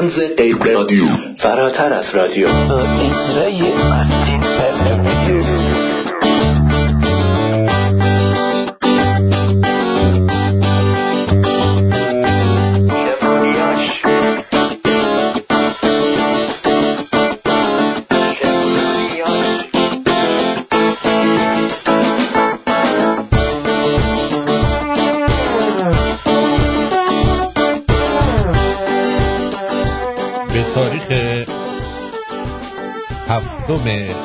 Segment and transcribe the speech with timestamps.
[0.00, 1.04] تنز غیر رادیو.
[1.38, 2.48] فراتر از رادیو.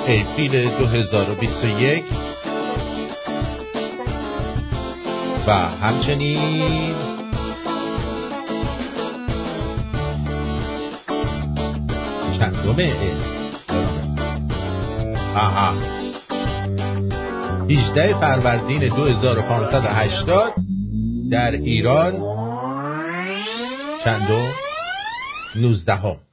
[0.07, 2.03] اپریل 2021
[5.47, 6.95] و همچنین
[12.39, 12.93] چندمه
[15.35, 15.73] آها.
[17.69, 20.53] 18 فروردین 2580
[21.31, 22.13] در ایران.
[24.03, 24.51] چندم
[25.55, 26.24] 19 هم.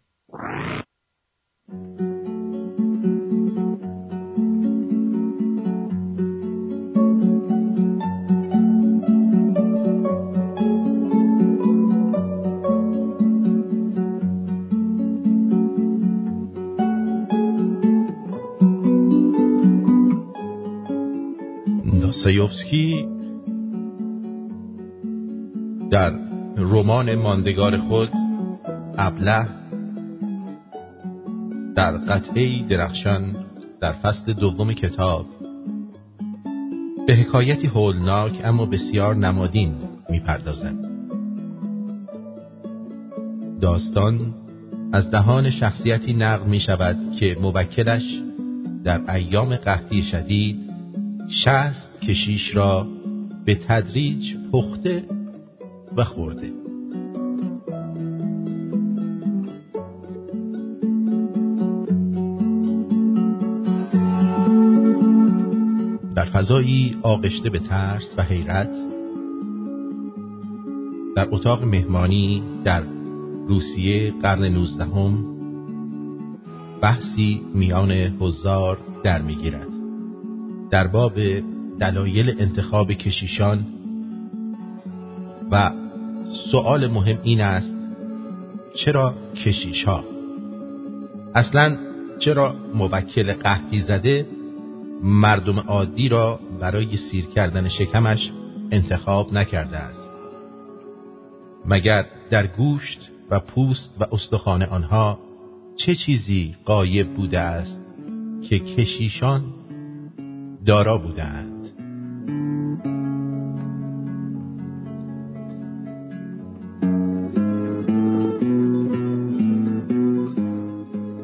[27.03, 28.09] رمان ماندگار خود
[28.99, 29.47] ابله
[31.77, 33.37] در قطعه درخشان
[33.81, 35.27] در فصل دوم کتاب.
[37.07, 39.75] به حکایتی هولناک اما بسیار نمادین
[40.11, 40.75] می‌پردازد.
[43.61, 44.35] داستان
[44.93, 48.23] از دهان شخصیتی نقل می شود که موکلش
[48.85, 50.57] در ایام قحطی شدید
[51.29, 52.87] شست کشیش را
[53.45, 55.05] به تدریج پخته
[55.97, 56.62] و خورده.
[66.33, 68.71] فضایی آغشته به ترس و حیرت
[71.17, 72.83] در اتاق مهمانی در
[73.49, 75.25] روسیه قرن نوزدهم
[76.81, 79.69] بحثی میان حضار در می‌گیرد.
[80.71, 81.13] در باب
[81.81, 83.67] دلایل انتخاب کشیشان
[85.51, 85.71] و
[86.51, 87.75] سؤال مهم این است
[88.75, 89.15] چرا
[89.45, 90.05] کشیش ها
[91.35, 91.77] اصلا
[92.19, 94.27] چرا موکل قحطی زده
[95.03, 98.33] مردم عادی را برای سیر کردن شکمش
[98.71, 100.11] انتخاب نکرده است.
[101.67, 105.19] مگر در گوشت و پوست و استخوان آنها
[105.77, 107.81] چه چیزی قایب بوده است
[108.49, 109.45] که کشیشان
[110.67, 111.53] دارا بودند؟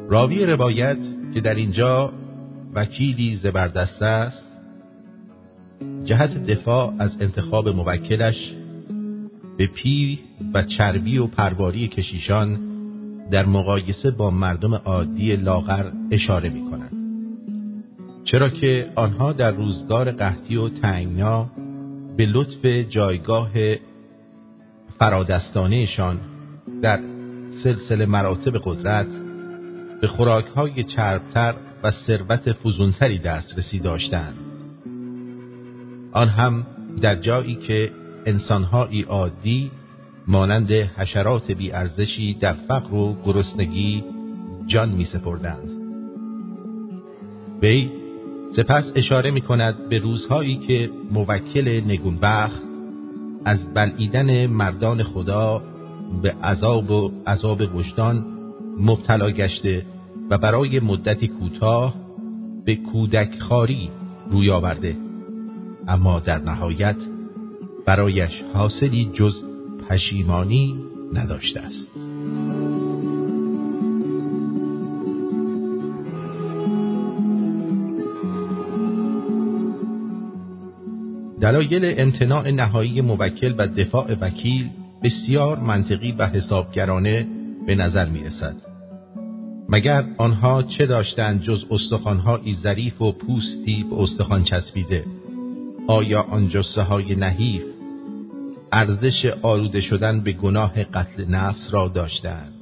[0.09, 0.97] راوی روایت
[1.33, 2.13] که در اینجا
[2.73, 4.45] وکیلی زبردست است
[6.03, 8.55] جهت دفاع از انتخاب موکلش
[9.57, 10.19] به پی
[10.53, 12.59] و چربی و پرواری کشیشان
[13.31, 16.91] در مقایسه با مردم عادی لاغر اشاره می کند.
[18.23, 21.49] چرا که آنها در روزگار قحطی و تنگنا
[22.17, 23.49] به لطف جایگاه
[24.99, 26.19] فرادستانهشان
[26.81, 26.99] در
[27.63, 29.07] سلسله مراتب قدرت
[30.01, 34.37] به خوراکهای چربتر و ثروت فزونتری دسترسی داشتند.
[36.11, 36.67] آن هم
[37.01, 37.91] در جایی که
[38.25, 39.71] انسانهایی عادی
[40.27, 44.03] مانند حشرات بیارزشی در فقر و گرسنگی
[44.67, 45.69] جان می سپردند
[47.61, 47.89] وی
[48.55, 52.61] سپس اشاره می کند به روزهایی که موکل نگونبخت
[53.45, 55.63] از بلعیدن مردان خدا
[56.21, 58.25] به عذاب و عذاب وجدان
[58.79, 59.85] مبتلا گشته
[60.29, 61.95] و برای مدتی کوتاه
[62.65, 63.89] به کودک خاری
[64.31, 64.95] روی آورده
[65.87, 66.95] اما در نهایت
[67.85, 69.43] برایش حاصلی جز
[69.89, 70.75] پشیمانی
[71.13, 71.89] نداشته است
[81.41, 84.69] دلایل امتناع نهایی موکل و دفاع وکیل
[85.03, 87.27] بسیار منطقی و حسابگرانه
[87.67, 88.68] به نظر می رسد.
[89.71, 95.05] مگر آنها چه داشتند جز استخوانهایی ظریف و پوستی به استخوان چسبیده؟
[95.87, 97.63] آیا آن جسه های نحیف
[98.71, 102.53] ارزش آلوده شدن به گناه قتل نفس را داشتند؟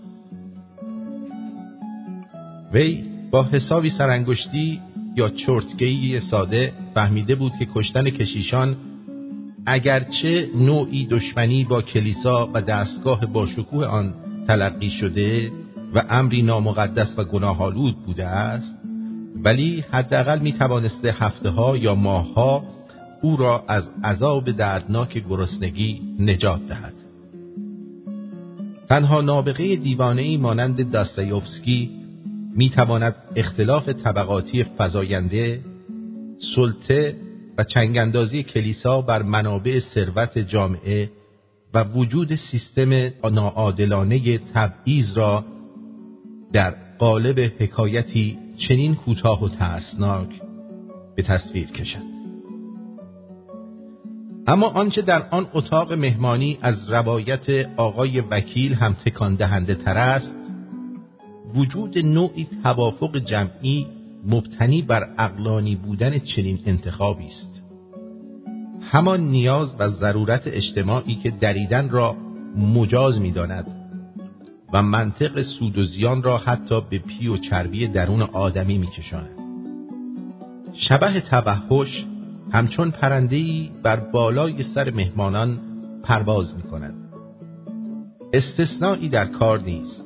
[2.73, 4.81] وی با حسابی سرانگشتی
[5.15, 8.77] یا چرتگی ساده فهمیده بود که کشتن کشیشان
[9.65, 14.13] اگرچه نوعی دشمنی با کلیسا و دستگاه باشکوه آن
[14.47, 15.51] تلقی شده
[15.93, 18.77] و امری نامقدس و گناهالود بوده است
[19.43, 22.63] ولی حداقل می توانسته هفته ها یا ماه ها
[23.21, 26.93] او را از عذاب دردناک گرسنگی نجات دهد.
[28.89, 31.89] تنها نابغه دیوانه ای مانند داستایوفسکی
[32.55, 35.61] می تواند اختلاف طبقاتی فزاینده
[36.55, 37.15] سلطه
[37.57, 41.09] و چنگاندازی کلیسا بر منابع ثروت جامعه
[41.73, 45.45] و وجود سیستم ناعادلانه تبعیض را
[46.53, 50.29] در قالب حکایتی چنین کوتاه و ترسناک
[51.15, 52.17] به تصویر کشد.
[54.47, 60.35] اما آنچه در آن اتاق مهمانی از روایت آقای وکیل هم تکان دهنده تر است
[61.55, 63.87] وجود نوعی توافق جمعی
[64.25, 67.61] مبتنی بر اقلانی بودن چنین انتخابی است.
[68.81, 72.15] همان نیاز و ضرورت اجتماعی که دریدن را
[72.57, 73.76] مجاز می‌داند.
[74.73, 79.29] و منطق سود و زیان را حتی به پی و چربی درون آدمی میکشاند.
[80.73, 82.05] شبه توحش
[82.51, 85.59] همچون پرندهی بر بالای سر مهمانان
[86.03, 86.93] پرواز می کند
[88.33, 90.05] استثنایی در کار نیست.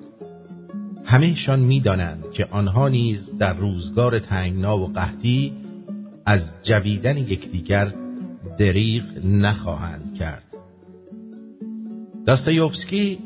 [1.05, 5.53] همهشان می‌دانند که آنها نیز در روزگار تنگنا و قحطی
[6.25, 7.93] از جویدن یکدیگر
[8.57, 10.43] دریغ نخواهند کرد.
[12.25, 13.19] داستایوفسکی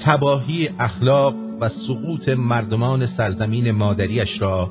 [0.00, 4.70] تباهی اخلاق و سقوط مردمان سرزمین مادریش را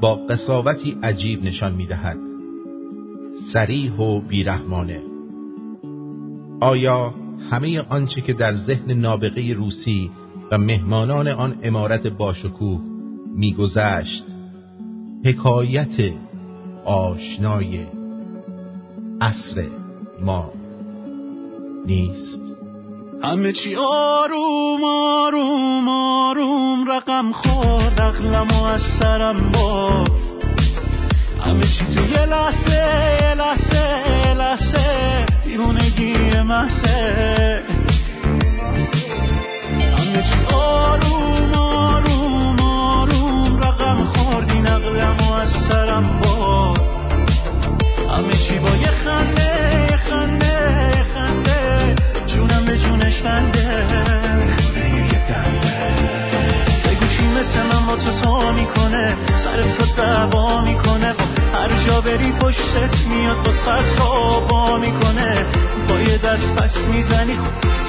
[0.00, 2.18] با قصاوتی عجیب نشان می‌دهد.
[3.52, 5.00] سریح و بیرحمانه.
[6.60, 7.14] آیا
[7.50, 10.10] همه آنچه که در ذهن نابغه روسی
[10.50, 12.80] و مهمانان آن امارت باشکوه
[13.36, 14.24] میگذشت
[15.24, 16.12] حکایت
[16.84, 17.86] آشنای
[19.20, 19.68] عصر
[20.24, 20.52] ما
[21.86, 22.49] نیست؟
[23.22, 30.08] همه چی آروم آروم آروم رقم خورد اقلم و از سرم باز.
[31.44, 34.90] همه چی تو یه لحظه یه لحظه یه لحظه
[36.42, 37.62] محصه
[39.96, 46.78] همه چی آروم آروم آروم رقم خوردی نقلم و از سرم باز.
[48.10, 49.59] همه چی با یه خنده
[53.24, 53.84] بنده
[56.84, 61.14] بگو چی مثل من با تو تا می‌کنه سر تو دعوا می‌کنه.
[61.54, 63.82] هر جا بری پشتت میاد با سر
[64.48, 65.46] با می‌کنه.
[65.88, 67.38] با یه دست پس می‌زنی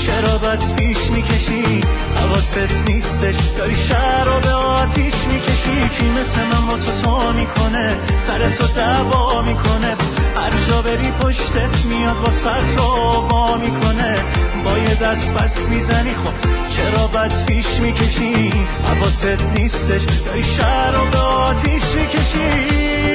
[0.06, 1.81] چرا بد پیش می‌کشی؟
[2.16, 3.75] حواست نیستش داری
[4.39, 5.89] به آتیش می‌کشی.
[5.98, 8.68] کی مثل من با تو تا می‌کنه سر تو
[9.42, 10.20] می‌کنه.
[10.36, 14.24] هر جا بری پشتت میاد با سر با می‌کنه.
[14.63, 16.33] با یه دست پس می‌زنی خب
[16.75, 18.54] چرا بد پیش می‌کشی؟
[18.86, 23.11] حواست نیستش داری شهر رو به آتیش می‌کشی.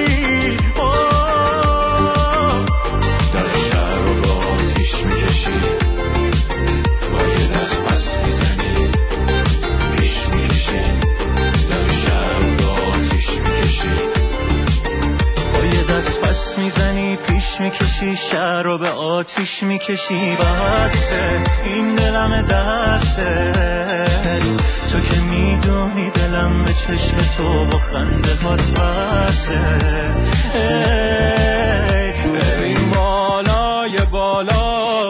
[17.61, 20.37] می‌کشی شهر رو به آتیش می‌کشی.
[20.37, 23.53] بسته این دلم دسته.
[24.93, 29.87] تو که می‌دونی دلم به چشم تو با خنده هات بسته.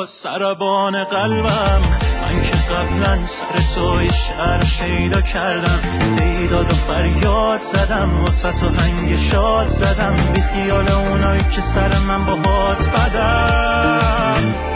[0.06, 1.80] سربان قلبم.
[2.22, 5.80] من که قبلا سر توی شهر شیدا کردم.
[6.16, 8.24] بیداد و فریاد زدم.
[8.24, 10.16] واسه تو هنگ شاد زدم.
[10.32, 14.75] بی خیال اونایی که سر من با هات بدم.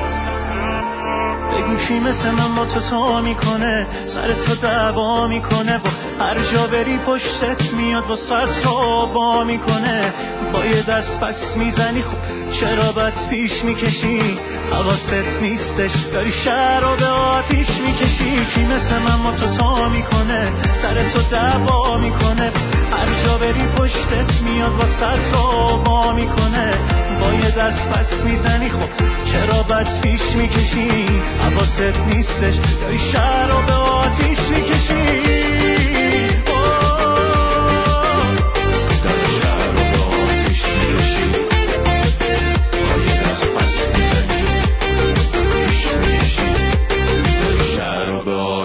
[1.52, 5.76] بگو کی مثل من با تو تا می‌کنه سر تو دعوا می‌کنه.
[5.76, 10.12] و هر جا بری پشتت میاد با سر تو با می‌کنه.
[10.52, 14.38] با یه دست پس می‌زنی خب چرا بد پیش می‌کشی؟
[14.72, 18.44] حواست نیستش داری شهر به آتیش می‌کشی.
[18.54, 20.52] کی مثل من با تو تا می‌کنه
[20.82, 22.52] سر تو دعوا می‌کنه.
[22.92, 26.78] هر جا بری پشتت میاد با سر تو با می‌کنه.
[27.20, 28.68] با یه دست پس می‌زنی.
[28.68, 28.88] خب
[29.32, 31.06] چرا بد پیش می‌کشی؟
[31.40, 32.56] حواست نیستش.
[32.80, 35.30] داری شهر رو به آتیش می‌کشی.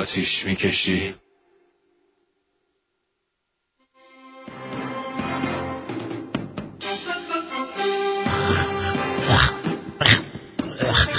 [0.06, 1.25] آتیش می‌کشی.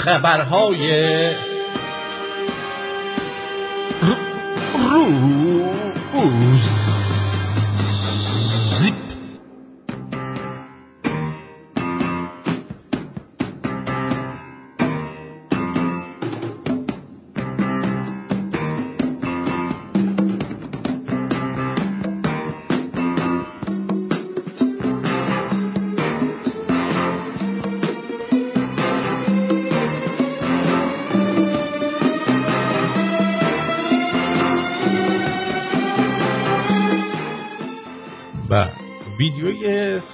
[0.07, 0.87] خبرهای
[6.13, 6.86] روز.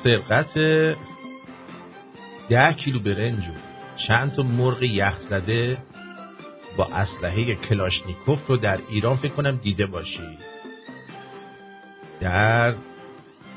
[0.03, 0.53] سرقت
[2.49, 3.51] ده کیلو برنج و
[4.07, 5.77] چند تا مرغ یخ زده
[6.77, 10.37] با اسلحه کلاشنیکوف رو در ایران فکر کنم دیده باشی.
[12.19, 12.75] در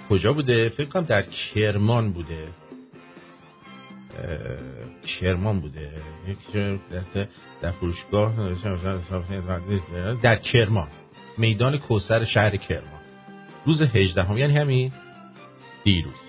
[0.09, 2.49] کجا بوده؟ فکر کنم در کرمان بوده.
[5.21, 5.91] کرمان بوده.
[7.63, 8.35] در فروشگاه
[10.23, 10.89] در کرمان.
[11.39, 13.01] میدان کوسر شهر کرمان.
[13.67, 14.93] روز 18 هم یعنی همین
[15.85, 16.26] دیروز.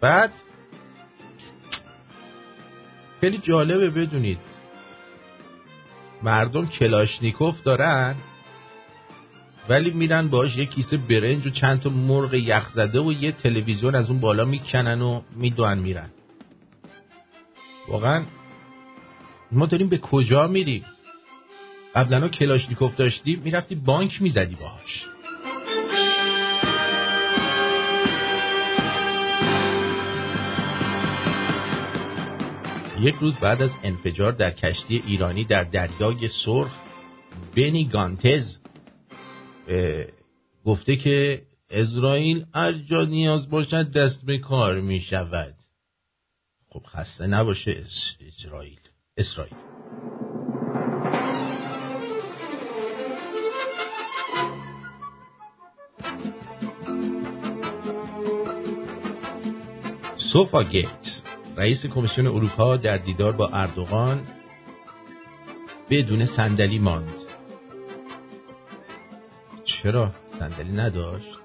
[0.00, 0.32] بعد
[3.20, 4.38] خیلی جالبه بدونید.
[6.22, 8.14] مردم کلاشنیکوف دارن
[9.68, 13.94] ولی میرن باش یه کیسه برنج و چند تا مرغ یخ زده و یه تلویزیون
[13.94, 16.10] از اون بالا می‌کنن و میدوان میرن.
[17.88, 18.22] واقعا
[19.52, 20.84] ما داریم به کجا میریم؟
[21.94, 25.06] قبلا کلاشنیکوف داشتی می‌رفتی بانک می‌زدی باهاش.
[33.00, 36.72] یک روز بعد از انفجار در کشتی ایرانی در دریای سرخ
[37.56, 38.56] بنی گانتز
[40.64, 45.54] گفته که اسرائیل هر جا نیاز باشد دست به کار می شود
[46.68, 47.84] خب خسته نباشه
[48.20, 48.80] اسرائیل.
[49.16, 49.54] اسرائیل.
[60.32, 61.22] سوفا گیت
[61.56, 64.20] رئیس کمیسیون اروپا در دیدار با اردوغان
[65.90, 67.14] بدون صندلی ماند.
[69.64, 71.38] چرا صندلی نداشت؟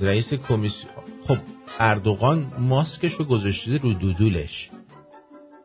[0.00, 0.92] رئیس کمیسیون
[1.28, 1.36] خب
[1.78, 4.70] اردوغان ماسکش رو گذاشته رو دودولش.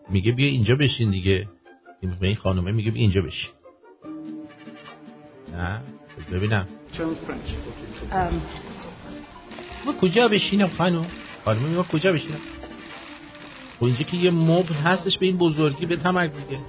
[0.09, 1.47] میگه بیا اینجا بشین دیگه.
[2.19, 3.51] به این خانومه میگه بیا اینجا بشین.
[5.53, 5.81] نه
[6.31, 6.67] ببینم.
[9.85, 11.05] ما کجا بشینم خانم؟
[11.45, 12.39] خانم میگه کجا بشینم؟
[13.79, 16.59] خب اینجا که یه مبل هستش به این بزرگی به تمک دیگه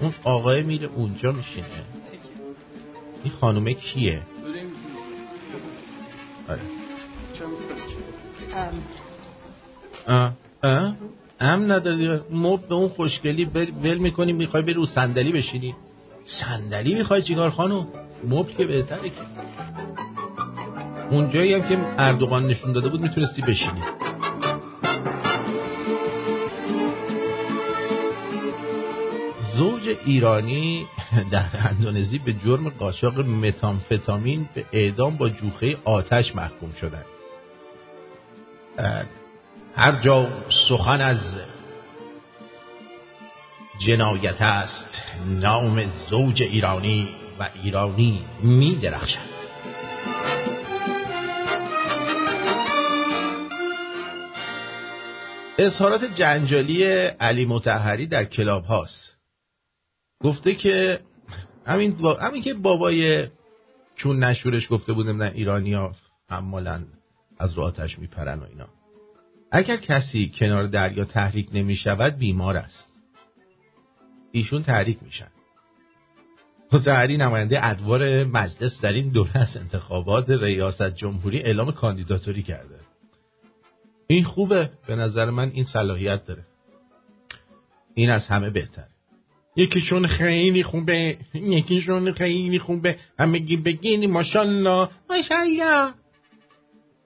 [0.00, 1.66] اون آقای میره اونجا میشینه.
[3.24, 4.22] این خانومه کیه؟
[6.48, 6.60] آره.
[10.06, 10.96] ام اه
[11.40, 15.74] ام نداری؟ مب به اون خوشگلی ول می‌کنی می‌خوای بری رو صندلی بشینی.
[16.24, 17.86] صندلی می‌خوای چیکار خانم
[18.28, 19.16] مبل که بهتره که.
[21.10, 23.82] اونجایی هم که اردوغان نشون داده بود می‌تونستی بشینی.
[29.56, 30.86] زوج ایرانی
[31.30, 37.04] در اندونزی به جرم قاچاق متامفتامین به اعدام با جوخه آتش محکوم شدند.
[39.76, 40.28] هر جا
[40.68, 41.38] سخن از
[43.78, 47.08] جنایت است نام زوج ایرانی
[47.40, 49.35] و ایرانی می درخشد
[55.58, 56.84] اظهارات جنجالی
[57.20, 59.16] علی متحری در کلاب هاست.
[60.20, 61.00] گفته که
[61.66, 63.28] همین, همین که بابای
[63.96, 65.94] چون نشورش گفته بودم نه ایرانی ها
[67.38, 68.68] از رو آتش میپرن و اینا.
[69.52, 72.88] اگر کسی کنار دریا تحریک نمی شود بیمار است.
[74.32, 75.28] ایشون تحریک میشن.
[76.72, 82.75] متحری نماینده ادوار مجلس در این دوره از انتخابات ریاست جمهوری اعلام کاندیداتوری کرده.
[84.06, 84.70] این خوبه.
[84.86, 86.44] به نظر من این صلاحیت داره.
[87.94, 88.88] این از همه بهتره.
[89.56, 92.98] یکیشون خیلی خوبه یکیشون خیلی خوبه.
[93.18, 95.92] همگی بگینی ماشالله ماشالله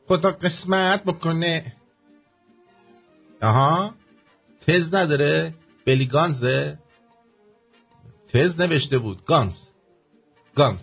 [0.06, 1.72] خدا قسمت بکنه.
[3.42, 3.94] آها.
[4.60, 5.54] تز نداره.
[5.86, 6.78] بلی گانزه.
[8.32, 9.24] تز نوشته بود.
[9.24, 9.56] گانز.
[10.54, 10.80] گانز.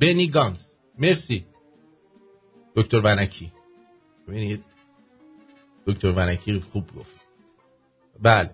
[0.00, 0.58] بنی گانز.
[0.98, 1.44] مرسی.
[2.76, 3.52] دکتر ونکی.
[4.28, 4.64] ببینید.
[5.88, 7.20] دکتر ونکی خوب گفت.
[8.22, 8.50] بله.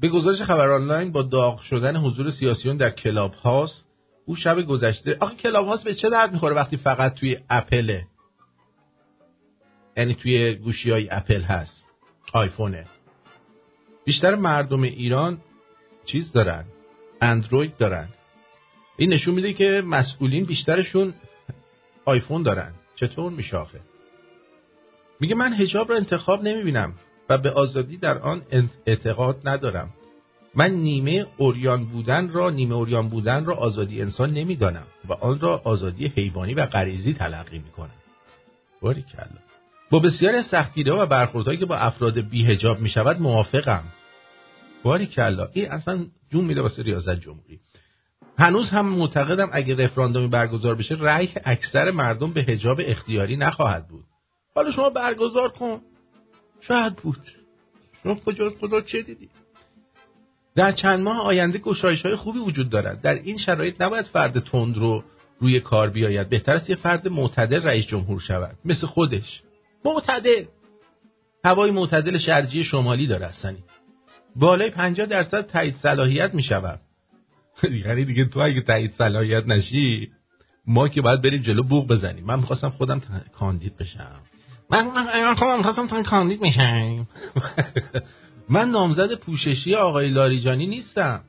[0.00, 3.84] به گزارش خبر آنلاین با داغ شدن حضور سیاسیون در کلاب هاوس
[4.26, 8.06] تو شب گذشته آخه کلاب هاوس به چه درد می‌خوره وقتی فقط توی اپله؟
[9.96, 11.84] یعنی توی گوشی های اپل هست.
[12.32, 12.86] آیفونه
[14.04, 15.38] بیشتر مردم ایران
[16.04, 16.64] چیز دارن؟
[17.20, 18.08] اندروید دارن.
[18.96, 21.14] این نشون میده که مسئولین بیشترشون
[22.04, 22.72] آیفون دارن.
[22.96, 23.80] چطور میشه آخه؟
[25.20, 26.94] میگه من هجاب رو انتخاب نمی‌بینم
[27.28, 28.42] و به آزادی در آن
[28.86, 29.90] اعتقاد ندارم.
[30.54, 35.62] من نیمه اوریان بودن را نیمه اوریان بودن را آزادی انسان نمی‌دانم و آن را
[35.64, 37.90] آزادی حیوانی و غریزی تلقی می‌کنم.
[38.80, 39.38] باری کلا
[39.90, 43.84] با بسیاری از سختگیری و برخوردهایی که با افراد بی هجاب می شود موافقم.
[44.82, 47.60] باری کلا این اصلا جون میده واسه ریاست جمهوری.
[48.38, 54.04] هنوز هم معتقدم اگه رفراندومی برگزار بشه رأی اکثر مردم به حجاب اختیاری نخواهد بود.
[54.60, 55.80] حالا شما برگزار کن.
[56.60, 57.18] شاید بود.
[58.02, 59.28] شما خدا خدا چه دیدی؟
[60.54, 63.00] در چند ماه آینده گشایش های خوبی وجود دارد.
[63.00, 65.04] در این شرایط نباید فرد تند رو
[65.38, 66.28] روی کار بیاید.
[66.28, 68.56] بهتر است یه فرد معتدل رئیس جمهور شود.
[68.64, 69.42] مثل خودش.
[69.84, 70.44] معتدل.
[71.44, 73.56] هوای معتدل شرجی شمالی داره اصلا.
[74.36, 76.80] بالای 50 درصد تایید صلاحیت می شود
[77.86, 80.10] یعنی دیگه تو اگه تایید صلاحیت نشی
[80.66, 82.24] ما که باید بریم جلو بوق بزنیم.
[82.24, 83.00] من می‌خواستم خودم
[83.32, 84.20] کاندید بشم.
[84.70, 87.06] من خودم می‌خواستم کاندید بشم
[88.48, 91.20] من نامزد پوششی آقای لاریجانی نیستم.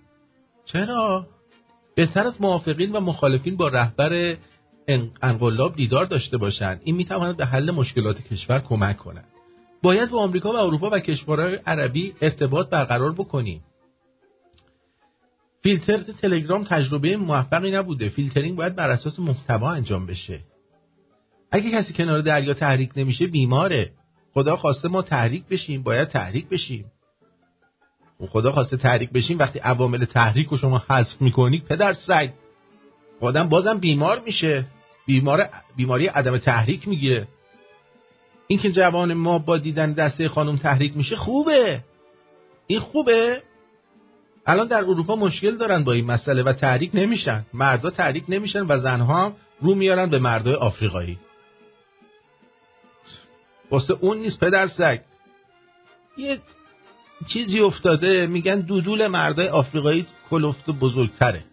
[0.65, 1.27] چرا؟
[1.95, 4.36] بهتر از موافقین و مخالفین با رهبر
[5.21, 9.25] انقلاب دیدار داشته باشند این می‌تواند به حل مشکلات کشور کمک کند.
[9.83, 13.63] باید با آمریکا و اروپا و کشورهای عربی ارتباط برقرار بکنیم.
[15.63, 18.10] فیلتر تلگرام تجربه موفقی نبوده.
[18.10, 20.39] فیلترینگ باید بر اساس محتوا انجام بشه.
[21.51, 23.91] اگه کسی کنار دریا تحریک نمیشه بیماره.
[24.34, 26.86] خدا خواسته ما تحریک بشیم باید تحریک بشیم.
[28.29, 32.29] خدا خواسته تحریک بشیم وقتی عوامل تحریک رو شما حذف می‌کنید پدر سگ.
[33.20, 34.65] آدم بازم بیمار میشه.
[35.05, 37.27] بیمار بیماری عدم تحریک می‌گیره.
[38.48, 41.84] اینکه جوان ما با دیدن دسته خانم تحریک میشه خوبه.
[42.67, 43.41] این خوبه.
[44.46, 47.46] الان در اروپا مشکل دارن با این مسئله و تحریک نمیشن.
[47.53, 51.18] مردا تحریک نمیشن و زنها رو میارن به مردای آفریقایی.
[53.72, 55.00] واسه اون نیست پدر سگ.
[56.18, 56.42] یه
[57.27, 61.44] چیزی افتاده میگن دودول مردای آفریقایی کلفت بزرگتره.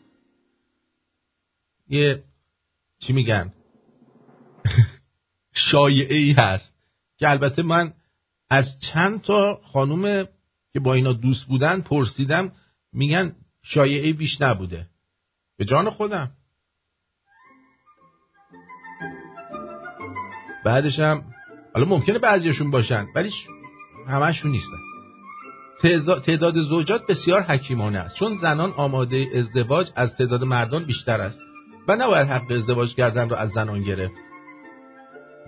[1.88, 2.22] یه
[2.98, 3.52] چی میگن؟
[5.70, 6.74] شایعه ای هست
[7.18, 7.92] که البته من
[8.50, 10.24] از چند تا خانوم
[10.72, 12.52] که با اینا دوست بودن پرسیدم
[12.92, 14.86] میگن شایعه بیش نبوده.
[15.56, 16.30] به جان خودم.
[20.64, 21.24] بعدش هم
[21.78, 23.30] حالا ممکنه بعضیشون باشن ولی
[24.08, 24.76] همشون نیستن.
[26.26, 28.16] تعداد زوجات بسیار حکیمانه است.
[28.16, 31.40] چون زنان آماده ازدواج از تعداد مردان بیشتر است
[31.88, 34.14] و نباید حق ازدواج کردن رو از زنان گرفت.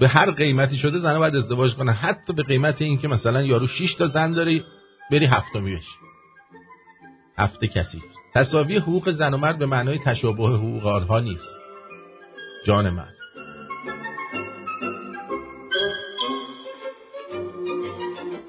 [0.00, 3.66] به هر قیمتی شده زنان باید ازدواج کنن حتی به قیمت این که مثلا یارو
[3.66, 4.64] 6 تا زن داری
[5.10, 5.98] بری هفتمی بشی
[7.38, 8.02] هفته کسی.
[8.34, 11.56] تصاوی حقوق زن و مرد به معنای تشابه حقوق آنها نیست.
[12.66, 13.19] جان من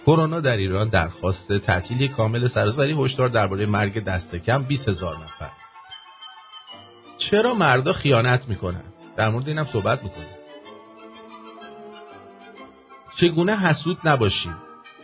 [0.06, 5.50] کرونا در ایران درخواست تعطیلی کامل سراسری هشدار درباره مرگ دست کم 20 هزار نفر.
[7.18, 8.84] چرا مردا خیانت می‌کنن؟
[9.16, 10.28] در مورد اینم صحبت می‌کنیم.
[13.18, 14.56] چگونه حسود نباشیم؟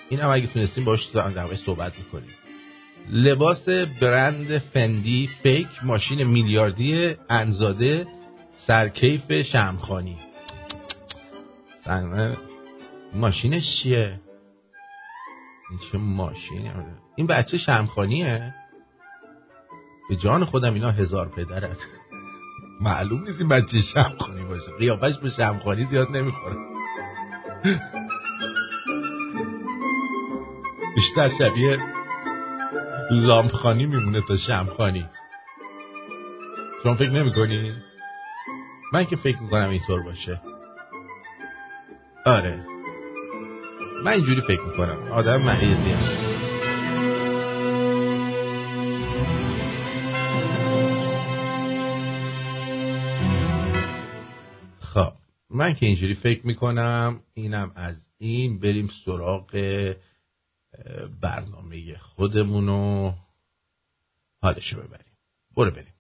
[0.10, 2.36] این هم اگه تونستیم باش در صحبت می‌کنیم.
[3.10, 3.70] لباس
[4.02, 8.08] برند فندی فیک ماشین میلیاردی انزاده
[8.58, 10.18] سرکیف شمخانی.
[13.14, 14.20] ماشینش چیه؟
[15.70, 16.72] این چه ماشینی
[17.16, 18.54] این بچه شمخانیه
[20.10, 21.82] به جان خودم اینا هزار پدر هست
[22.82, 24.72] معلوم نیست این بچه شمخانی باشه.
[24.80, 26.56] قیافش به شمخانی زیاد نمی‌خوره.
[30.96, 31.80] بیشتر شبیه
[33.12, 35.06] لامپخانی میمونه تا شمخانی
[36.84, 37.74] شما فکر نمی کنی؟
[38.94, 40.42] من که فکر می‌کنم اینطور باشه.
[42.26, 42.77] آره.
[44.04, 45.12] من اینجوری فکر می‌کنم.
[45.12, 46.28] آدم مریضی هم.
[54.80, 55.14] خب
[55.50, 58.60] من که اینجوری فکر می‌کنم اینم از این.
[58.60, 59.52] بریم سراغ
[61.22, 63.14] برنامه خودمونو.
[64.42, 65.14] حالشو ببریم.
[65.58, 65.97] برو بریم.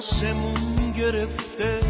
[0.00, 1.80] آسمون گرفته.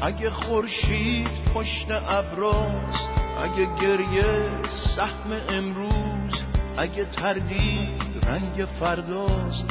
[0.00, 4.62] اگه خورشید پشت ابراست اگه گریه
[4.96, 6.42] سهم امروز
[6.76, 9.66] اگه تردید رنگ فرداست.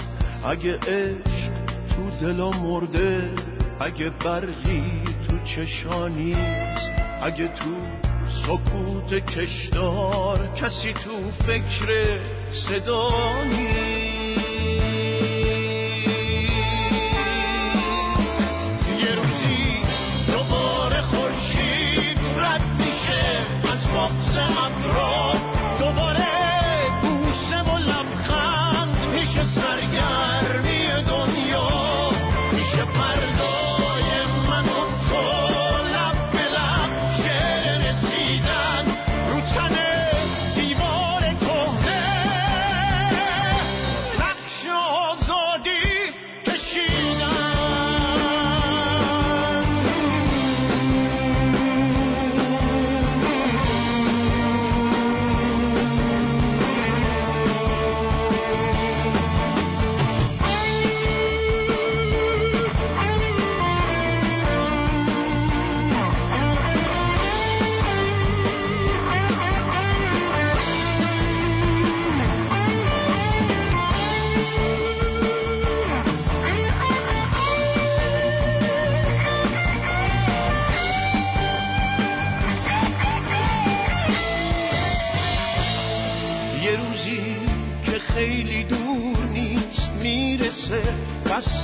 [0.45, 1.51] اگه عشق
[1.89, 3.31] تو دلا مرده
[3.79, 7.75] اگه برقی تو چشانیست اگه تو
[8.45, 12.19] سکوت کشدار کسی تو فکر
[12.51, 13.82] صدا نیست.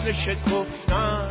[0.10, 1.28] فصل شکفتن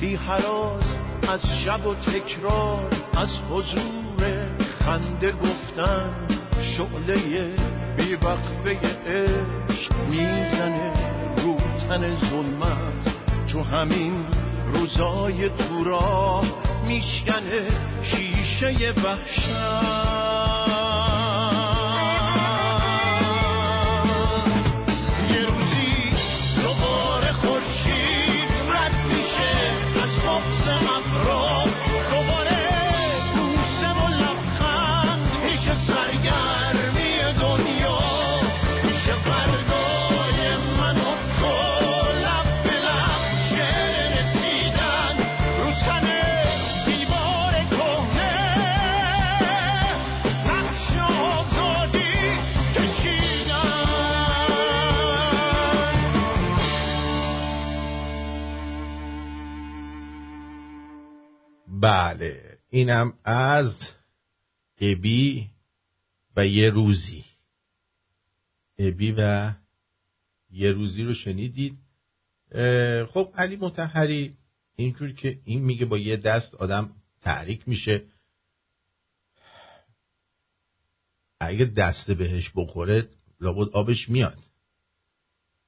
[0.00, 4.46] بی حراز از شب و تکرار از حضور
[4.84, 6.10] خنده گفتن.
[6.60, 7.54] شعله
[7.96, 10.92] بی وقفه عشق می‌زنه
[11.44, 11.56] رو
[11.88, 13.14] تن ظلمت.
[13.52, 14.24] تو همین
[14.72, 16.44] روزای تو راه
[16.86, 17.66] میشکنه
[18.02, 20.11] شیشه وحشت.
[62.74, 63.74] اینم از
[64.80, 65.50] ابی
[66.36, 67.24] و یه روزی.
[68.78, 69.52] ابی و
[70.50, 71.78] یه روزی رو شنیدید.
[73.06, 74.36] خب علی متحری
[74.76, 78.04] اینجور که این میگه با یه دست آدم تحریک میشه.
[81.40, 83.08] اگه دست بهش بخوره
[83.40, 84.38] لابد آبش میاد.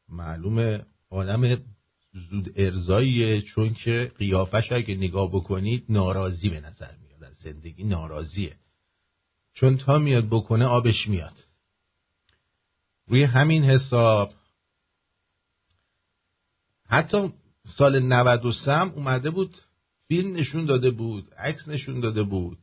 [0.09, 1.62] معلومه آدم
[2.14, 8.57] زود ارزاییه چون که قیافش اگه نگاه بکنید ناراضی به نظر میاد از زندگی ناراضیه.
[9.55, 11.44] چون تا میاد بکنه آبش میاد.
[13.07, 14.33] روی همین حساب
[16.88, 17.33] حتی
[17.66, 19.59] سال 93 اومده بود
[20.09, 22.59] فیلم نشون داده بود عکس نشون داده بود.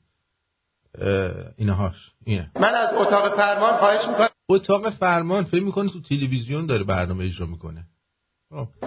[1.57, 2.51] اینهاش اینه.
[2.55, 4.29] من از اتاق فرمان خواهش می‌کنم.
[4.49, 7.85] اتاق فرمان فکر می‌کنه تو تلویزیون داره برنامه اجرا می‌کنه.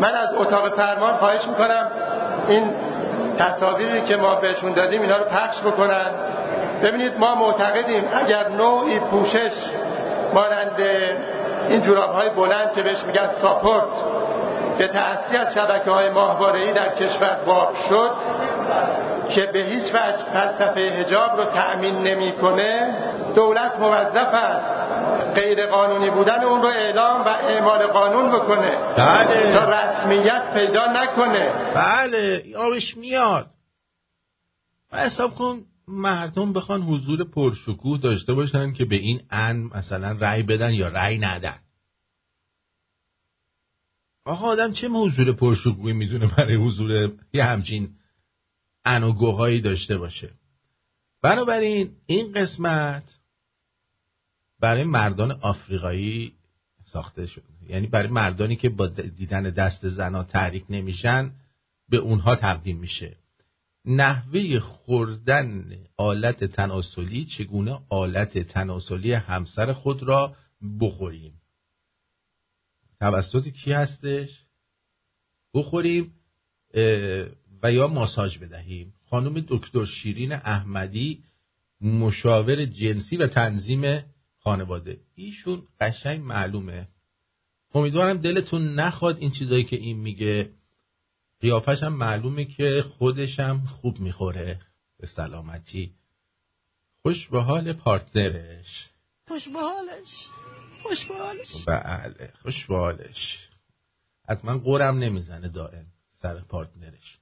[0.01, 1.91] من از اتاق فرمان خواهش می‌کنم
[2.49, 2.71] این
[3.39, 6.11] تصاویری که ما بهشون دادیم اینا رو پخش بکنن.
[6.83, 9.53] ببینید ما معتقدیم اگر نوعی پوشش
[10.35, 10.81] مانند
[11.69, 13.85] این جوراب های بلند که بهش میگن ساپورت
[14.79, 18.11] به تأثیر از شبکه های ماهواره‌ای در کشور باب شد
[19.29, 22.95] که به هیچ وجه فلسفه هجاب رو تأمین نمی‌کنه
[23.35, 24.84] دولت موظف است
[25.35, 28.71] غیر قانونی بودن اون رو اعلام و اعمال قانون بکنه.
[28.97, 29.53] بله.
[29.53, 31.73] تا رسمیت پیدا نکنه.
[31.75, 32.45] بله.
[32.57, 33.51] آبش میاد.
[34.93, 40.43] و حساب کن مردم بخوان حضور پرشکوه داشته باشن که به این ان مثلا رأی
[40.43, 41.59] بدن یا رأی ندن.
[44.25, 47.89] آقا آدم چه حضور پرشکوهی می‌دونه برای حضور یه همچین
[48.85, 50.31] انوگوهایی داشته باشه؟
[51.23, 53.03] بنابراین این قسمت
[54.65, 56.33] برای مردان آفریقایی
[56.85, 57.43] ساخته شد.
[57.69, 61.33] یعنی برای مردانی که با دیدن دست زنا تحریک نمیشن
[61.89, 63.17] به اونها تقدیم میشه.
[63.85, 70.37] نحوه خوردن آلت تناسلی چگونه آلت تناسلی همسر خود را
[70.81, 71.33] بخوریم؟
[73.01, 74.31] توسط کی هستش؟
[75.55, 76.13] بخوریم
[77.63, 78.95] و یا ماساژ بدهیم.
[79.11, 81.25] خانم دکتر شیرین احمدی
[81.81, 84.14] مشاور جنسی و تنظیم
[84.45, 86.89] خانواده ایشون قشنگ معلومه.
[87.75, 90.51] امیدوارم دلتون نخواد این چیزایی که این میگه.
[91.41, 94.61] قیافش هم معلومه که خودشم خوب می‌خوره.
[94.99, 95.95] به سلامتی.
[97.03, 98.91] خوش به حال پارتنرش.
[99.29, 100.29] خوش به حالش.
[100.83, 101.65] خوش به حالش.
[101.67, 103.49] بله خوش به حالش.
[104.29, 105.87] حتما قرم نمی‌زنه دائم
[106.23, 107.19] سر پارتنرش.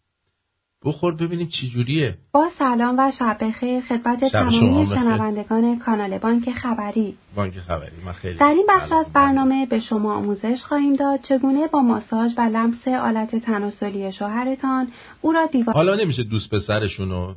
[0.84, 2.14] بخور ببینیم چی جوریه.
[2.32, 3.80] با سلام و شب بخیر.
[3.80, 4.86] خدمت تمامی.
[4.86, 7.14] شنوندگان کانال بانک خبری.
[7.34, 7.96] بانک خبری.
[8.06, 9.06] من خیلی در این بخش از.
[9.12, 11.20] برنامه به شما آموزش خواهیم داد.
[11.22, 14.88] چگونه با ماساژ و لمس آلت تناسلی شوهرتان
[15.20, 17.34] او را دیوانه حالا نمیشه دوست پسرشون رو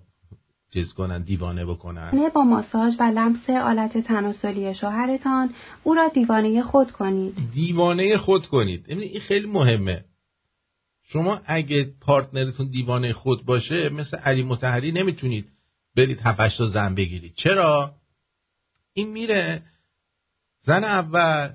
[0.73, 5.49] چیز کنن دیوانه بکنن؟ با ماساژ و لمس آلت تناسلی شوهرتان
[5.83, 8.85] او را دیوانه خود کنید؟ دیوانه خود کنید.
[8.87, 10.03] این خیلی مهمه.
[11.07, 15.49] شما اگه پارتنرتون دیوانه خود باشه مثل علی متحری نمی‌تونید
[15.95, 17.33] برید هفتش تا زن بگیرید.
[17.35, 17.95] چرا؟
[18.93, 19.63] این میره
[20.61, 21.53] زن اول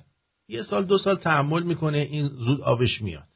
[0.48, 3.28] یه سال دو سال تحمل می‌کنه این زود آبش میاد.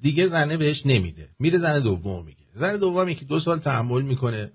[0.00, 1.28] دیگه زنه بهش نمیده.
[1.38, 4.52] میره زن دوم میگه زن دومی که دو سال تحمل می‌کنه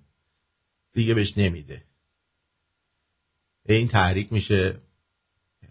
[0.93, 1.83] دیگه بهش نمیده.
[3.65, 4.77] این تحریک میشه.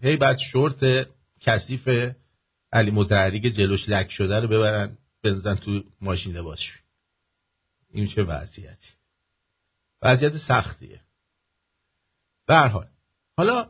[0.01, 1.07] هی بعد شورت
[1.41, 1.89] کثیف
[2.73, 6.79] علی متحری که جلوش لک شده رو ببرن بنزن تو ماشین لباسش
[7.93, 8.89] این چه وضعیتی؟
[10.01, 11.01] وضعیت سختیه.
[12.47, 12.87] به حال
[13.37, 13.69] حالا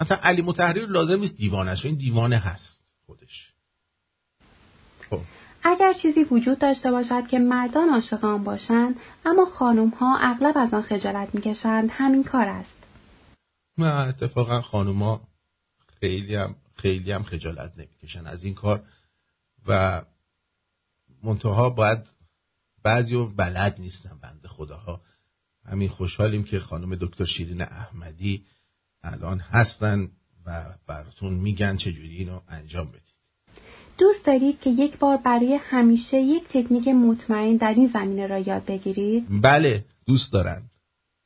[0.00, 3.52] مثلا علی متحری لازم نیست دیوانه این دیوانه هست خودش.
[5.10, 5.20] خب.
[5.62, 10.74] اگر چیزی وجود داشته باشد که مردان عاشق آن باشند اما خانم ها اغلب از
[10.74, 12.74] آن خجالت می‌کشند همین کار است.
[13.78, 15.20] نه اتفاقا خانوما
[16.00, 18.82] خیلی هم خیلی هم خجالت نمی‌کشن از این کار.
[19.66, 20.02] و
[21.22, 21.98] منتها باید
[22.82, 25.00] بعضی و بلد نیستن بنده خداها.
[25.66, 28.44] همین خوشحالیم که خانم دکتر شیرین احمدی
[29.02, 30.10] الان هستن
[30.46, 33.14] و براتون میگن چجوری اینو انجام بدید.
[33.98, 38.64] دوست دارید که یک بار برای همیشه یک تکنیک مطمئن در این زمینه را یاد
[38.64, 40.62] بگیرید؟ بله دوست دارن.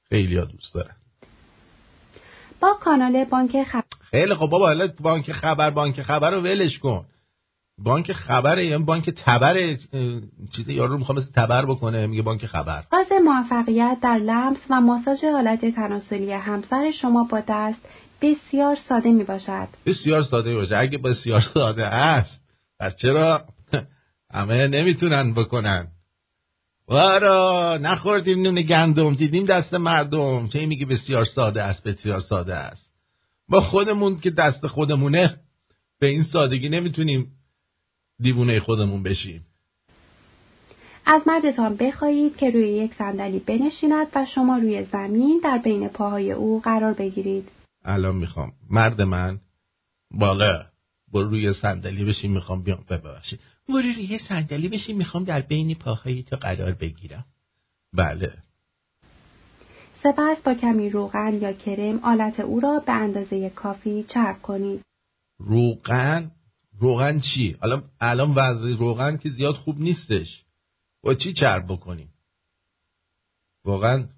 [0.08, 0.94] خیلی ها دوست دارن.
[2.60, 7.04] با کانال بانک خبر خیلی خب بابا حالا بانک خبر بانک خبر رو ولش کن.
[7.84, 9.76] بانک خبره یا بانک تبر
[10.56, 12.84] چیز یارو رو می‌خوام مثل تبر بکنه میگه بانک خبر.
[12.92, 17.80] راز موفقیت در لمس و ماساژ حالت تناسلی همسر شما با دست
[18.22, 19.68] بسیار ساده می باشد.
[19.86, 22.40] بسیار ساده باشه اگه بسیار ساده است
[22.80, 23.44] پس چرا
[24.34, 25.88] همه نمی‌تونن بکنن؟
[26.88, 30.48] وارا نخوردیم نون گندم دیدیم دست مردم.
[30.48, 32.87] چه میگه بسیار ساده است بسیار ساده است.
[33.48, 35.40] ما خودمون که دست خودمونه
[36.00, 37.32] به این سادگی نمی‌تونیم
[38.20, 39.46] دیوونه خودمون بشیم.
[41.06, 46.32] از مردتان بخواهید که روی یک صندلی بنشیند و شما روی زمین در بین پاهای
[46.32, 47.48] او قرار بگیرید.
[47.84, 48.52] الان می‌خوام.
[48.70, 49.40] مرد من
[50.10, 50.66] بالا
[51.12, 52.84] برو روی صندلی بشین می‌خوام بیام.
[52.90, 53.40] ببخشید.
[53.68, 57.24] برو روی صندلی بشین می‌خوام در بین پاهای تو قرار بگیرم.
[57.92, 58.32] بله.
[60.02, 64.82] سپس با کمی روغن یا کرم آلت او را به اندازه کافی چرب کنید.
[65.38, 66.30] روغن؟
[66.78, 70.44] روغن چی؟ الان الان وضع روغن که زیاد خوب نیستش.
[71.02, 72.08] با چی چرب بکنیم؟
[73.64, 74.08] واقعا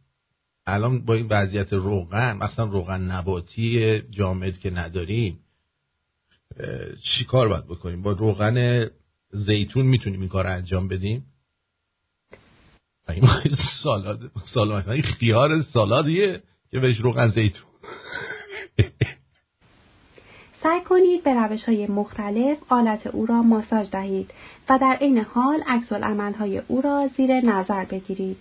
[0.67, 5.39] الان با این وضعیت روغن مثلا روغن نباتی جامد که نداریم
[7.03, 8.87] چی کار باید بکنیم؟ با روغن
[9.31, 11.27] زیتون می‌تونیم این کار انجام بدیم؟
[13.11, 13.29] این
[13.83, 17.71] سالاد سالاد این خیار سالادیه که بهش روغن زیتون
[20.63, 24.31] سعی کنید به روش های مختلف آلت او را ماساژ دهید
[24.69, 25.93] و در عین حال عکس
[26.39, 28.37] های او را زیر نظر بگیرید.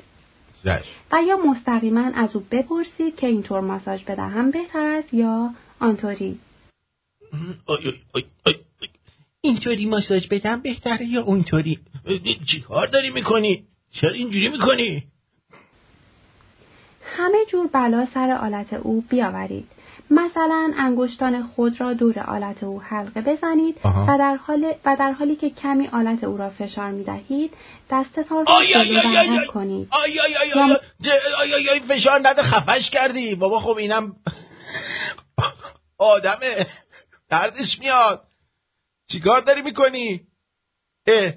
[1.12, 6.40] و یا مستقیما از او بپرسید که اینطور ماساژ بدهم بهتر است یا آنطوری.
[9.42, 11.80] اینطوری ماساژ بدم بهتره یا اونطوری
[12.46, 15.04] چی کار داری می‌کنی؟ چرا اینجوری می‌کنی؟
[17.04, 19.68] همه جور بلا سر آلت او بیاورید.
[20.12, 25.36] مثلا انگشتان خود را دور آلت او حلقه بزنید و در, حال و در حالی
[25.36, 27.54] که کمی آلت او را فشار می دهید
[27.92, 30.78] دستتان را جلو کنید آی آی آی
[31.40, 34.16] آی آی آی فشار نده خفش کردی بابا خب اینم
[35.98, 36.68] آدمه
[37.30, 38.22] دردش میاد
[39.12, 40.22] چیکار داری می‌کنی؟
[41.08, 41.34] اه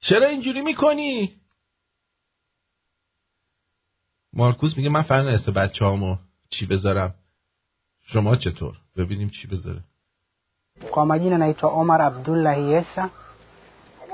[0.00, 1.40] چرا اینجوری میکنی؟
[4.32, 6.16] مارکوس میگه من فرق است بچه همو
[6.50, 7.14] چی بذارم
[8.02, 9.80] شما چطور ببینیم چی بذاره
[10.90, 13.10] Kwa majina naitwa Omar Abdullahi Yesa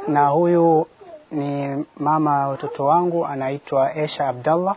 [0.09, 0.87] na huyu
[1.31, 4.77] ni mama watoto wangu anaitwa Esha Abdallah.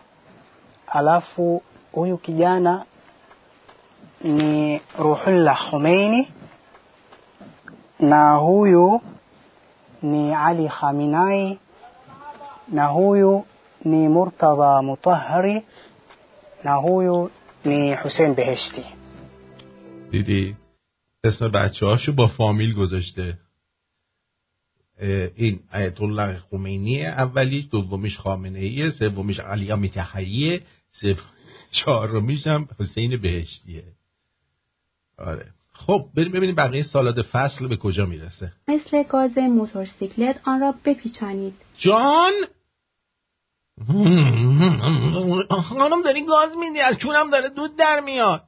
[0.86, 2.84] Alafu huyu kijana
[4.20, 6.32] ni Ruhullah Khomeini
[8.00, 9.00] na huyu
[10.03, 11.59] ni Ali Khamenei
[12.67, 13.45] na huyu
[13.85, 15.63] ni Murtadha Mutahhari
[16.63, 17.29] na huyu
[17.65, 18.85] ni حسین بهشتی.
[20.11, 20.55] دیدی؟
[21.23, 23.37] اسم بچه هاشو با فامیل گذاشته.
[25.35, 30.61] این آیت الله خمینی اولی دومیش خامنه ایه سومیش علی متحریه
[31.71, 33.83] چهارمیش هم حسین بهشتیه.
[35.17, 35.45] آره.
[35.87, 38.51] خب بریم ببینیم بقیه سالاد فصل به کجا می‌رسه.
[38.67, 41.53] مثل گاز موتورسیکلت آن را بپیچانید.
[41.77, 42.33] جان!
[45.49, 48.43] خانم داری گاز میدی از چونم داره دود در میاد.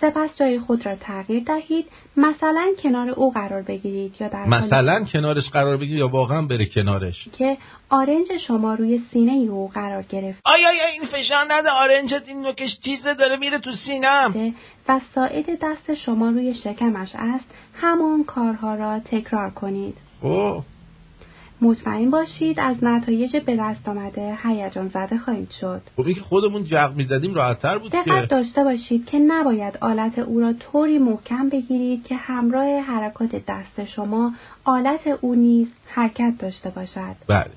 [0.00, 1.86] سپس جای خود را تغییر دهید.
[2.20, 7.28] مثلا کنار او قرار بگیرید یا در مثلا کنارش قرار بگیرید یا واقعا بره کنارش؟
[7.38, 7.56] که
[7.88, 10.40] آرنج شما روی سینه او قرار گرفت.
[10.44, 14.54] آیا آیا این فشار نده آرنجت این نوکش چیزه داره میره تو سینم.
[14.88, 19.98] و ساعد دست شما روی شکمش است همان کارها را تکرار کنید.
[20.22, 20.64] اوه.
[21.62, 25.82] مطمئن باشید از نتایج به دست آمده هیجان زده خواهید شد.
[25.96, 30.40] خب این که خودمون جغ می‌زدیم راحتتر بود دقت داشته باشید که نباید آلت او
[30.40, 34.32] را طوری محکم بگیرید که همراه حرکات دست شما
[34.64, 37.16] آلت او نیز حرکت داشته باشد.
[37.28, 37.50] بله.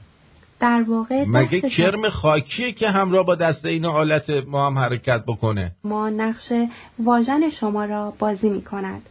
[0.59, 5.71] در واقع مگه کرم خاکیه که همراه با دست این آلت ما هم حرکت بکنه
[5.83, 6.53] ما نقش
[6.99, 9.01] واژن شما را بازی می کند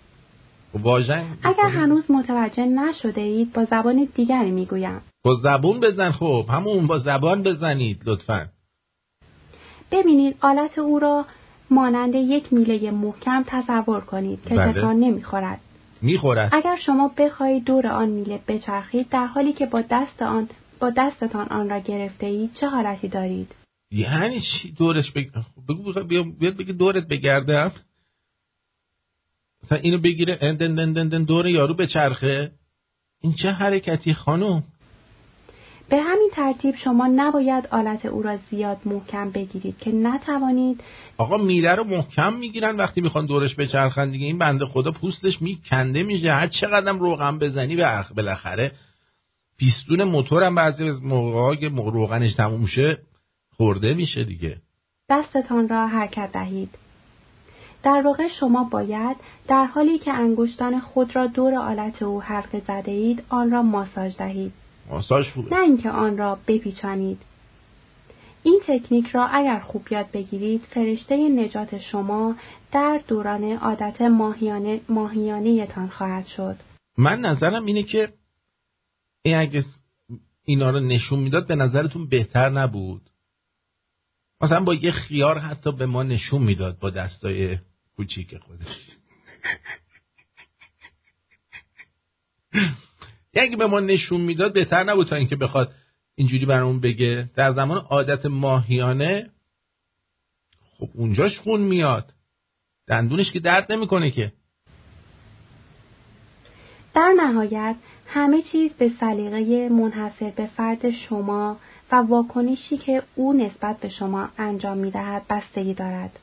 [0.74, 5.00] واژن اگر هنوز متوجه نشده اید با زبان دیگری می‌گویم.
[5.24, 6.46] با زبون بزن خب.
[6.48, 8.48] همون با زبان بزنید لطفا.
[9.90, 11.24] ببینید آلت او را
[11.70, 14.72] مانند یک میله محکم تصور کنید که بله.
[14.72, 15.60] تکان نمی‌خورد.
[16.02, 16.48] می‌خورد.
[16.52, 20.48] اگر شما بخواهید دور آن میله بچرخید در حالی که با دست آن
[20.80, 23.48] با دستتان آن را گرفته اید چه حالتی دارید؟
[23.90, 25.26] یعنی چی دورش بگ...
[25.68, 25.92] بگو
[26.38, 27.72] بیاد بگی دورت بگردم.
[29.64, 32.50] مثلا اینو بگیره دن دن دن دن دور یارو بچرخه
[33.22, 34.62] این چه حرکتی خانم؟
[35.88, 40.80] به همین ترتیب شما نباید آلت او را زیاد محکم بگیرید که نتوانید.
[41.16, 44.26] آقا میله رو محکم می‌گیرن وقتی می‌خوان دورش بچرخن دیگه.
[44.26, 46.32] این بنده خدا پوستش میکنده میشه.
[46.32, 48.72] هر چقدر روغن بزنی به بالاخره.
[49.58, 52.98] پیستون موتورم بعضی از موقعا که روغنش تموم شه
[53.56, 54.56] خورده میشه دیگه.
[55.10, 56.81] دستتان را حرکت دهید.
[57.82, 59.16] در واقع شما باید
[59.48, 64.16] در حالی که انگشتان خود را دور آلت او حلقه زده اید آن را ماساژ
[64.16, 64.52] دهید.
[64.90, 67.18] ماساژ نه اینکه آن را بپیچانید.
[68.42, 72.34] این تکنیک را اگر خوب یاد بگیرید فرشته نجات شما
[72.72, 76.56] در دوران عادت ماهیانه ماهیانه تان خواهد شد.
[76.98, 78.12] من نظرم اینه که
[79.22, 79.64] این اگه
[80.44, 83.02] اینا رو نشون می‌داد به نظرتون بهتر نبود.
[84.40, 87.58] مثلا با یه خیار حتی به ما نشون می‌داد با دستای
[87.96, 88.90] کوچیک خودش.
[93.34, 95.74] یکی به ما نشون می‌داد بهتر نبود تا اینکه بخواد
[96.14, 97.30] اینجوری برامون بگه.
[97.34, 99.30] در زمان عادت ماهیانه
[100.78, 102.14] خب اونجاش خون میاد.
[102.86, 104.32] دندونش که درد نمی‌کنه که.
[106.94, 107.76] در نهایت
[108.06, 111.60] همه چیز به سلیقه منحصر به فرد شما
[111.92, 116.18] و واکنشی که او نسبت به شما انجام می دهد بستگی دارد.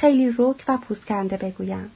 [0.00, 1.90] خیلی رک و پوسکنده بگویم.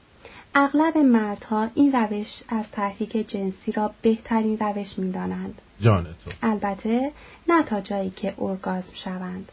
[0.54, 5.62] اغلب مردها این روش از تحریک جنسی را بهترین روش می دانند.
[5.80, 6.30] جان تو.
[6.42, 7.12] البته
[7.48, 9.52] نه تا جایی که ارگازم شوند.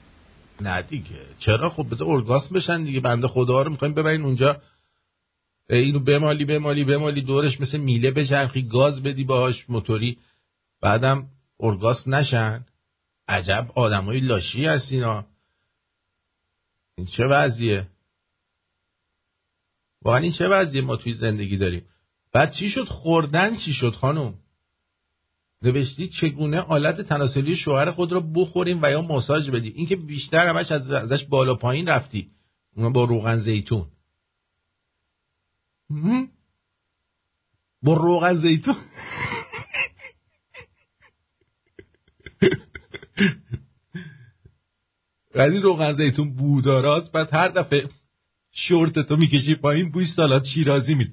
[0.62, 1.25] نه دیگه.
[1.39, 2.99] چرا؟ خب بذار ارگاسم بشن دیگه.
[2.99, 4.62] بنده خدا رو می‌خوایم ببرین اونجا.
[5.69, 7.21] اینو بمالی بمالی بمالی.
[7.21, 10.17] دورش مثل میله بچرخی گاز بدی باهاش موتوری.
[10.81, 11.27] بعدم
[11.59, 12.65] ارگاسم نشن.
[13.27, 15.25] عجب آدمای لاشی هست اینا
[16.97, 17.87] این چه وضعیه؟
[20.02, 21.85] واقعا این چه وضعیه ما توی زندگی داریم؟
[22.33, 24.33] بعد چی شد؟ خوردن چی شد خانم؟
[25.62, 30.47] نوشتی چگونه آلت تناسلی شوهر خود را بخوریم و یا ماساژ بدیم این که بیشتر
[30.47, 32.27] همش از ازش بالا پایین رفتی.
[32.75, 33.87] اون با روغن زیتون.
[37.83, 38.75] با روغن زیتون؟
[45.35, 47.89] ولی روغن زیتون بوداراست بعد هر دفعه
[48.52, 51.12] شورت تو می‌کشی پایین بوی سالات شیرازی میده.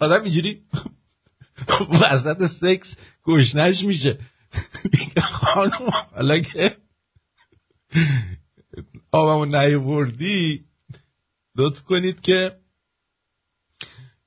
[0.00, 0.62] آدم اینجوری
[2.02, 4.18] وسط سکس گشنش میشه.
[5.22, 6.76] خانم حالا که
[9.12, 10.64] آبمو نیوردی
[11.56, 12.52] لطف کنید که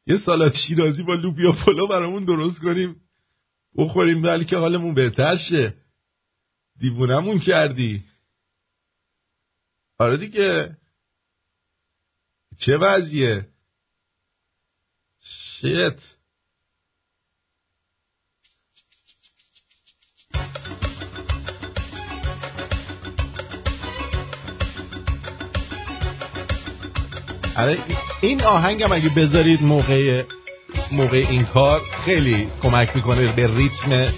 [0.07, 2.95] یه سالات شیرازی با لوبیا پلو برامون درست کنیم.
[3.77, 5.73] بخوریم ولی که حالمون بهتر شه.
[6.79, 8.03] دیوونمون کردی.
[9.97, 10.77] آره دیگه.
[12.59, 13.45] چه وضعیه؟
[15.21, 15.99] شیت.
[27.57, 27.77] آره
[28.21, 30.23] این آهنگم اگه بذارید موقع
[30.91, 34.13] موقع این کار خیلی کمک می‌کنه به ریتم.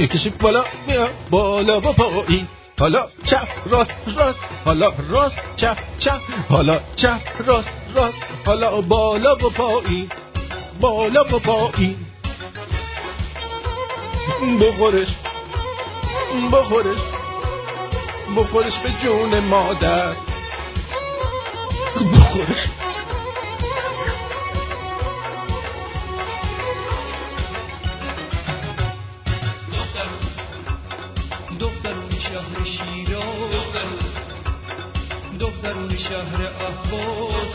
[0.00, 2.48] یکیشی بالا بیا بالا با پایی.
[2.78, 4.38] حالا چپ راست راست.
[4.64, 6.20] حالا راست چپ چپ.
[6.48, 8.18] حالا چپ راست راست.
[8.46, 10.08] حالا بالا و پایی.
[10.80, 11.96] بالا و پایی.
[14.60, 15.08] بخورش
[16.52, 16.98] بخورش.
[18.36, 20.14] بخورش به جون مادر.
[22.14, 22.68] بخورش.
[35.40, 37.54] دخترون شهر احواز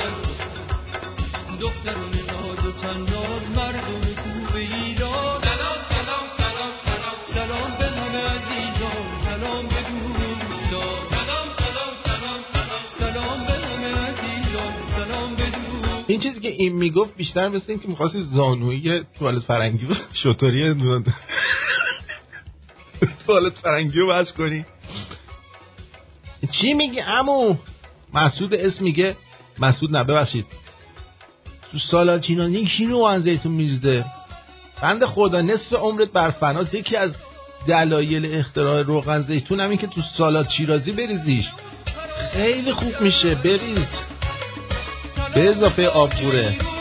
[1.60, 5.42] دخترون ناز و تناز مردم خوب ایران.
[5.42, 7.18] سلام سلام سلام سلام.
[7.34, 10.96] سلام به همه عزیزان سلام به دوستان.
[11.10, 12.84] سلام سلام سلام سلام.
[13.00, 16.04] سلام به همه عزیزان سلام به دوستان.
[16.08, 20.74] این چیزی که این می‌گفت بیشتر مثل این که می‌خواستی زانویی توالت فرنگی و شطوری
[23.26, 24.66] توالت فرنگی رو بس کنی.
[26.52, 27.56] چی میگی امو
[28.14, 29.16] مسعود اسم میگه.
[29.60, 30.46] مسعود نه ببخشید.
[31.72, 34.06] تو سالاد چینانی کی روغن زیتون میریزه؟
[34.82, 36.74] بند خدا نصف عمرت بر فناس.
[36.74, 37.16] یکی از
[37.68, 41.50] دلایل اختراع روغن زیتون همین که تو سالاد شیرازی بریزیش.
[42.34, 43.88] خیلی خوب میشه بریز.
[45.36, 46.73] به اضافه آبگوره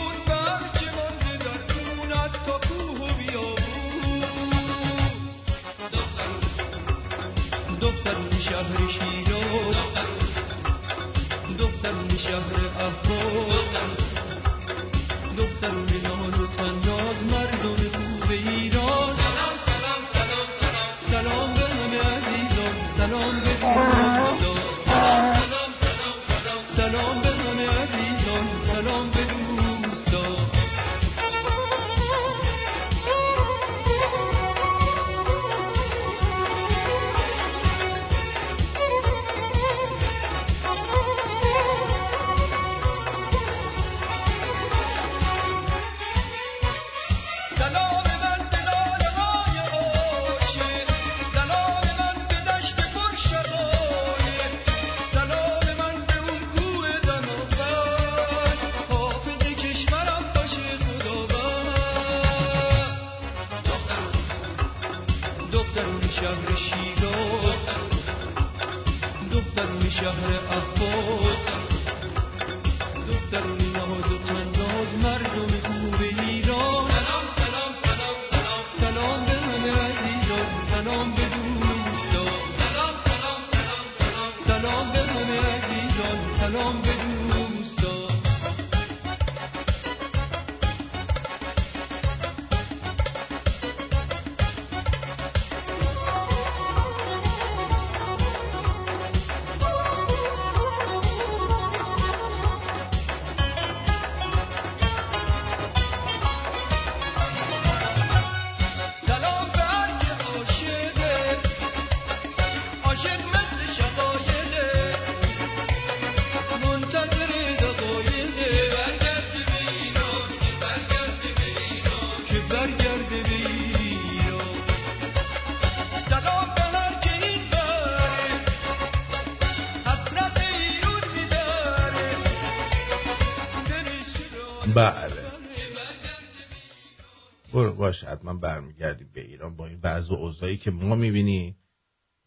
[137.93, 141.55] باش حتما برمیگردیم به ایران با این وضع و اوضاعی که ما می‌بینی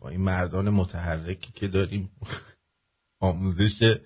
[0.00, 2.10] با این مردان متحرکی که داریم.
[3.20, 3.98] آموزش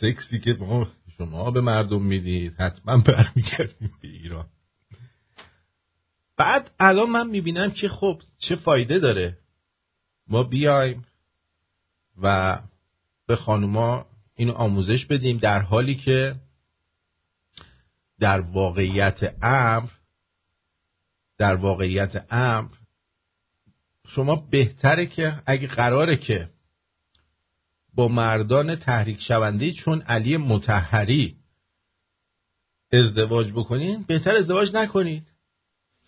[0.00, 4.46] سکسی که ما شما به مردم می‌دید حتما برمیگردیم به ایران.
[6.36, 9.38] بعد الان من می‌بینم که خب چه فایده داره.
[10.28, 11.06] ما بیایم
[12.22, 12.58] و
[13.26, 16.34] به خانوما اینو آموزش بدیم در حالی که
[18.20, 19.88] در واقعیت امر
[21.38, 22.74] در واقعیت امر
[24.06, 26.48] شما بهتره که اگه قراره که
[27.94, 31.36] با مردان تحریک شونده چون علی متحری
[32.92, 35.32] ازدواج بکنین بهتر ازدواج نکنید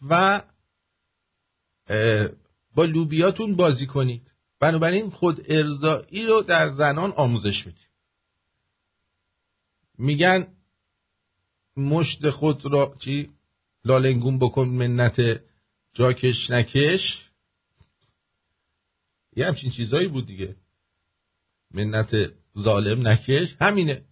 [0.08, 0.42] و
[2.74, 4.32] با لوبیاتون بازی کنید.
[4.60, 7.88] بنابراین خود ارزایی رو در زنان آموزش میدیم
[9.98, 10.46] میگن
[11.76, 13.30] مشت خود را چی؟
[13.84, 15.40] لالنگون بکن منت
[15.94, 17.30] جاکش نکش.
[19.36, 20.56] یه همچین چیزایی بود دیگه.
[21.74, 22.10] منت
[22.58, 23.56] ظالم نکش.
[23.60, 24.02] همینه.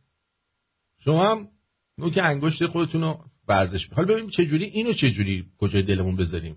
[0.99, 1.49] شما هم
[1.99, 6.57] نوک انگشت خودتون رو ورزش حالا ببینیم چجوری اینو چجوری کجای دلمون بذاریم.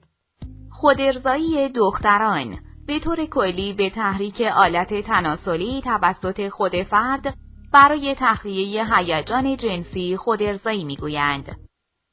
[0.72, 7.38] خودارضایی دختران به طور کلی به تحریک آلت تناسلی توسط خود فرد
[7.74, 11.56] برای تخلیه هیجان جنسی خودارضایی می‌گویند.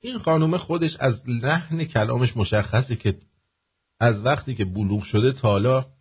[0.00, 3.18] این خانوم خودش از لحن کلامش مشخصه که
[4.00, 5.92] از وقتی که بلوغ شده تالا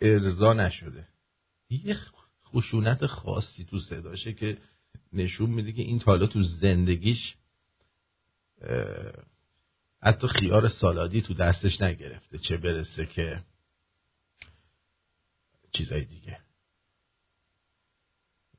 [0.00, 1.08] ارضا نشده.
[1.70, 1.96] یه
[2.44, 4.58] خشونت خاصی تو صداشه که
[5.12, 7.34] نشون میده که این تالا تو زندگیش
[10.02, 13.44] حتی خیار سالادی تو دستش نگرفته چه برسه که
[15.72, 16.38] چیزای دیگه.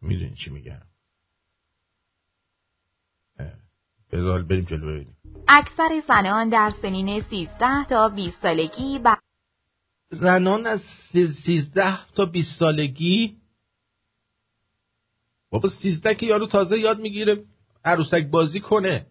[0.02, 0.82] می‌دونی چی میگم؟
[4.12, 5.18] بذار بریم جلو ببینیم.
[5.48, 9.18] اکثر زنان در سنین 13 تا 20 سالگی ب...
[10.10, 10.82] زنان از
[11.46, 13.38] 13 تا 20 سالگی؟
[15.50, 17.44] بابا 13 که یارو تازه یاد می‌گیره
[17.86, 19.06] عروسک بازی کنه.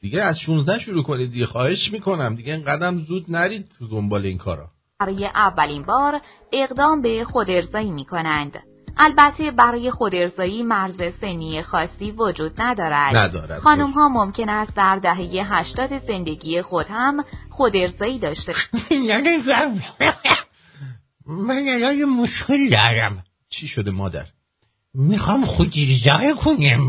[0.00, 2.34] دیگه از 16 شروع کنید دیگه خواهش می‌کنم.
[2.34, 4.70] دیگه اینقدر زود نرید دنبال این کارا.
[5.00, 6.20] برای اولین بار
[6.52, 8.69] اقدام به خودارضایی می‌کنند.
[9.02, 13.16] البته برای خودارضایی مرز سنی خاصی وجود ندارد.
[13.16, 13.58] ندارد.
[13.58, 18.54] خانم ها ممکن است در دهه هشتاد زندگی خود هم خودارضایی داشته
[21.26, 24.26] من الان مشکل دارم چی شده مادر؟
[24.94, 26.88] می‌خوام خودارضایی کنیم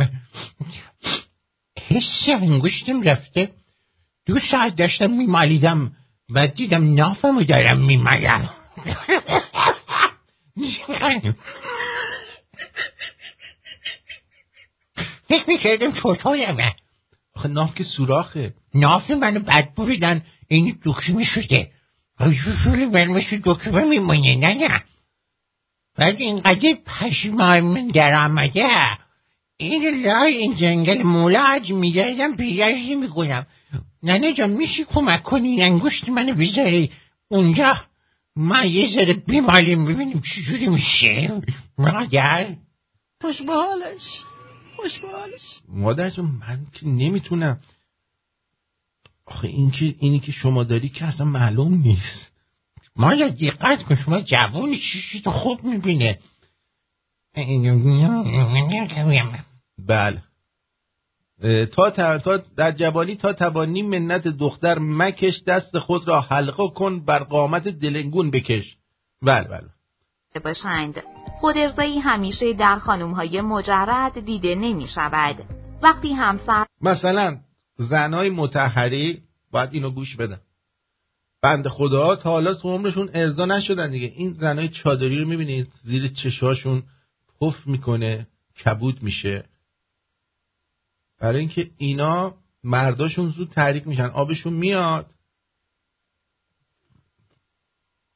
[1.90, 3.50] حس انگشتم رفته
[4.26, 5.92] دو ساعت داشتم میمالیدم
[6.30, 8.50] و دیدم نافمو دارم میمالم
[15.32, 16.76] فکر می‌کردم چطورمه
[17.36, 18.54] آخه ناف که سوراخه.
[18.74, 21.72] ناف منو بد بریدن این دکمه شده.
[22.20, 24.84] من مثل دکمه میمونه نه نه.
[25.98, 28.70] بعد اینقدر پشمام در آمده.
[29.58, 33.46] این لای این جنگل مولاج میگردم پیداش می‌کنم.
[34.04, 36.92] ننه جان میشه کمک کنی؟ انگشت منو بذاری
[37.28, 37.76] اونجا.
[38.36, 41.42] ما یه ذره بیمالیم ببینیم چجوری میشه.
[41.78, 42.56] مادر.
[43.22, 44.31] خوش بالش
[44.82, 47.60] خوش بالش مادر جان من که نمی‌تونم.
[49.26, 52.32] آخه این که اینی که شما داری که اصلا معلوم نیست.
[52.96, 56.20] مادر دقت کن شما جوانی چیشی تو خوب می‌بینه
[59.88, 60.24] بله.
[61.66, 67.24] تا, تا در جوانی تا توانی منت دختر مکش دست خود را حلقه کن بر
[67.24, 68.78] قامت دلنگون بکش.
[69.22, 69.70] بله بله.
[70.44, 71.04] باشند
[71.42, 75.36] خود ارزایی همیشه در خانوم های مجرد دیده نمی شود
[75.82, 77.40] وقتی همسر مثلا
[77.78, 80.40] زنای متحری باید اینو گوش بدن.
[81.42, 84.08] بند خدا تا حالا تو عمرشون ارضا نشدن دیگه.
[84.08, 86.84] این زنای چادری رو می‌بینید زیر چشاشون
[87.42, 88.28] پف می‌کنه
[88.66, 89.46] کبود میشه.
[91.20, 94.06] برای اینکه اینا مرداشون زود تحریک میشن.
[94.06, 95.14] آبشون میاد.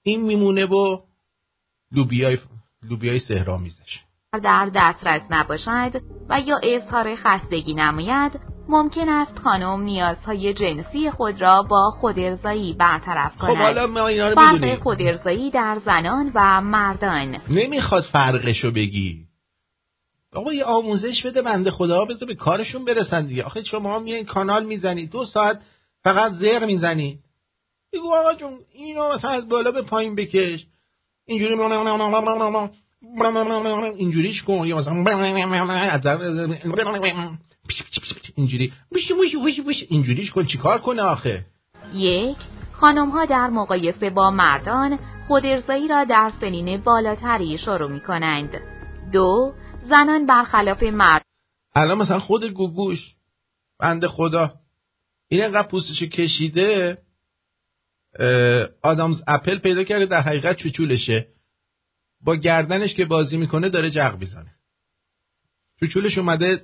[0.04, 1.02] این میمونه و
[1.92, 2.38] لوبیای
[2.90, 4.00] لوبیای سهرامیزش
[4.44, 11.62] در دسترس نباشد و یا اظهار خستگی نماید ممکن است خانم نیازهای جنسی خود را
[11.62, 13.52] با خودارضایی برطرف کند.
[13.52, 17.38] خب حالا ما اینا رو فرق خودارضایی در زنان و مردان.
[17.50, 19.26] نمی‌خواد فرقشو بگی.
[20.34, 24.66] آقا یه آموزش بده بنده خدا بذار به کارشون برسن دیگه آخه شما میایین کانال
[24.66, 25.62] می‌زنی دو ساعت
[26.04, 27.20] فقط زر می‌زنی
[27.94, 30.66] بگو آقا جون اینو مثلا از بالا به پایین بکش
[31.26, 31.56] اینجوری
[33.98, 35.04] اینجوریش کن یا مثلا
[38.36, 38.74] اینجوری
[39.90, 41.46] اینجوریش کن چیکار کنه آخه
[41.94, 42.38] یک
[42.72, 48.62] خانم ها در مقایسه با مردان خودارضایی را در سنین بالاتری شروع می کنند
[49.14, 49.54] دو
[49.84, 51.26] زنان برخلاف مرد
[51.76, 53.16] الان مثلا خود گوگوش
[53.80, 54.54] بند خدا
[55.30, 56.98] این انقدر پوستش کشیده
[58.82, 61.28] آدامز اپل پیدا کرده در حقیقت چوچولشه.
[62.22, 64.52] با گردنش که بازی می‌کنه داره جغ می‌زنه.
[65.80, 66.62] چوچولش اومده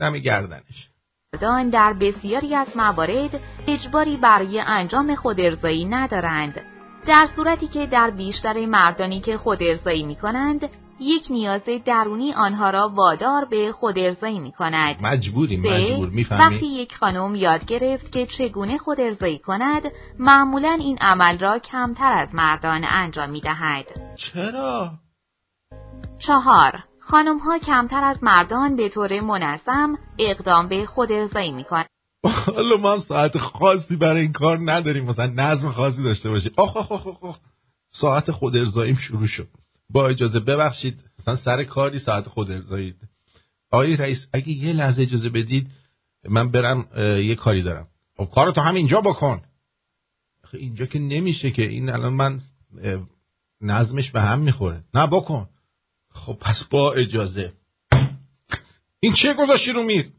[0.00, 0.90] نمی گردنش.
[1.32, 6.60] مردان در بسیاری از موارد اجباری برای انجام خودارضایی ندارند.
[7.06, 10.68] در صورتی که در بیشتر مردانی که خودارضایی می کنند
[11.00, 14.96] یک نیاز درونی آنها را وادار به خودارضایی می کند.
[15.02, 19.82] مجبوریم مجبور می‌فهمی؟ وقتی یک خانم یاد گرفت که چگونه خودارضایی کند
[20.18, 23.86] معمولا این عمل را کمتر از مردان انجام می دهد.
[24.16, 24.90] چرا؟
[26.18, 31.88] چهار خانم ها کمتر از مردان به طور منظم اقدام به خودارضایی می کنند.
[32.46, 36.76] حالا ما هم ساعت خاصی برای این کار نداریم مثلا نظم خاصی داشته باشیم آخ
[36.76, 37.38] آخ آخ آخ
[37.92, 39.48] ساعت خود ارزاییم شروع شد
[39.90, 42.94] با اجازه ببخشید مثلا سر کاری ساعت خود ارزایی
[43.70, 45.70] آقای رئیس اگه یه لحظه اجازه بدید
[46.28, 46.88] من برم
[47.24, 47.88] یه کاری دارم.
[48.16, 49.42] خب کارتو همینجا بکن.
[50.52, 52.40] اینجا که نمیشه که این الان من
[53.60, 54.84] نظمش به هم می‌خوره.
[54.94, 55.48] نه بکن.
[56.10, 57.52] خب پس با اجازه.
[59.00, 60.12] این چه گذاشتی رو میز؟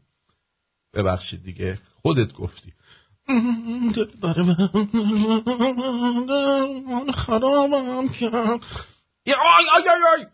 [0.94, 2.72] ببخشید دیگه خودت گفتی.
[4.22, 4.54] برای
[7.12, 8.08] خرابم.
[8.08, 8.60] کرد
[9.34, 10.26] آی آی آی آی.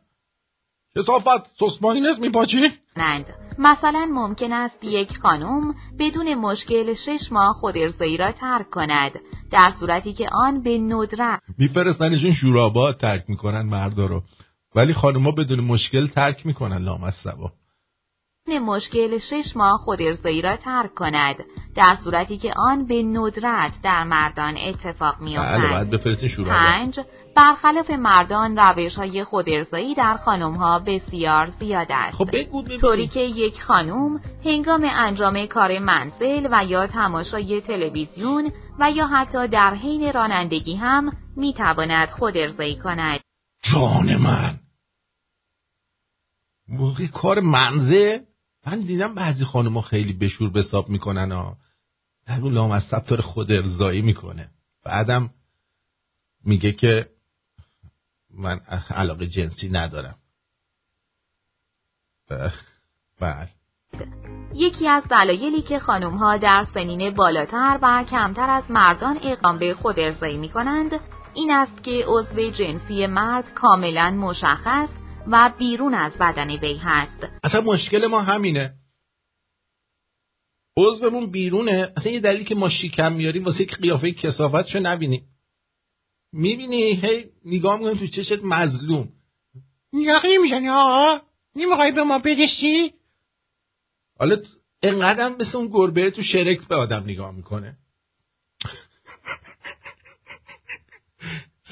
[0.97, 3.26] کسافت سسمانی نیست میپاچی؟ نند.
[3.59, 7.76] مثلا ممکن است یک خانم بدون مشکل شش ماه خود
[8.18, 9.20] را ترک کند
[9.51, 11.40] در صورتی که آن به ندرت.
[11.59, 14.22] میفرستنشون شورابات ترک می‌کنن مردا رو.
[14.74, 17.53] ولی خانوما بدون مشکل ترک می‌کنن لام از سبا
[18.49, 20.03] مشکل شش ماه خود
[20.44, 21.36] را ترک کند
[21.76, 25.90] در صورتی که آن به ندرت در مردان اتفاق میافتد.
[25.90, 27.01] بله پنج
[27.37, 32.16] برخلاف مردان روش های خودارضایی در خانم ها بسیار زیاد است.
[32.16, 32.30] خب
[32.80, 39.49] طوری که یک خانم هنگام انجام کار منزل و یا تماشای تلویزیون و یا حتی
[39.49, 43.20] در حین رانندگی هم می‌تواند خودارضایی کند.
[43.62, 44.59] جان من.
[46.68, 48.20] موقع کار منزه
[48.66, 51.57] من دیدم بعضی خانم خیلی بشور بساب می‌کنن ها
[52.26, 52.82] در اون لام از
[53.20, 54.49] خود ارزایی می‌کنه.
[54.84, 55.30] بعدم
[56.45, 57.15] میگه که
[58.39, 58.61] من
[58.91, 60.16] علاقه جنسی ندارم.
[63.20, 63.49] بله.
[64.55, 69.74] یکی از دلایلی که خانم ها در سنین بالاتر و کمتر از مردان اقام به
[69.74, 71.01] خود ارزایی می کنند
[71.34, 74.89] این است که عضو جنسی مرد کاملا مشخص
[75.26, 77.28] و بیرون از بدن وی هست.
[77.45, 78.74] اصلا مشکل ما همینه.
[80.76, 81.93] عضومون بیرونه.
[81.97, 85.22] اصلا یه دلیلی که ما شیکم میاریم واسه که قیافه کسافتشو نبینیم.
[86.32, 89.08] می‌بینی؟ هی نگاه می‌کنیم تو چشت مظلوم.
[89.92, 91.20] یقی میشنی آقا؟
[91.56, 92.92] نمی‌خوای به ما برسی
[94.18, 94.36] حالا
[94.82, 97.76] انقدر مثل اون گربه تو شرکت به آدم نگاه می‌کنه.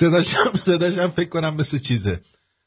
[0.01, 2.21] صداشم صداشم فکر کنم مثل چیزه.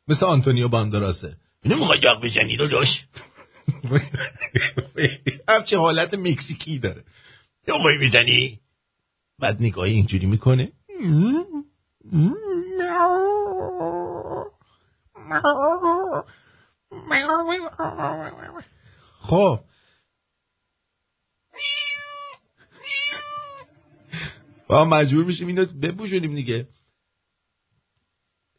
[0.08, 1.38] مثل آنتونیو باندراسه.
[1.66, 3.08] نمی‌خوای جاق بزنی رو داشت
[5.50, 7.04] همچه حالت مکزیکی داره.
[7.68, 8.60] نمی‌خوای بزنی.
[9.40, 10.72] بعد نگاهی اینجوری می‌کنه.
[19.20, 19.60] خب.
[24.68, 26.68] با مجبور میشیم اینو بپوشونیم دیگه.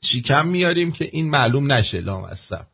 [0.05, 2.67] شیکم میاریم که این معلوم نشه لامصب.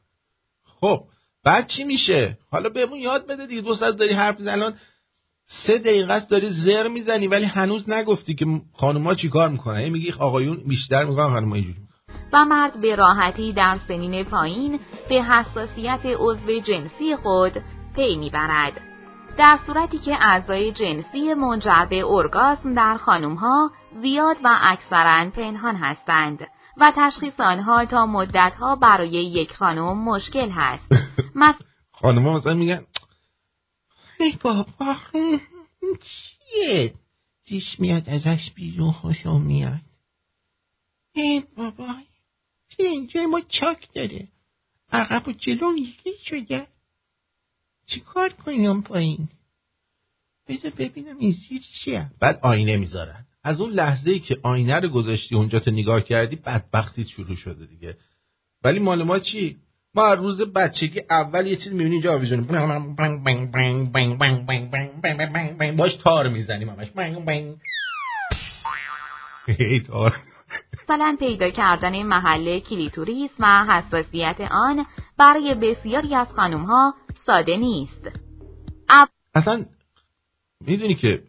[0.65, 1.07] خب
[1.45, 4.79] بعد چی میشه؟ حالا بهمون یاد بده دیگه دو ساعت داری حرف الان
[5.49, 10.57] سه دقیقه است داری زر می‌زنی ولی هنوز نگفتی که خانوما چیکار می‌کنن میگی آقایون
[10.69, 11.79] بیشتر می‌کنن خانوما اینجوری
[12.33, 17.53] و مرد به راحتی در سنین پایین به حساسیت عضو جنسی خود
[17.97, 18.81] پی می‌برد.
[19.39, 23.71] در صورتی که اعضای جنسی منجر به ارگاسم در خانم ها
[24.03, 26.39] زیاد و اکثرا پنهان هستند
[26.81, 30.93] و تشخیص آنها تا مدت ها برای یک خانم مشکل هست.
[31.35, 31.55] مس...
[31.93, 32.81] خانم ها مثلا میگن
[34.25, 34.97] ای بابا
[36.03, 36.95] چیه؟
[37.45, 39.81] دیش میاد ازش بیرون خوشم میاد.
[41.15, 41.95] ای بابا
[42.79, 44.29] اینجا ما چاک داره؟
[44.93, 46.67] عقب و جلو یکی شده.
[47.87, 49.29] چی کار کنیم پایین؟
[50.49, 52.11] بذار ببینم این زیر چیه.
[52.21, 53.27] بعد آینه می‌ذارن.
[53.43, 57.67] از اون لحظه ای که آینه رو گذاشتی اونجا تو نگاه کردی بدبختی شروع شده
[57.67, 57.99] دیگه.
[58.63, 59.57] ولی مال ما چی؟
[59.95, 62.47] ما روز بچگی اول یه چیز می‌بینی اینجا آویزونیم
[65.77, 66.89] باش تار می‌زنیم همش
[69.87, 70.13] تار
[70.85, 74.87] مثلا پیدا کردن محل کلیتوریس و حساسیت آن
[75.19, 76.95] برای بسیاری از خانم ها
[77.27, 78.11] ساده نیست
[78.89, 79.09] اب...
[79.35, 79.65] اصلا
[80.61, 81.23] می‌دونی که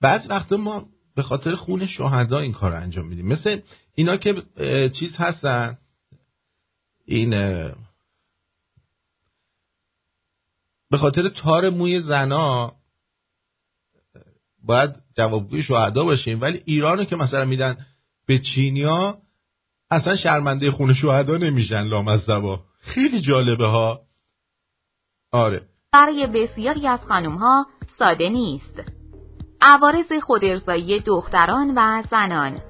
[0.00, 0.86] بعض وقت ما
[1.16, 3.60] به خاطر خون شهدا این کار رو انجام میدیم مثل
[3.94, 4.42] اینا که
[4.98, 5.78] چیز هستن
[7.06, 7.30] این
[10.90, 12.72] به خاطر تار موی زنا
[14.64, 16.40] باید جوابگوی شهدا باشیم.
[16.40, 17.76] ولی ایرانو که مثلا میدن
[18.26, 19.18] به چینیا
[19.90, 22.60] اصلا شرمنده خون شهدا نمیشن لامصبا.
[22.80, 24.00] خیلی جالبه ها.
[25.32, 25.62] آره.
[25.92, 27.66] برای بسیاری از خانم ها
[27.98, 28.82] ساده نیست.
[29.60, 32.60] عوارض خودارضایی دختران و زنان.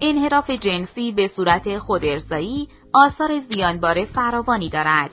[0.00, 5.10] انحراف جنسی به صورت خودارضایی آثار زیانبار فراوانی دارد.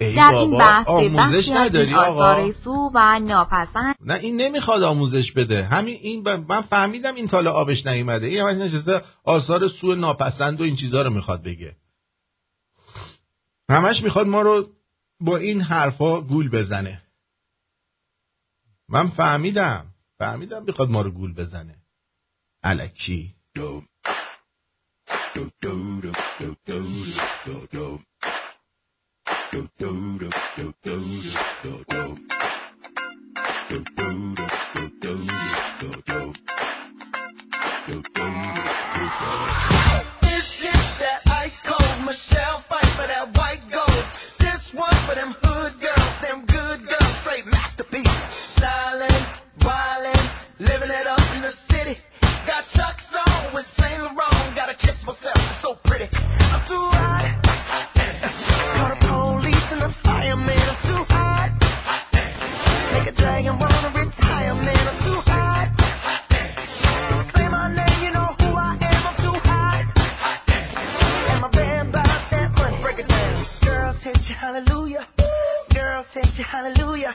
[0.00, 2.52] در این بحث آموزش نداری آقا.
[2.52, 3.94] سو و ناپسند.
[4.00, 5.64] نه این نمی‌خواد آموزش بده.
[5.64, 6.28] همین این ب...
[6.28, 8.26] من فهمیدم این تاله آبش نیومده.
[8.26, 11.76] این همش نشسته آثار سو ناپسند و این چیزا رو می‌خواد بگه.
[13.70, 14.68] همش می‌خواد ما رو
[15.20, 17.02] با این حرفا گول بزنه.
[18.88, 19.86] من فهمیدم.
[20.18, 21.74] فهمیدم می‌خواد ما رو گول بزنه.
[40.22, 40.95] This is
[55.06, 56.08] myself so pretty.
[56.10, 57.30] I'm too hot.
[58.74, 60.58] Call the police and the fireman.
[60.58, 61.54] I'm too hot.
[62.90, 64.82] Make a dragon wanna retire, man.
[64.82, 65.70] I'm too hot.
[67.36, 69.02] Say my name, you know who I am.
[69.06, 69.86] I'm too hot.
[71.30, 72.82] And my band by that money.
[72.82, 73.46] Break it down.
[73.62, 75.06] Girls hit you, hallelujah.
[75.72, 77.14] Girls hit you, hallelujah.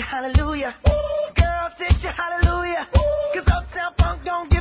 [0.00, 0.74] hallelujah.
[0.88, 1.34] Ooh.
[1.36, 2.88] Girl, sit your hallelujah.
[2.96, 3.00] Ooh.
[3.34, 4.51] Cause Uptown Funk don't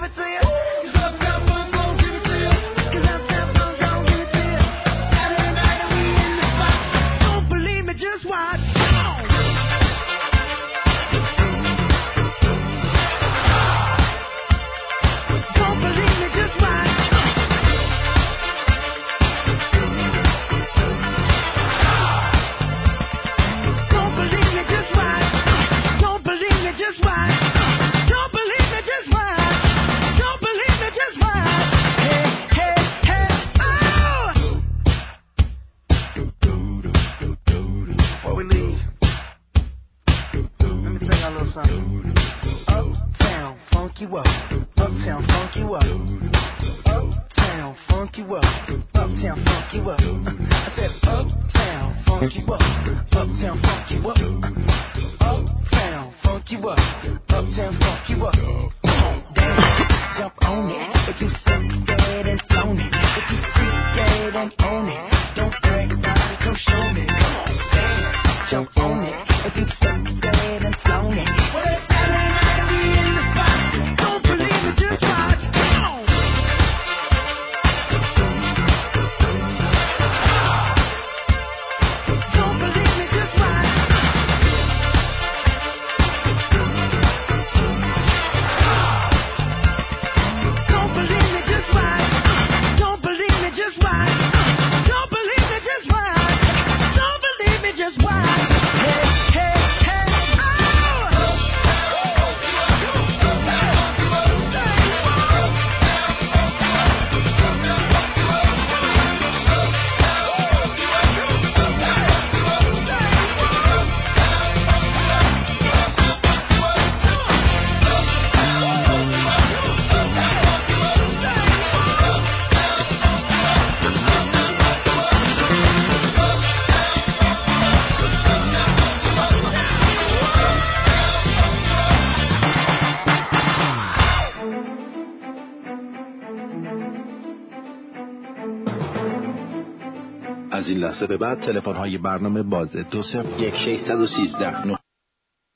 [140.92, 142.84] لحظه به بعد تلفن های برنامه بازه.
[142.84, 144.78] دو صفر یک شیستد و سیزده نه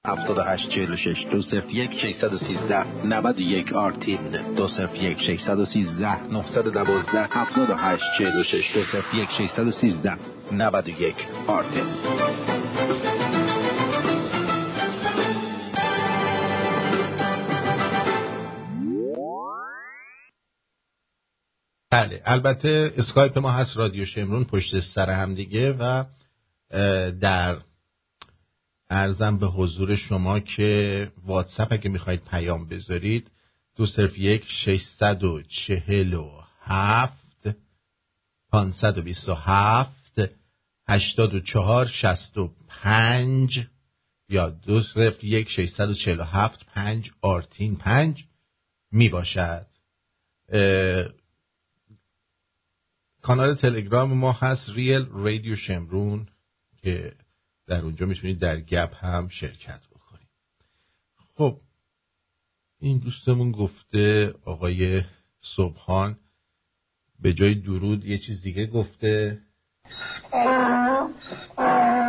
[0.07, 1.25] هفتاد و هشت چهل و شش.
[1.31, 5.65] دو صفر یک شیستد و سیزده نود و یک آرتین دو صفر یک شیستد و
[5.65, 8.75] سیزده نهصد دوازده هفتاد و هشت چهل و شش.
[8.75, 10.17] دو صفر یک شیستد و سیزده
[10.51, 11.15] نود و یک
[11.47, 11.85] آرتین
[21.95, 26.03] بله البته اسکایپ ما هست رادیو شمرون پشت سر هم دیگه و
[27.11, 27.57] در
[28.89, 33.31] عرضم به حضور شما که واتساپ اگه می‌خواید پیام بذارید
[33.75, 36.31] دو صفر یک ششصد و چهل و
[36.61, 37.47] هفت
[38.51, 40.21] پانصد و بیست و هفت
[40.87, 43.67] هشتاد و چهار شست و پنج
[44.29, 48.23] یا دو صفر یک ششصد و چهل و هفت پنج آرتین پنج
[48.91, 49.67] می باشد
[53.25, 56.27] کانال تلگرام ما هست ریل رادیو شمرون
[56.77, 57.13] که
[57.67, 60.29] در اونجا می‌تونید در گپ هم شرکت بکنید.
[61.33, 61.59] خب
[62.79, 65.03] این دوستمون گفته آقای
[65.55, 66.17] صبحان
[67.19, 69.41] به جای درود یه چیز دیگه گفته.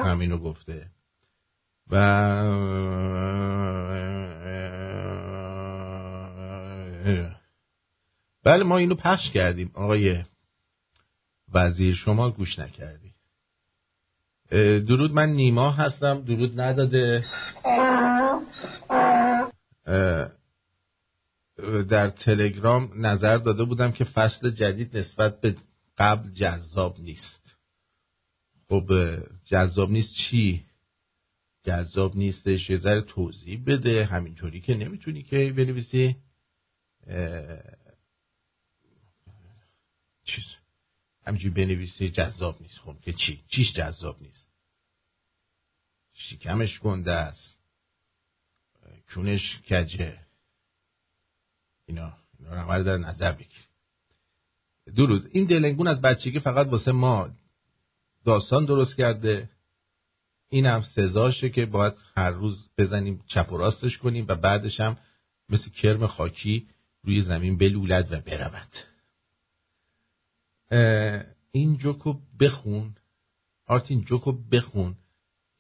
[0.05, 0.91] همینو گفته.
[1.91, 1.97] و
[8.45, 9.71] بله ما اینو پخش کردیم.
[9.75, 10.25] آقای
[11.57, 13.13] وزیر شما گوش نکردی.
[14.81, 16.21] درود من نیما هستم.
[16.21, 17.25] درود نداده.
[21.89, 25.57] در تلگرام نظر داده بودم که فصل جدید نسبت به
[25.99, 27.55] قبل جذاب نیست.
[28.69, 28.91] خب
[29.45, 30.65] جذاب نیست چی؟
[31.65, 32.71] جذاب نیستش.
[32.71, 34.05] یه ذره توضیح بده.
[34.05, 36.17] همینطوری که نمی‌تونی که بنویسی.
[40.25, 40.56] چیز.
[41.27, 42.79] همینجوری بنویسی جذاب نیست.
[42.79, 44.49] خب که چی؟ چیش جذاب نیست؟
[46.15, 47.59] شکمش گنده است.
[49.15, 50.19] کونش کجه؟
[51.87, 53.67] اینا اینا رو در نظر بگیر
[54.97, 55.29] درود.
[55.33, 57.31] این دلنگون از بچگی فقط واسه ما
[58.25, 59.51] داستان درست کرده.
[60.49, 64.97] این هم سزاشه که باید هر روز بزنیم چپ و راستش کنیم و بعدش هم
[65.49, 66.69] مثل کرم خاکی
[67.03, 68.69] روی زمین بلولد و برود.
[71.53, 72.95] این جوکو بخون.
[73.67, 74.95] آرتین جوکو بخون.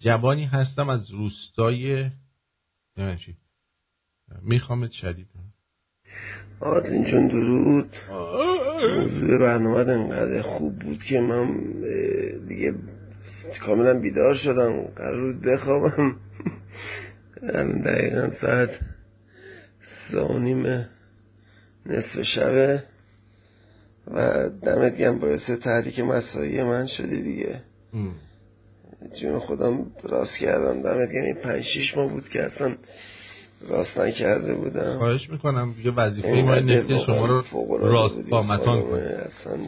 [0.00, 2.10] جوانی هستم از روستای
[4.42, 5.26] میخوامت شدید.
[6.60, 7.96] آرزین چون درود.
[8.96, 11.72] موضوع برنامه انقدر خوب بود که من
[12.48, 12.74] دیگه
[13.60, 14.82] کاملا بیدار شدم.
[14.82, 16.16] قرار بود بخوابم.
[17.84, 18.80] دقیقا ساعت
[20.12, 20.66] سانیم
[21.86, 22.82] نصف شبه.
[24.06, 27.60] و دمت گم باعث تحریک مسایی من شدی دیگه.
[29.20, 30.82] جون خودم راست کردم.
[30.82, 32.76] دمت گم این پنج شیش ماه بود که اصلا
[33.68, 34.98] راست نکرده بودم.
[34.98, 35.74] خواهش می‌کنم.
[35.84, 37.42] یه وظیفه ما نفت شما رو
[37.78, 39.58] راست قامتان کنه اصلا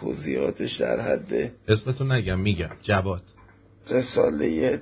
[0.00, 2.70] توضیحاتش در حد اسمتو نگم میگم.
[2.82, 3.22] جواد.
[3.90, 4.80] رساله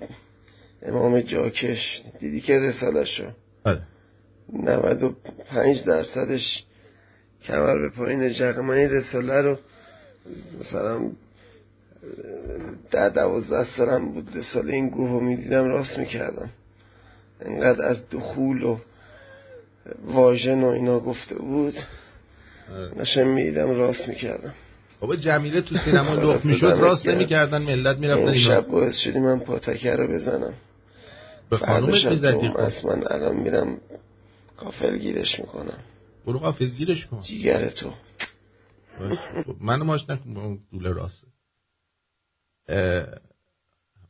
[0.82, 2.02] امام جاکش.
[2.20, 3.24] دیدی که رساله شو
[3.64, 3.80] بله
[4.52, 6.64] 95 درصدش
[7.45, 9.59] کمر به پایین این رساله رو
[10.61, 11.11] مثلا
[12.90, 14.36] در دوازده سالم بود.
[14.36, 16.51] رساله این گوه می‌دیدم راست می‌کردم.
[17.40, 18.78] انقدر از دخول و
[20.07, 21.74] واژن و اینا گفته بود.
[22.97, 24.55] نشم می‌دیدم راست می‌کردم.
[25.01, 29.38] بابا جمیله تو سینما لخ می‌شد راست نمی‌کردن ملت می‌رفتن این شب باعث شدی من
[29.40, 30.55] پاتکه رو بزنم.
[31.51, 33.78] به خانومت می‌زدی؟ خب من الان میرم
[34.57, 35.78] قافل گیرش می‌کنم.
[36.26, 37.20] برو قافل گیرش کن.
[37.20, 37.94] جیگر تو
[39.60, 41.26] منو ماش نکن دوله راسته.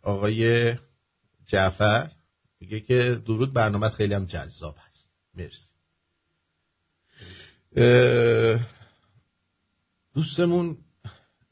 [0.03, 0.75] آقای
[1.47, 2.11] جعفر
[2.61, 5.11] میگه که درود برنامه خیلی هم جذاب هست.
[5.35, 5.73] مرسی.
[10.15, 10.79] دوستمون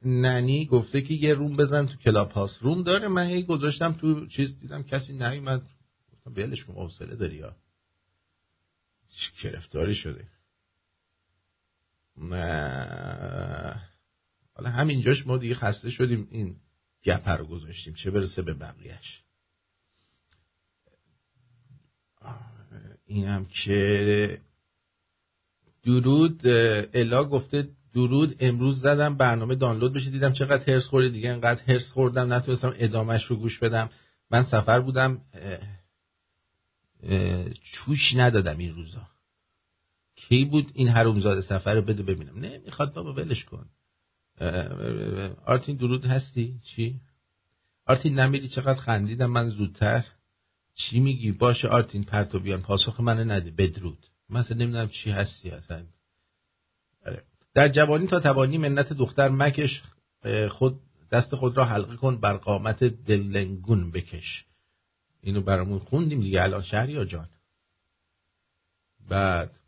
[0.03, 4.27] ننی گفته که یه روم بزن تو کلاب هاست روم داره؟ من هی گذاشتم تو
[4.27, 5.63] چیز دیدم کسی نیومد.
[6.13, 7.57] گفتم بلش کن حوصله داری یا.
[9.43, 10.29] گرفتاری شده؟
[14.55, 16.29] حالا همینجاش ما دیگه خسته شدیم.
[16.31, 16.57] این
[17.05, 17.95] گپه رو گذاشتیم.
[17.95, 19.23] چه برسه به بقیهش
[23.07, 24.41] اینم که
[25.85, 26.41] درود
[26.95, 28.37] الا گفته درود.
[28.41, 30.11] امروز زدم برنامه دانلود بشه.
[30.11, 31.31] دیدم چقدر هرس خوری دیگه.
[31.31, 32.33] انقدر هرس خوردم.
[32.33, 33.91] نتونستم ادامهش رو گوش بدم.
[34.31, 35.21] من سفر بودم.
[37.73, 39.09] چوش ندادم این روزا.
[40.31, 42.39] کی بود این حرومزاده سفر رو بده ببینم.
[42.39, 43.67] نه می‌خواد بابا ولش کن.
[45.47, 47.01] آرتین درود هستی؟ چی؟
[47.87, 50.05] آرتین نمیری چقدر خندیدم؟ من زودتر.
[50.75, 53.51] چی میگی؟ باشه آرتین پرتو بیان پاسخ من نده.
[53.51, 54.07] بدرود.
[54.29, 55.87] مثلا نمی‌دونم چی هستی اصلا.
[57.07, 57.23] آره.
[57.55, 59.83] در جوانی تا توانی منت دختر مکش.
[60.49, 60.81] خود
[61.13, 62.21] دست خود را حلقه کن.
[62.21, 64.45] بر قامت دلنگون بکش.
[65.21, 66.43] اینو برامون خوندیم دیگه.
[66.43, 67.29] الان شهری جان.
[69.09, 69.60] بعد.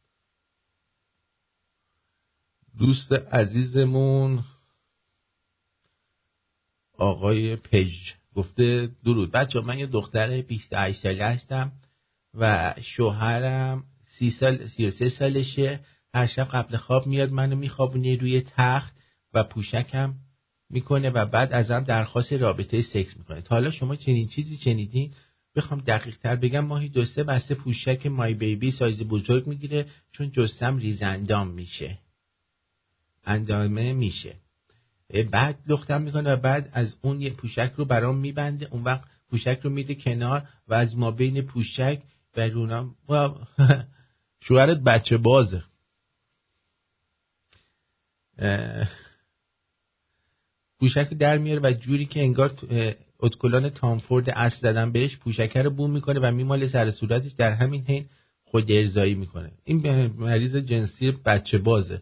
[2.79, 4.45] دوست عزیزمون
[6.99, 8.13] آقای پژ.
[8.35, 9.31] گفته درود.
[9.31, 11.73] بچه من یه دختر 28 ساله هستم
[12.35, 13.85] و شوهرم
[14.19, 15.81] سی سال 33 سالشه.
[16.15, 18.95] هر شب قبل خواب میاد منو میخوابونه روی تخت
[19.35, 20.15] و پوشکم
[20.71, 23.43] می‌کنه و بعد ازم درخواست رابطه سکس می‌کنه.
[23.51, 25.15] حالا شما چنین چیزی شنیدین
[25.57, 30.31] بخوام دقیق تر بگم ماهی دو سه بسته پوشک مای بیبی سایز بزرگ می‌گیره چون
[30.31, 31.99] جستم ریزندام میشه.
[33.25, 34.35] اندامه میشه.
[35.31, 38.69] بعد لختم می‌کنه و بعد از اون یه پوشک رو برام میبنده.
[38.71, 42.03] اون وقت پوشک رو میده کنار و از ما بین پوشک
[42.37, 42.95] و رونم
[44.45, 45.63] شوهرت بچه بازه.
[50.81, 52.55] پوشک در میاره و جوری که انگار
[53.21, 57.33] اتکلان تامفورد اصل زدن بهش پوشکه رو بوم می‌کنه و میماله سر صورتش.
[57.33, 58.07] در همین حین
[58.45, 59.53] خود ارزایی می‌کنه.
[59.65, 62.01] این مریض جنسی بچه بازه.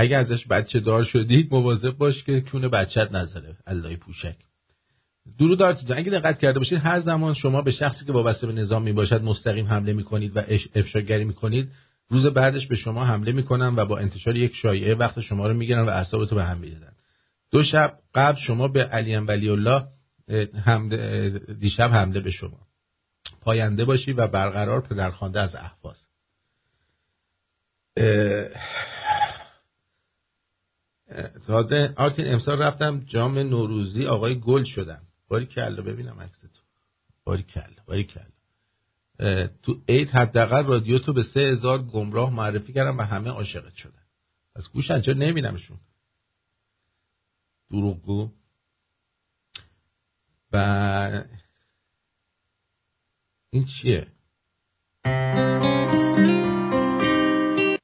[0.00, 3.56] اگه ازش بچه دار شدید مواظب باش که کونه بچت نذاره.
[3.66, 4.36] الله پوشک.
[5.38, 8.82] درود آرتیدون اگه دقت کرده باشید هر زمان شما به شخصی که وابسته به نظام
[8.82, 10.42] می باشد مستقیم حمله می کنید و
[10.74, 11.70] افشاگری می کنید
[12.08, 15.84] روز بعدش به شما حمله می‌کنن و با انتشار یک شایعه وقت شما رو می‌گیرن
[15.84, 16.92] و اعصابتو به هم میریزن
[17.50, 19.86] دو شب قبل شما به علی ولی الله
[20.64, 21.28] حمله
[21.60, 22.58] دیشب حمله به شما.
[23.40, 26.06] پاینده باشی و برقرار پدرخوانده از احواز.
[31.46, 35.02] تازه آرتین امسال رفتم جام نوروزی آقای گل شدم.
[35.28, 36.48] باری کلا ببینم عکس تو.
[37.24, 38.26] باری کلا باری کلا.
[39.62, 44.02] تو عید حداقل رادیو تو به سه هزار گمراه معرفی کردم و همه عاشقت شدن.
[44.56, 45.78] از گوش انجا نمیدمشون
[47.70, 48.30] دروغگو.
[50.52, 51.24] و
[53.50, 54.06] این چیه؟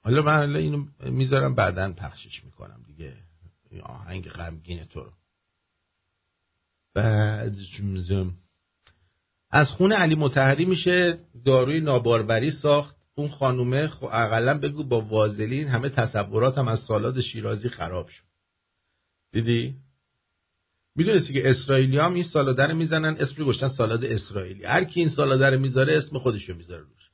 [0.06, 3.12] حالا من حالا اینو می‌ذارم بعدا پخشش می‌کنم دیگه.
[3.82, 5.12] آهنگ غمگین تو رو.
[6.94, 7.56] بعد
[9.50, 12.96] از خون علی متحری میشه داروی ناباروری ساخت.
[13.14, 18.24] اون خانومه خب اقلا بگو با وازلین همه تصورات هم از سالاد شیرازی خراب شد.
[19.32, 19.74] دیدی؟
[20.96, 24.64] می‌دونستی که اسرائیلی هم این سالاده رو می‌زنن اسم گشتن سالاد اسرائیلی.
[24.64, 27.05] هر کی این سالاده رو می‌ذاره اسم خودشو می‌ذاره روش.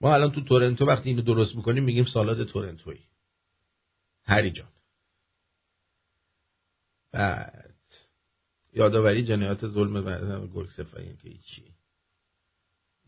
[0.00, 3.00] ما الان تو تورنتو وقتی اینو درست می‌کنیم میگیم سالاد تورنتویی.
[4.24, 4.68] هری جان.
[7.12, 7.74] بعد.
[8.72, 10.02] یادآوری جنایات ظلم
[10.54, 11.64] گرگ سفایی که هیچی.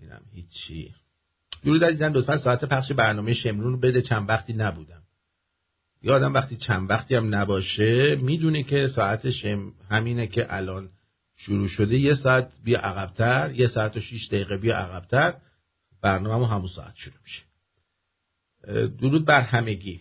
[0.00, 0.94] اینم هیچی.
[1.64, 4.02] درود عزیزم لطفا ساعت پخش برنامه شمرون رو بده.
[4.02, 5.02] چند وقتی نبودم.
[6.02, 10.90] یادم وقتی چند وقتی هم نباشه می‌دونه که ساعت شم همینه که الان
[11.36, 11.98] شروع شده.
[11.98, 15.34] یه ساعت بیا عقبتر یه ساعت و شیش دقیقه بیا عقبتر.
[16.02, 17.42] برنامه همون ساعت شروع میشه.
[18.88, 20.00] درود بر همگی.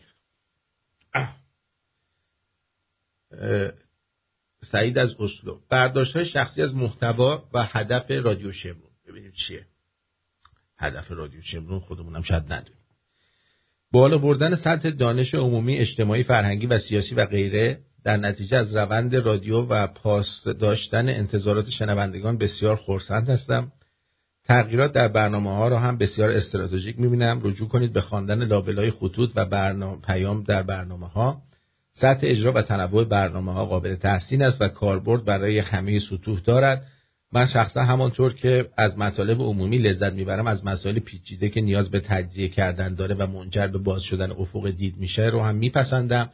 [4.64, 5.60] سعید از اسلو.
[5.70, 8.92] برداشت های شخصی از محتوا و هدف رادیو شمرون.
[9.08, 9.66] ببینیم چیه.
[10.78, 12.82] هدف رادیو شمرون خودمونم شاید ندونیم.
[13.92, 19.16] بالا بردن سطح دانش عمومی اجتماعی فرهنگی و سیاسی و غیره در نتیجه از روند
[19.16, 23.72] رادیو و پاس داشتن انتظارات شنوندگان بسیار خورسند هستم.
[24.52, 27.42] تغییرات در برنامه ها را هم بسیار استراتژیک می‌بینم.
[27.44, 31.42] رجوع کنید به خواندن لابلای خطوط و برنامه پیام در برنامه ها
[31.94, 36.86] سطح اجرا و تنوع برنامه ها قابل تحسین است و کاربرد برای همه سطوح دارد.
[37.34, 42.00] من شخصا همانطور که از مطالب عمومی لذت می‌برم از مسائل پیچیده که نیاز به
[42.00, 46.30] تجزیه کردن داره و منجر به باز شدن افق دید میشه رو هم میپسندم.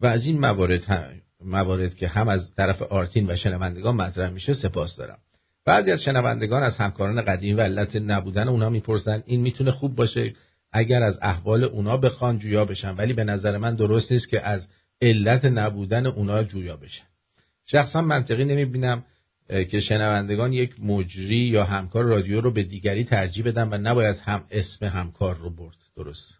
[0.00, 4.96] و از این موارد موارد که هم از طرف آرتین و شنوندگان مطرح میشه سپاس
[4.96, 5.18] دارم.
[5.64, 10.34] بعضی از شنوندگان از همکاران قدیم و علت نبودن اونا می‌پرسن این می‌تونه خوب باشه
[10.72, 14.68] اگر از احوال اونا بخوان جویا بشن ولی به نظر من درست نیست که از
[15.02, 17.04] علت نبودن اونا جویا بشن.
[17.66, 19.04] شخصا منطقی نمی‌بینم
[19.70, 24.44] که شنوندگان یک مجری یا همکار رادیو رو به دیگری ترجیح بدن و نباید هم
[24.50, 25.76] اسم همکار رو برد.
[25.96, 26.38] درست.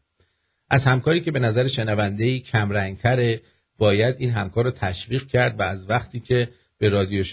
[0.70, 3.40] از همکاری که به نظر شنونده کم تره
[3.78, 6.48] باید این همکار رو تشویق کرد و از وقتی که
[6.82, 7.24] به رادیو,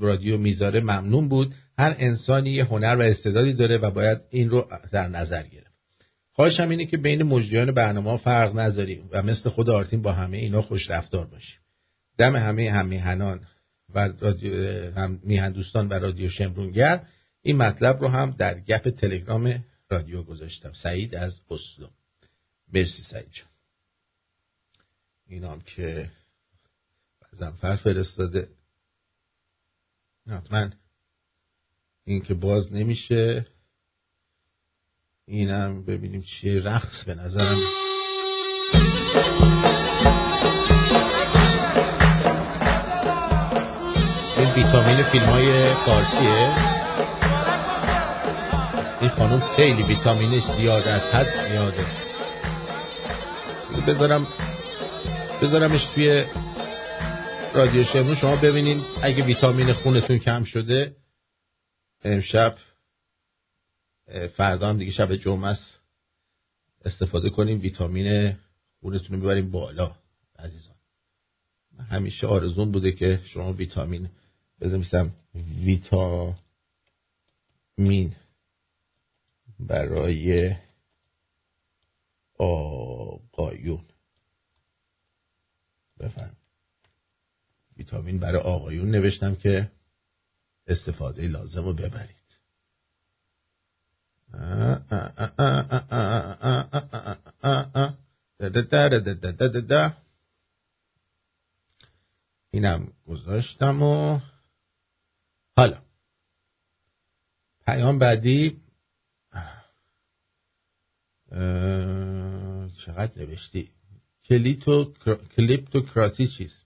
[0.00, 1.54] رادیو می‌ذاره ممنون بود.
[1.78, 5.74] هر انسانی یه هنر و استعدادی داره و باید این رو در نظر گرفت.
[6.32, 10.62] خواهشم اینه که بین مجریان برنامه فرق نذاریم و مثل خود آرتین با همه اینا
[10.62, 11.60] خوش رفتار باشیم.
[12.18, 13.40] دم همه همیهنان
[13.94, 14.10] و
[14.96, 17.06] هم میهن دوستان و رادیو شمرونگر
[17.42, 20.72] این مطلب رو هم در گپ تلگرام رادیو گذاشتم.
[20.72, 21.88] سعید از اسلو
[22.72, 23.48] مرسی سعید جان.
[25.26, 26.10] اینام که
[27.32, 28.48] زنفر فرستاده.
[30.26, 30.72] من
[32.04, 33.46] این که باز نمیشه
[35.26, 36.62] اینم ببینیم چیه.
[36.62, 37.58] رقص به نظرم.
[44.36, 46.74] این ویتامین فیلم های فارسیه.
[49.00, 51.86] این خانم خیلی ویتامین زیاد از حد زیاده.
[53.86, 54.26] بذارم
[55.42, 56.24] بذارمش توی
[57.54, 58.84] رادیو شمرون شما ببینین.
[59.02, 60.96] اگه ویتامین خونتون کم شده
[62.04, 62.58] امشب
[64.36, 65.80] فردا هم دیگه شب جمعه است.
[66.84, 68.36] استفاده کنیم ویتامین
[68.80, 69.96] خونتون رو ببریم بالا
[70.38, 70.74] عزیزان.
[71.90, 74.10] همیشه آرزون بوده که شما ویتامین
[74.60, 74.84] بذار
[75.64, 76.36] ویتامین
[79.60, 80.56] برای
[82.38, 83.84] آقایون.
[86.00, 86.36] بفرم
[87.78, 89.70] ویتامین برای آقایون نوشتم که
[90.66, 92.24] استفاده لازم رو ببرید
[102.50, 104.20] اینم گذاشتم و
[105.56, 105.82] حالا
[107.66, 108.60] پیام بعدی
[112.84, 113.70] چقدر نوشتی
[114.24, 114.92] کلیتو
[115.36, 116.63] کلیپتوکراسی چیست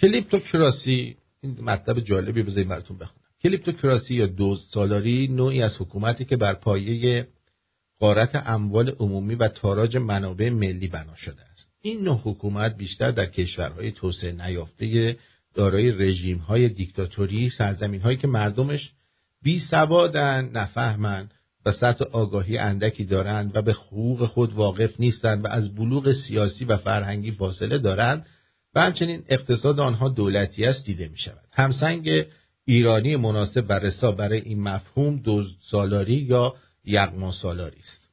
[0.00, 3.24] کلیپتوکراسی این مطلب جالبی بذارید براتون بخونم.
[3.42, 7.26] کلیپتوکراسی یا دوز سالاری نوعی از حکومتی که بر پایه
[8.00, 11.68] قارت اموال عمومی و تاراج منابع ملی بنا شده است.
[11.82, 15.16] این نوع حکومت بیشتر در کشورهای توسعه نیافته
[15.54, 18.92] دارای رژیم های دیکتاتوری سرزمین هایی که مردمش
[19.42, 21.28] بی سوادن نفهمن
[21.66, 26.64] و سطح آگاهی اندکی دارند و به حقوق خود واقف نیستند و از بلوغ سیاسی
[26.64, 28.26] و فرهنگی فاصله دارند.
[28.74, 32.26] و همچنین اقتصاد آنها دولتی است دیده می شود همسنگ
[32.64, 36.54] ایرانی مناسب و رسا برای این مفهوم دو سالاری یا
[36.84, 38.10] یغما سالاری است.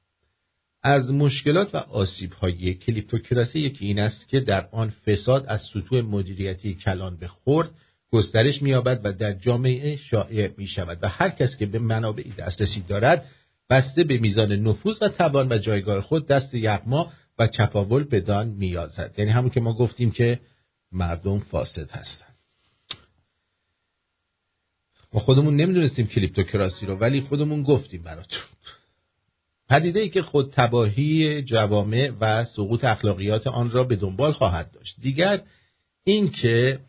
[0.84, 6.02] از مشکلات و آسیب های کلیپتوکراسی یکی این است که در آن فساد از سطوح
[6.02, 7.70] مدیریتی کلان به خورد
[8.12, 12.82] گسترش مییابد و در جامعه شایع می شود و هر کس که به منابعی دسترسی
[12.82, 13.26] دارد
[13.70, 19.16] بسته به میزان نفوذ و توان و جایگاه خود دست یغما و چپاول بدان میازد
[19.18, 20.40] یعنی همون که ما گفتیم که
[20.92, 22.36] مردم فاسد هستند
[25.14, 28.42] ما خودمون نمی‌دونستیم کلیپتوکراسی رو ولی خودمون گفتیم براتون.
[29.70, 34.96] پدیده ای که خود تباهی جوامع و سقوط اخلاقیات آن را به دنبال خواهد داشت.
[35.02, 35.42] دیگر
[36.04, 36.80] اینکه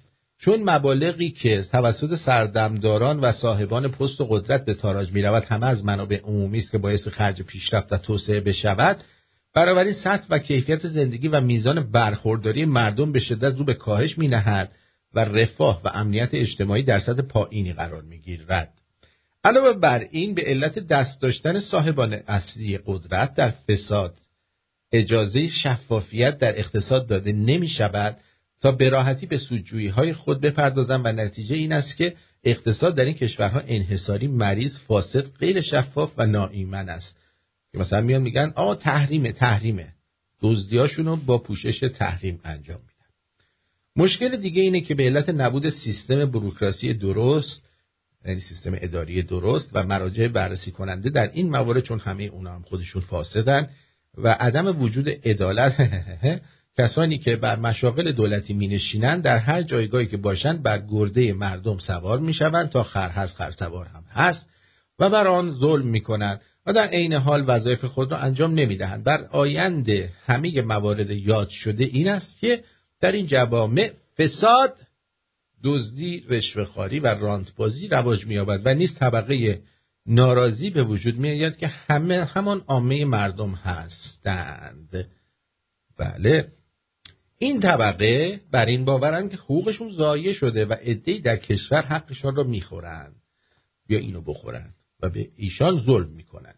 [0.40, 5.66] چون مبالغی که توسط سردمداران و صاحبان پست و قدرت به تاراج می رود همه
[5.66, 9.04] از منابع عمومی است که باعث خرج پیشرفت و توسعه بشود
[9.54, 14.28] بنابراین سطح و کیفیت زندگی و میزان برخورداری مردم به شدت رو به کاهش می
[14.28, 14.72] نهد
[15.14, 18.72] و رفاه و امنیت اجتماعی در سطح پایینی قرار می گیرد.
[19.44, 24.14] علاوه بر این به علت دست داشتن صاحبان اصلی قدرت در فساد
[24.92, 28.16] اجازه شفافیت در اقتصاد داده نمی شود
[28.60, 32.14] تا به راحتی به سودجویی های خود بپردازند و نتیجه این است که
[32.44, 37.16] اقتصاد در این کشورها انحصاری مریض فاسد غیر شفاف و ناایمن است
[37.72, 39.92] که مثلا میان میگن آ تحریمه تحریمه.
[40.40, 42.98] دزدیاشونو با پوشش تحریم انجام میدن.
[43.96, 47.62] مشکل دیگه اینه که به علت نبود سیستم بروکراسی درست
[48.24, 52.62] یعنی سیستم اداری درست و مراجع بررسی کننده در این موارد چون همه اونا هم
[52.62, 53.68] خودشون فاسدن
[54.18, 55.90] و عدم وجود عدالت
[56.78, 61.78] کسانی که بر مشاغل دولتی می نشینند در هر جایگاهی که باشند بر گرده مردم
[61.78, 64.50] سوار می شوند تا خر هست خر سوار هم هست
[64.98, 68.76] و بر آن ظلم می کنند و در عین حال وظایف خود را انجام نمی
[68.76, 72.64] دهند بر آینده همه موارد یاد شده این است که
[73.00, 74.78] در این جوامع فساد
[75.64, 79.60] دزدی رشوهخواری و رانتبازی رواج مییابد و نیز طبقه
[80.06, 85.08] ناراضی به وجود میآید که همه همان عامه مردم هستند.
[85.98, 86.48] بله.
[87.38, 92.42] این طبقه بر این باورند که حقوقشون ضایع شده و عدهای در کشور حقشان را
[92.42, 93.16] می‌خورند
[93.88, 96.57] یا اینو بخورند و به ایشان ظلم می‌کنند.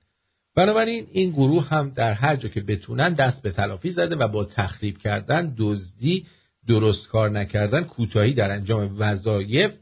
[0.61, 4.45] بنابراین این گروه هم در هر جا که بتونن دست به تلافی زده و با
[4.45, 6.27] تخریب کردن دزدی
[6.69, 9.75] درست کار نکردن کوتاهی در انجام وظایف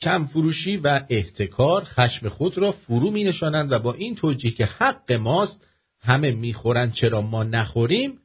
[0.00, 4.64] کم فروشی و احتکار خشم خود را فرو می نشانند و با این توجیه که
[4.64, 5.66] حق ماست
[6.00, 8.18] همه می‌خورند چرا ما نخوریم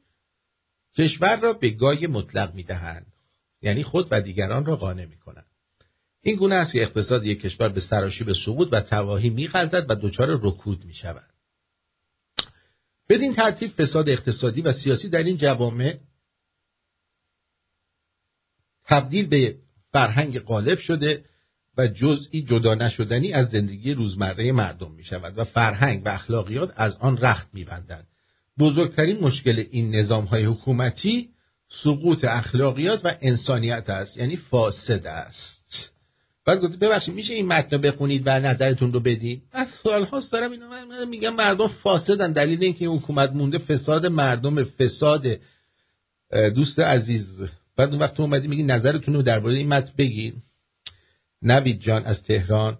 [0.98, 3.06] کشور را به گای مطلق می دهند.
[3.62, 5.46] یعنی خود و دیگران را قانع می کنند.
[6.22, 9.96] این گونه است که اقتصاد یک کشور به سراشی به سقوط و تواهی می و
[10.02, 11.33] دچار رکود می شود.
[13.08, 15.98] بدین ترتیب فساد اقتصادی و سیاسی در این جوامع
[18.86, 19.56] تبدیل به
[19.92, 21.24] فرهنگ غالب شده
[21.78, 26.96] و جزئی جدا نشدنی از زندگی روزمره مردم می شود و فرهنگ و اخلاقیات از
[26.96, 28.06] آن رخت می بندند.
[28.58, 31.28] بزرگترین مشکل این نظام های حکومتی
[31.82, 35.93] سقوط اخلاقیات و انسانیت است یعنی فاسد است
[36.46, 40.50] بعد گفت ببخشید میشه این متن بخونید و نظرتون رو بدین؟ من سوال هاست دارم
[40.50, 42.32] اینو من میگم مردم فاسدن.
[42.32, 45.26] دلیل اینکه این حکومت مونده فساد مردم فساد
[46.54, 47.42] دوست عزیز.
[47.76, 50.42] بعد اون وقت تو اومدی میگی نظرتون رو درباره این متن بگین.
[51.42, 52.78] نوید جان از تهران.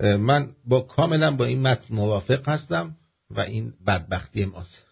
[0.00, 2.96] من با کاملا با این متن موافق هستم
[3.30, 4.86] و این بدبختی ماست.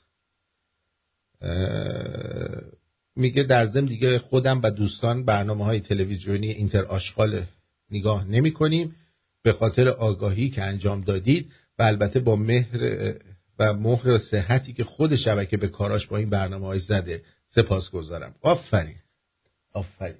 [3.19, 7.45] میگه در ضمن دیگه خودم و دوستان برنامه های تلویزیونی اینتر آشغال
[7.91, 8.97] نگاه نمی کنیم
[9.43, 13.15] به خاطر آگاهی که انجام دادید و البته با مهر
[13.59, 17.23] و مهر صحتی که خود شبکه به کاراش با این برنامه های زده.
[17.49, 18.97] سپاس گذارم آفرین.
[19.75, 20.17] آفرین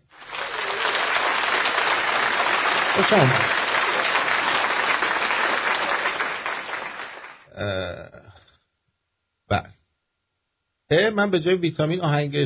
[9.49, 11.11] بله.
[11.11, 12.37] من به جای ویتامین آهنگ,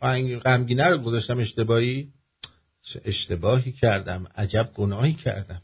[0.00, 2.12] آهنگ غمگینه رو گذاشتم اشتباهی.
[3.04, 4.26] اشتباهی کردم.
[4.36, 5.62] عجب گناهی کردم.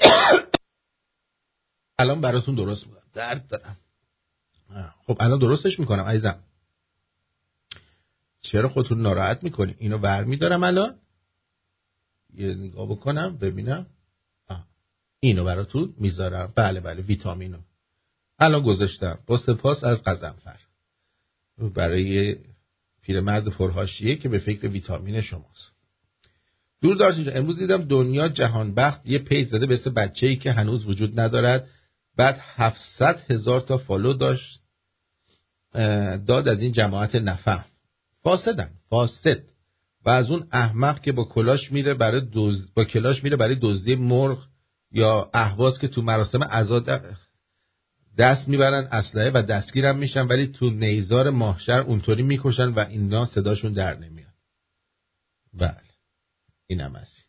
[1.98, 3.02] الان براتون درست می‌کنم.
[3.12, 3.76] درد دارم.
[5.06, 6.42] خب الان درستش می‌کنم عزیزم.
[8.40, 10.98] چرا خودتون ناراحت می‌کنی؟ اینو ور میدارم الان.
[12.34, 13.86] یه نگاه بکنم ببینم.
[15.20, 16.52] اینو براتون می‌ذارم.
[16.56, 17.58] بله بله ویتامینو.
[18.38, 19.18] الان گذاشتم.
[19.26, 20.58] با سپاس از قزنفر.
[21.68, 22.36] برای
[23.02, 25.72] پیرمرد پرهاشیه که به فکر ویتامین شماست.
[26.82, 30.52] دور داشت امروز دیدم دنیا جهان بخت یه page زده به اسم بچه ای که
[30.52, 31.68] هنوز وجود ندارد.
[32.16, 34.60] بعد 700 هزار تا follow داشت.
[36.26, 37.64] داد از این جماعت نفهم
[38.22, 39.42] فاسدن فاسد.
[40.04, 42.74] و از اون احمق که با کلاش میره برای دوز...
[42.74, 44.38] با کلاش میره برای دزدی مرغ
[44.92, 46.80] یا اهواز که تو مراسم عزا
[48.20, 53.72] دست می‌برن اسلحه و دستگیرم میشن ولی تو نیزار ماهشهر اونطوری می‌کشن و اینا صداشون
[53.72, 54.34] در نمیاد.
[55.54, 55.80] بله.
[56.66, 57.26] اینم هست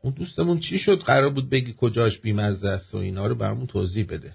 [0.00, 4.06] اون دوستمون چی شد؟ قرار بود بگی کجاش بیمزه است و اینا رو برامون توضیح
[4.06, 4.34] بده.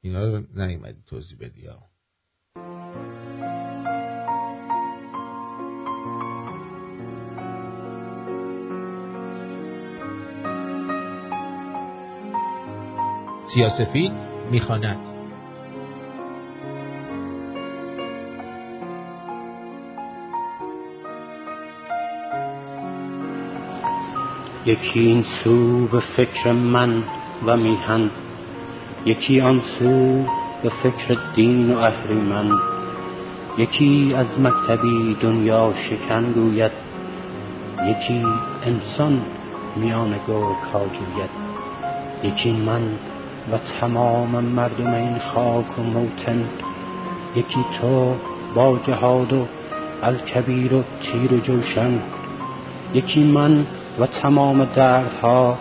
[0.00, 1.87] اینا رو نیومدی توضیح بدی یا
[13.54, 14.12] سیاسفید
[14.50, 14.98] می‌خواند.
[24.66, 27.02] یکی این سو به فکر من
[27.46, 28.10] و میهن
[29.04, 30.24] یکی آن سو
[30.62, 31.90] به فکر دین و
[32.30, 32.50] من
[33.58, 36.72] یکی از مکتبی دنیا شکن گوید
[37.86, 38.24] یکی
[38.62, 39.22] انسان
[39.76, 41.30] میان گرگ ها جوید
[42.22, 42.82] یکی من
[43.52, 46.48] و تمام مردم این خاک و موتن
[47.36, 48.14] یکی تو
[48.54, 49.46] با جهاد و
[50.02, 51.98] الکبیر و تیر و جوشن.
[52.94, 53.66] یکی من
[53.98, 55.58] و تمام دردها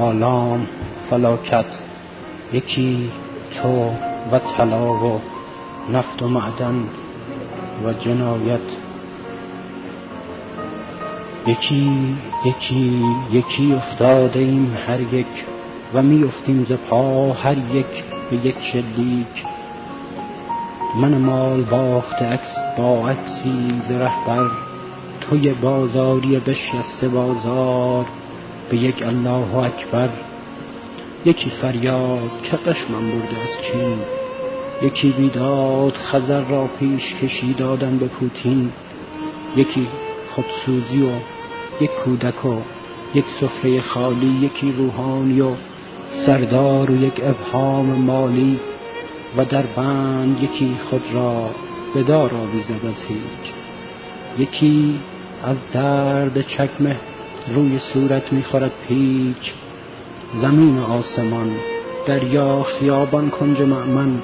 [0.00, 0.66] آلام
[1.10, 1.64] فلاکت.
[2.52, 3.10] یکی
[3.50, 3.90] تو
[4.32, 5.20] و طلا و
[5.92, 6.88] نفت و معدن
[7.84, 8.60] و جنایت.
[11.46, 15.44] یکی یکی یکی افتاده ایم هر یک.
[15.94, 19.44] و می افتیم ز پا هر یک به یک شلیک.
[20.96, 24.50] من مال باخته عکس با عکسی ز رهبر
[25.20, 28.06] توی بازاری بشسته بازار
[28.70, 30.08] به یک الله اکبر.
[31.24, 33.98] یکی فریاد که قشمم برده از چین
[34.82, 38.72] یکی بیداد خزر را پیش کشی دادن به پوتین.
[39.56, 39.86] یکی
[40.30, 41.10] خودسوزی و
[41.80, 42.54] یک کودک و
[43.14, 45.50] یک سفره خالی یکی روحانی و
[46.26, 48.60] سردار و یک ابهام مالی
[49.36, 51.50] و در بند یکی خود را
[51.94, 53.52] به دار آویزد از هیچ.
[54.38, 54.98] یکی
[55.44, 56.96] از درد چکمه
[57.54, 59.52] روی صورت می‌خورد پیچ.
[60.34, 61.50] زمین آسمان
[62.06, 64.22] دریا خیابان کنج معمن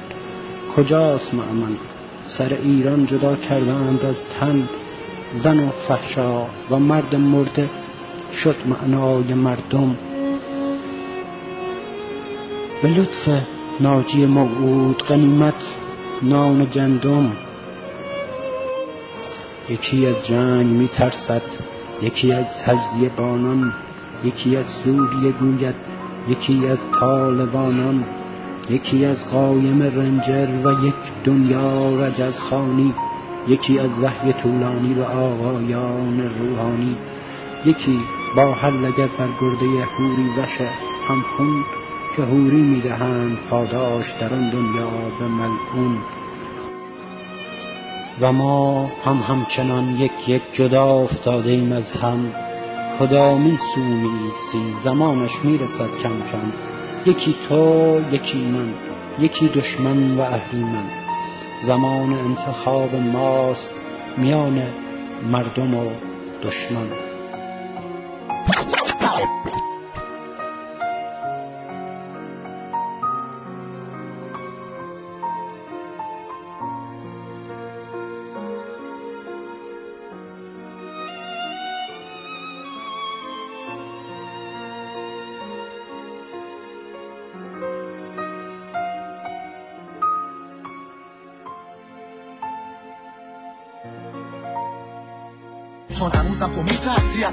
[0.76, 1.76] کجاست معمن
[2.24, 4.68] سر ایران جدا کردند از تن.
[5.34, 7.70] زن و فحشا و مرد مرده
[8.32, 9.96] شد معنای مردم.
[12.84, 13.28] به لطف
[13.80, 15.54] ناجی موعود غنیمت
[16.22, 17.32] نان گندم.
[19.68, 21.42] یکی از جنگ می ترسد
[22.02, 23.72] یکی از تجزیه بانان
[24.24, 25.74] یکی از سوریه گوید
[26.28, 28.04] یکی از طالبانان
[28.70, 32.94] یکی از قایم رنجر و یک دنیا رجز خانی
[33.48, 36.96] یکی از وحی طولانی و آقایان روحانی
[37.66, 38.00] یکی
[38.36, 40.68] با هر لگت بر گرده حوری وشه
[41.08, 41.83] هم خون.
[42.16, 45.98] که حوری می‌دهند پاداش در آن دنیا به ملعون
[48.20, 52.34] و ما هم همچنان یک یک جدا افتاده ایم از هم.
[53.00, 53.80] کدامین سو
[54.52, 56.52] سی زمانش می‌رسد کم کم.
[57.06, 58.74] یکی تو یکی من
[59.18, 60.84] یکی دشمن و اهریمن
[61.62, 63.70] زمان انتخاب ماست
[64.16, 64.62] میان
[65.32, 65.90] مردم و
[66.42, 67.03] دشمن.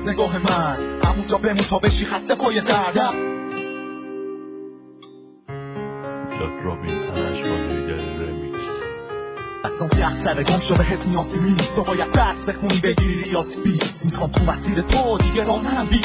[0.02, 0.78] از نگاه من.
[1.04, 2.96] همونجا بمون تا بشی خسته پای درد.
[9.66, 11.76] دستان یخ سر گم شو بهت نیازی نیست.
[11.76, 14.06] تو باید درس بخونی بگیری ریاضی بیست.
[14.06, 16.02] می‌خوام تو مسیر تو دیگه راه نرم بی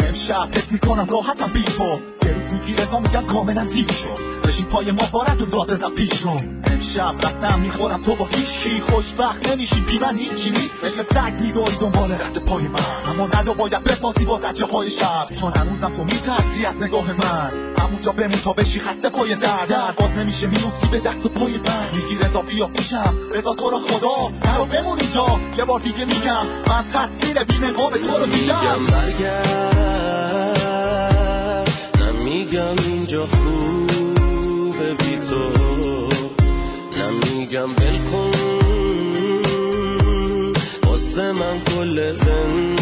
[0.00, 1.98] امشب حس می‌کنم راحتم بی تو.
[2.26, 6.22] یه روز می‌گیره میگم کاملا دیر شد بشین پای ما بارد و داد بزن پیش
[6.22, 8.02] رو امشب رفتم می‌خورم.
[8.02, 9.80] تو با هیچکی خوشبخت نمیشی.
[9.80, 10.74] بی من هیچی نیست.
[10.84, 12.80] مثل سگ میدوی دنبال رد پای من.
[13.06, 15.26] اما ندا باید بپاسی با زجه های شب.
[15.40, 17.50] چون هنوزم تو میترسی از نگاه من.
[17.78, 19.96] همونجا بمون تا بشی خسته پای درد.
[19.96, 21.88] باز نمیشه میوفتی به دست و پای من.
[21.94, 23.14] میگی رضا بیا پیشم.
[23.34, 24.32] رضا تو رو خدا.
[24.44, 25.26] نرو بمون اینجا.
[25.58, 26.46] یه بار دیگه میگم.
[26.66, 28.80] من تصویر بی نقاب تو رو میگم
[32.00, 36.11] نمیگم اینجا خوبه بی تو.
[37.52, 38.30] نمیگم بلکن
[40.86, 42.81] واسه من کل زندگی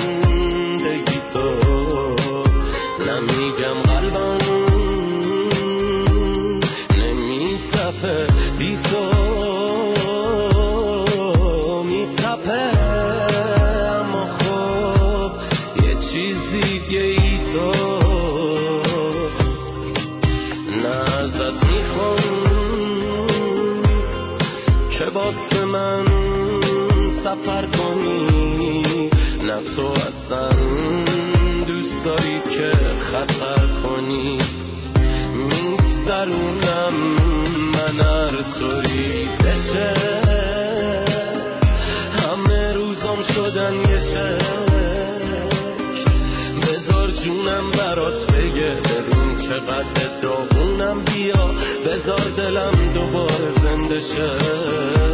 [30.30, 30.48] اصلا
[31.66, 34.38] دوست داری که خطر کنی
[35.34, 36.94] میگذرونم
[37.72, 39.28] من هر طوری.
[39.44, 39.94] بشه.
[42.12, 44.46] همه روزام شدن یه شک.
[46.62, 51.04] بذار جونم برات بگه ببین چقدر داغونم.
[51.04, 51.54] بیا
[51.86, 55.09] بذار دلم دوباره زنده شه.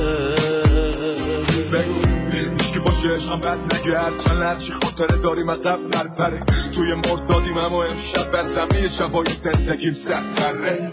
[2.97, 6.43] باشه عشقم بد نگرد چند هرچی خاطره داریم قبل نرپره
[6.75, 10.91] توی مرد دادیم اما امشب بر زمین شبای زندگیم سختره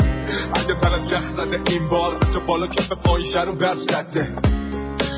[0.53, 4.35] اگه تنت یخ زده این بار حتی بالا کف پایشه رو برف زده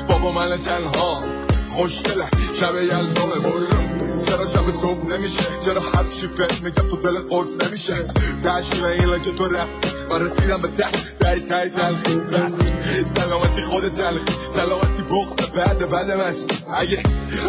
[0.08, 1.24] بابا من تنها
[1.68, 2.26] خوشگله
[2.60, 3.95] شب یلدام برو
[4.26, 5.44] چرا شب صبح نمیشه.
[5.64, 7.94] چرا هرچی فکر میگم تو دل قرص نمیشه؟
[8.44, 9.70] تشویه این که تو رفت
[10.10, 10.88] و رسیدم به ته.
[11.20, 12.14] تای تای تلخی.
[12.14, 12.52] بس.
[13.16, 14.24] سلامتی خود تلخی.
[14.54, 16.50] سلامتی بخت بعد بعد مست.
[16.76, 17.02] اگه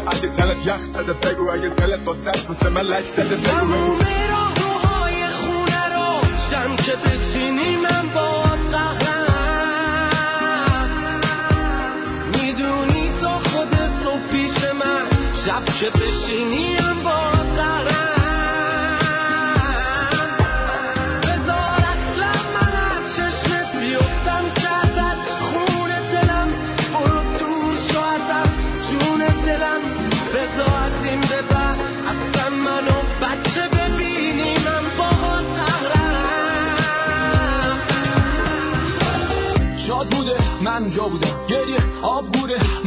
[0.08, 1.52] اگه تلت یخ زده بگو.
[1.52, 3.44] اگه تلت با سخت مثل من لک زده بگو.
[3.44, 4.00] تموم
[4.30, 6.22] راهروهای خونه رو
[6.52, 8.27] شم که بچینی من باد
[15.58, 18.18] شب که بشینی هم باد قهرم
[21.24, 22.74] بذار اصلا من
[25.40, 26.50] خون دلم
[28.92, 29.82] جون دلم
[30.34, 30.46] به
[32.50, 33.68] منو بچه
[39.88, 41.37] شاد بوده من اونجا بودم.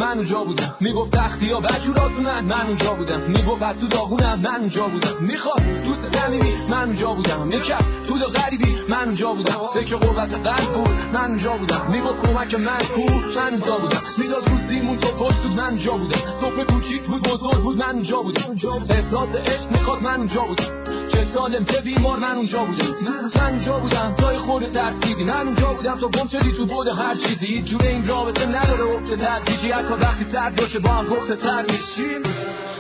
[0.01, 4.57] من اونجا بودم می‌گفت تختی ها بجوراتونن من اونجا بودم می‌گفت از تو داغونم من
[4.61, 9.55] اونجا بودم می‌خواست دوست زمینی من اونجا بودم می‌کرد تو دا غریبی من اونجا بودم
[9.75, 14.49] فکر قوت قلب بود من اونجا بودم می‌گفت کمک من کو من اونجا بودم می‌داد
[14.49, 18.23] روز دیمون تو پشت بود من اونجا بودم صبح کوچیک بود بزرگ بود من اونجا
[18.23, 18.57] بودم
[18.91, 22.95] احساس عشق می‌خواد من اونجا بودم چه سالم چه بیمار من اونجا بودم.
[23.37, 24.15] من اونجا بودم.
[24.21, 25.25] جای خود ترسیدی.
[25.25, 25.99] من اونجا بودم.
[25.99, 27.63] تو گم شدی تو بود هر چیزی.
[27.63, 28.83] جوره این رابطه نداره.
[28.83, 32.23] افت تدریجی حتی وقتی سرد باشه با هم پخت تر میشیم.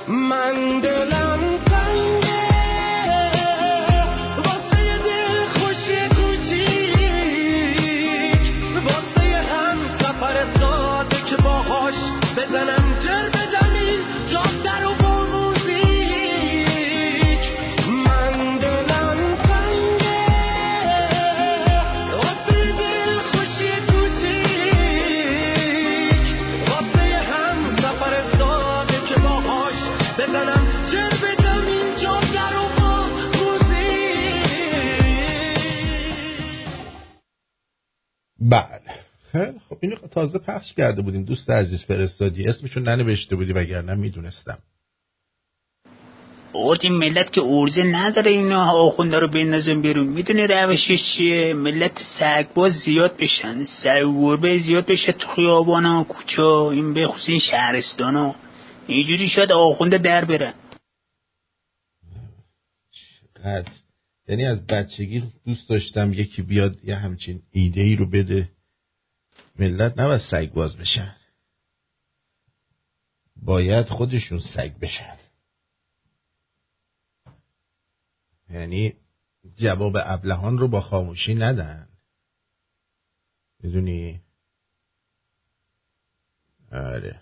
[0.08, 2.29] من دلم تنگه
[39.32, 42.48] خیلی خب اینو تازه پخش کرده بودیم دوست عزیز فرستادی.
[42.48, 44.58] اسمشون ننوشته بودی وگرنه می‌دونستم.
[46.52, 50.06] آقا این ملت که ارزه نداره اینا آخونده رو بندازن بیرون.
[50.06, 53.64] می‌دونی روشش چیه؟ ملت سگباز زیاد بشن.
[53.64, 58.34] سگ و گربه زیاد بشه تو خیابان ها کوچه این به خصوص این شهرستان ها
[58.86, 60.54] اینجوری شاید آخونده در برن
[63.44, 63.66] قد
[64.28, 68.48] یعنی از بچگی دوست داشتم یکی بیاد یه همچین ایده ای رو بده.
[69.60, 71.16] ملت نباید سگ باز بشن
[73.36, 75.16] باید خودشون سگ بشن.
[78.50, 78.94] یعنی
[79.56, 81.88] جواب ابلهان رو با خاموشی ندن.
[83.62, 84.20] می‌دونی؟
[86.72, 87.20] آره.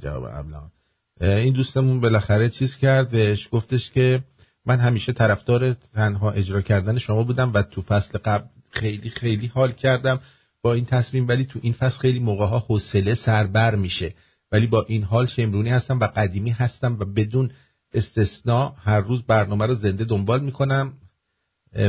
[0.00, 0.72] جواب ابلهان.
[1.20, 4.24] این دوستمون بالاخره چیز کرد بهش گفتش که
[4.66, 9.72] من همیشه طرفدار تنها اجرا کردن شما بودم و تو فصل قبل خیلی خیلی حال
[9.72, 10.20] کردم.
[10.62, 14.14] با این تصمیم ولی تو این فصل خیلی موقع ها حوصله سربر میشه.
[14.52, 17.50] ولی با این حال شمرونی هستم و قدیمی هستم و بدون
[17.94, 20.92] استثنا هر روز برنامه رو زنده دنبال می‌کنم.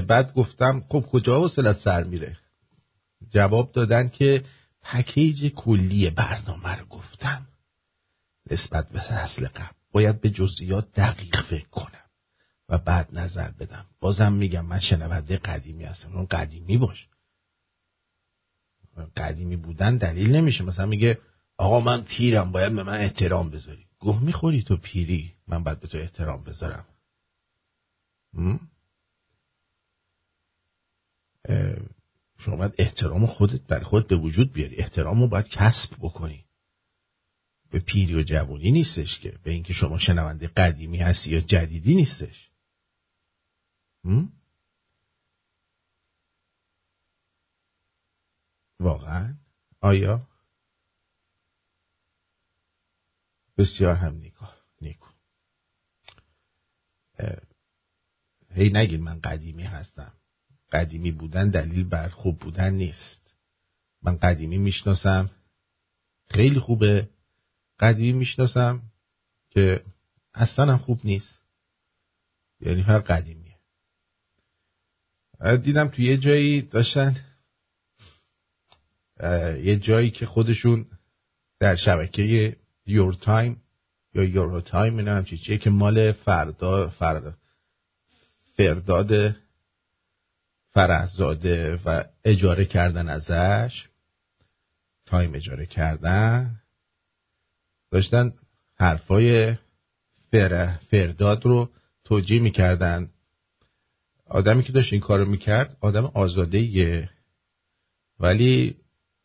[0.07, 2.37] بعد گفتم خب کجا حوصلت سر میره؟
[3.29, 4.43] جواب دادن که
[4.83, 7.47] پکیج کلی برنامه رو گفتم.
[8.51, 9.75] نسبت به فصل قبل.
[9.91, 12.05] باید به جزئیات دقیق فکر کنم
[12.69, 13.85] و بعد نظر بدم.
[13.99, 16.15] بازم میگم من شنونده قدیمی هستم.
[16.15, 17.07] اون قدیمی باش.
[19.05, 20.63] قدیمی بودن دلیل نمیشه.
[20.63, 21.19] مثلا میگه
[21.57, 23.85] آقا من پیرم باید به من احترام بذاری.
[23.99, 26.85] گوه می‌خوری تو پیری؟ من باید به تو احترام بذارم.
[32.37, 34.75] شما باید احترام خودت برای خودت به وجود بیاری.
[34.75, 36.45] احترام رو باید کسب بکنی.
[37.71, 39.39] به پیری و جوانی نیستش که.
[39.43, 42.49] به اینکه شما شنونده قدیمی هستی یا جدیدی نیستش.
[48.79, 49.35] واقعا؟
[49.81, 50.27] آیا؟
[53.57, 54.45] بسیار هم نیکو.
[54.81, 55.09] نیکو
[58.51, 60.13] هی نگید من قدیمی هستم.
[60.71, 63.35] قدیمی بودن دلیل بر خوب بودن نیست.
[64.01, 65.29] من قدیمی می‌شناسم.
[66.29, 67.09] خیلی خوبه.
[67.79, 68.81] قدیمی می‌شناسم
[69.49, 69.83] که
[70.33, 71.41] اصلا هم خوب نیست.
[72.59, 73.59] یعنی فقط قدیمیه.
[75.63, 77.28] دیدم تو یه جایی داشتن
[79.63, 80.85] یه جایی که خودشون
[81.59, 82.55] در شبکه
[82.85, 83.61] یور تایم
[84.13, 87.33] یا یورو تایم اینا هم چیزیه که مال فردا فردا
[88.55, 89.35] فرداد
[90.71, 93.87] فرزاده و اجاره کردن ازش.
[95.05, 96.61] تایم اجاره کردن.
[97.91, 98.33] داشتن
[98.75, 99.55] حرفای
[100.31, 100.79] فر...
[100.91, 101.69] فرداد رو
[102.03, 103.09] توجیه می‌کردن.
[104.25, 107.09] آدمی که داشت این کارو می‌کرد آدم آزاده
[108.19, 108.77] ولی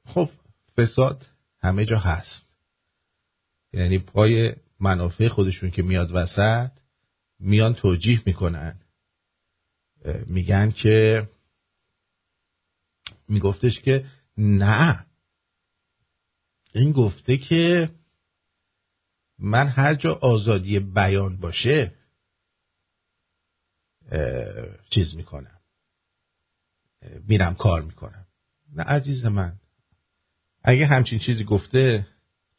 [0.06, 0.30] خب
[0.76, 1.26] فساد
[1.60, 2.46] همه جا هست.
[3.72, 6.70] یعنی پای منافع خودشون که میاد وسط
[7.38, 8.80] میان توجیه می‌کنن.
[10.26, 11.28] میگن که
[13.28, 14.06] میگفتش که
[14.36, 15.06] نه.
[16.74, 17.90] این گفته که
[19.38, 21.94] من هر جا آزادی بیان باشه
[24.90, 25.60] چیز می‌کنم.
[27.28, 28.26] میرم کار می‌کنم.
[28.72, 29.60] نه عزیز من.
[30.64, 32.06] اگه همچین چیزی گفته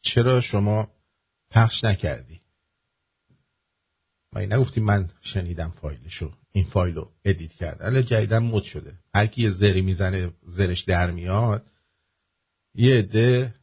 [0.02, 0.88] چرا شما
[1.50, 2.40] پخش نکردی؟
[4.32, 7.82] ما نگفتی من شنیدم فایلشو این فایل رو ادیت کرد.
[7.82, 8.94] الان جدیدن مد شده.
[9.14, 11.66] هر کی یه زری می‌زنه زرش در میاد.
[12.74, 13.54] یه عده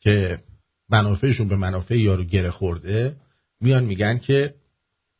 [0.00, 0.42] که
[0.88, 3.16] منافعشون به منافع یارو گره خورده
[3.60, 4.54] میان میگن که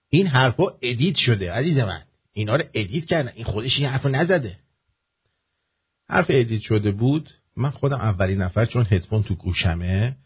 [0.09, 2.03] این حرفا edit شده عزیز من.
[2.33, 3.33] اینا رو edit کردن.
[3.35, 4.59] این خودش این حرف نزده.
[6.09, 10.17] حرف edit شده بود من خودم اولین نفر چون هدفون تو گوشمه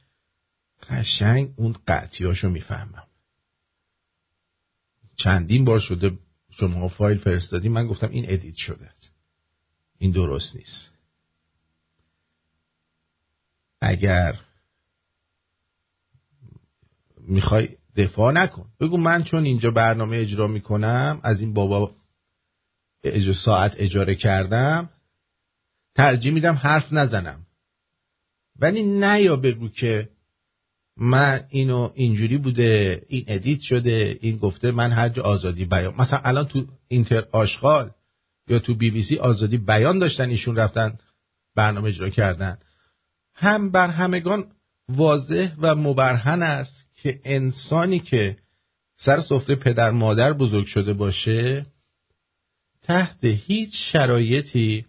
[0.90, 3.06] قشنگ اون قطعیاشو می‌فهمم.
[5.16, 6.18] چندین بار شده
[6.51, 8.90] شما فایل فرستادی من گفتم این edit شده.
[9.98, 10.90] این درست نیست.
[13.80, 14.40] اگر
[17.18, 18.68] می‌خوای دفاع نکن.
[18.80, 21.96] بگو من چون اینجا برنامه اجرا می‌کنم از این بابا
[23.44, 24.90] ساعت اجاره کردم
[25.94, 27.46] ترجیح میدم حرف نزنم.
[28.58, 30.08] ولی نه یا بگو که
[30.96, 35.94] من اینو اینجوری بوده این ادیت شده این گفته من هر جا آزادی بیان.
[35.98, 37.90] مثلا الان تو اینتر آشغال
[38.48, 40.98] یا تو بی بی سی آزادی بیان داشتن ایشون رفتن
[41.54, 42.58] برنامه اجرا کردن.
[43.34, 44.44] هم بر همگان
[44.88, 48.36] واضح و مبرهن است که انسانی که
[48.98, 51.66] سر سفره پدر مادر بزرگ شده باشه
[52.82, 54.86] تحت هیچ شرایطی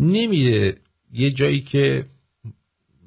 [0.00, 0.76] نمیره
[1.12, 2.06] یه جایی که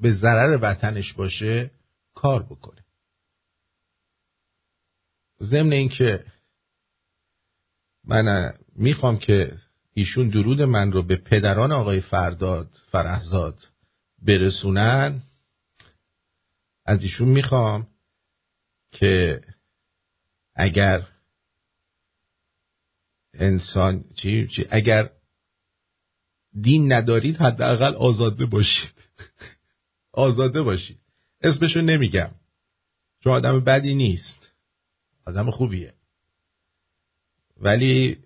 [0.01, 1.71] به ضرر وطنش باشه
[2.15, 2.83] کار بکنه.
[5.41, 6.25] ضمن اینکه
[8.03, 9.57] من می‌خوام که
[9.93, 13.67] ایشون درود من رو به پدران آقای فرداد فرهزاد
[14.21, 15.21] برسونن.
[16.85, 17.87] از ایشون می‌خوام
[18.91, 19.41] که
[20.55, 21.07] اگر
[23.33, 25.09] انسان چی, چی اگر
[26.61, 28.93] دین ندارید حداقل آزاده باشید.
[30.11, 30.99] آزاده باشید.
[31.41, 32.31] اسمشو نمیگم.
[33.23, 34.51] چون آدم بدی نیست.
[35.25, 35.93] آدم خوبیه.
[37.57, 38.23] ولی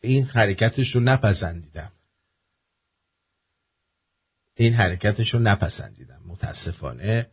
[0.00, 1.92] این حرکتش رو نپسندیدم.
[4.54, 6.22] این حرکتش رو نپسندیدم.
[6.26, 7.30] متاسفانه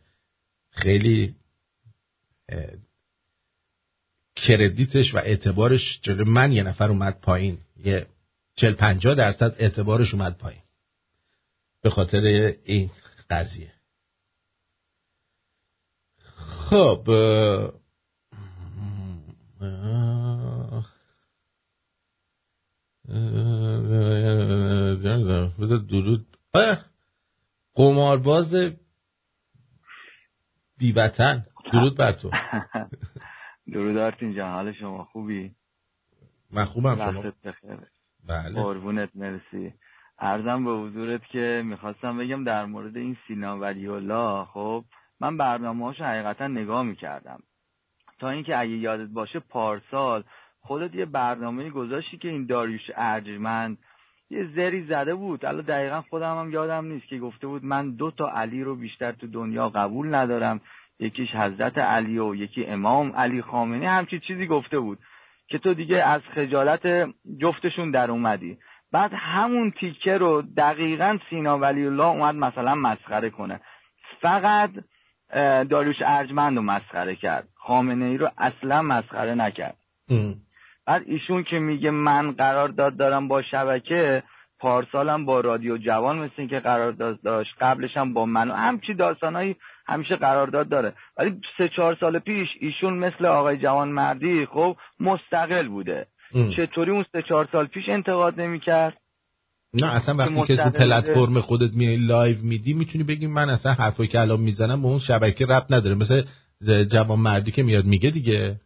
[0.70, 1.36] خیلی
[4.36, 7.58] کردیتش و اعتبارش جلو من یه نفر اومد پایین.
[7.84, 8.06] یه
[8.60, 10.62] چل پنجا درصد اعتبارش اومد پایین
[11.82, 12.90] به خاطر این
[13.30, 13.72] قضیه
[16.70, 17.02] خب
[25.58, 26.36] بذار درود
[27.74, 28.54] قمارباز
[30.78, 32.30] بیوطن درود بر تو
[33.72, 35.54] درود آرتین جان حال شما خوبی
[36.50, 37.32] من خوبم شما
[38.28, 38.62] بله.
[38.62, 39.74] قربونت مرسی.
[40.18, 44.84] ارزم به حضورت که می‌خواستم بگم در مورد این سینا ولی الله خب
[45.20, 47.40] من برنامه هاشو حقیقتا نگاه می‌کردم.
[48.18, 50.24] تا اینکه اگه یادت باشه پارسال
[50.60, 53.78] خودت یه برنامه گذاشتی که این داریوش ارجمند
[54.30, 55.44] یه زری زده بود.
[55.44, 59.12] الان دقیقا خودم هم یادم نیست که گفته بود من دو تا علی رو بیشتر
[59.12, 60.60] تو دنیا قبول ندارم.
[60.98, 64.98] یکیش حضرت علی و یکی امام علی خامنه همچی چیزی گفته بود.
[65.50, 67.10] که تو دیگه از خجالت
[67.40, 68.58] جفتشون در اومدی.
[68.92, 73.60] بعد همون تیکه رو دقیقا سینا ولی الله اومد مثلا مسخره کنه.
[74.20, 74.70] فقط
[75.70, 77.48] داریوش ارجمند رو مسخره کرد.
[77.54, 79.76] خامنه ای رو اصلا مسخره نکرد.
[80.86, 84.22] بعد ایشون که میگه من قرار داد دارم با شبکه
[84.58, 89.56] پارسالم با رادیو جوان مثل که قرارداد داشت قبلش هم با من همچی داستانهایی
[89.86, 90.92] همیشه قرارداد داره.
[91.16, 96.06] ولی سه چهار سال پیش ایشون مثل آقای جوانمردی خب مستقل بوده.
[96.56, 98.96] چطوری اون سه چهار سال پیش انتقاد نمی‌کرد؟
[99.74, 104.08] نه اصلا وقتی که تو پلتفرم خودت میای live میدی می‌تونی بگی من اصلا حرفایی
[104.08, 105.94] که الان می‌زنم به اون شبکه ربط نداره.
[105.94, 106.22] مثل
[106.84, 108.56] جوانمردی که میاد میگه دیگه.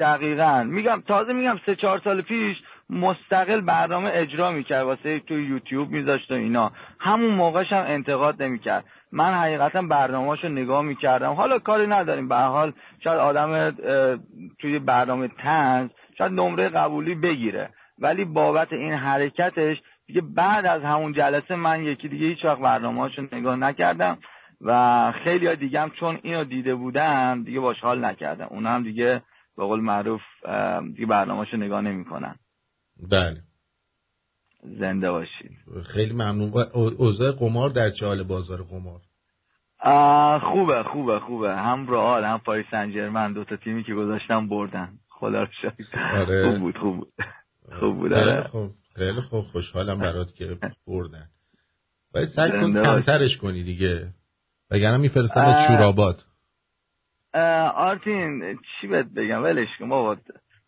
[0.00, 0.62] دقیقا.
[0.62, 2.56] میگم تازه میگم سه چهار سال پیش
[2.90, 4.84] مستقل برنامه اجرا می‌کرد.
[4.84, 6.72] واسه تو یوتیوب میذاشت و اینا.
[7.00, 8.84] همون موقعش هم انتقاد نمی‌کرد.
[9.12, 11.32] من حقیقتا برنامهاشو نگاه می‌کردم.
[11.32, 12.28] حالا کاری نداریم.
[12.28, 12.72] به حال
[13.04, 13.70] شاید آدم
[14.58, 17.70] توی برنامه تنز شاید نمره قبولی بگیره.
[17.98, 19.76] ولی بابت این حرکتش
[20.06, 24.18] دیگه بعد از همون جلسه من یکی دیگه هیچ وقت برنامهاشو نگاه نکردم
[24.60, 28.82] و خیلی ها دیگه هم چون اینو دیده بودم دیگه باش حال نکردم اونا هم
[28.82, 29.22] دیگه
[29.56, 30.22] به قول معروف
[30.94, 32.34] دیگه برنامهشو نگاه نمی‌کنن.
[33.10, 33.36] بله.
[34.62, 35.50] زنده باشید.
[35.86, 36.52] خیلی ممنون.
[36.74, 39.00] اوضاع قمار در چه حال بازار قمار؟
[40.40, 41.56] خوبه خوبه خوبه.
[41.56, 44.88] هم رئال هم پاریس سن دو تا تیمی که گذاشتم بردن.
[45.08, 45.48] خدا رو
[46.14, 46.50] آره.
[46.50, 47.12] خوب بود خوب بود.
[47.80, 48.50] خوب بود آره.
[48.96, 51.26] خیلی خوب خوشحالم برات که بردن.
[52.14, 54.08] باید سعی کن کمترش کنی دیگه.
[54.70, 56.16] وگرنه میفرستم شوراباد
[57.74, 60.16] آرتین چی بهت بگم؟ ولش کن بابا.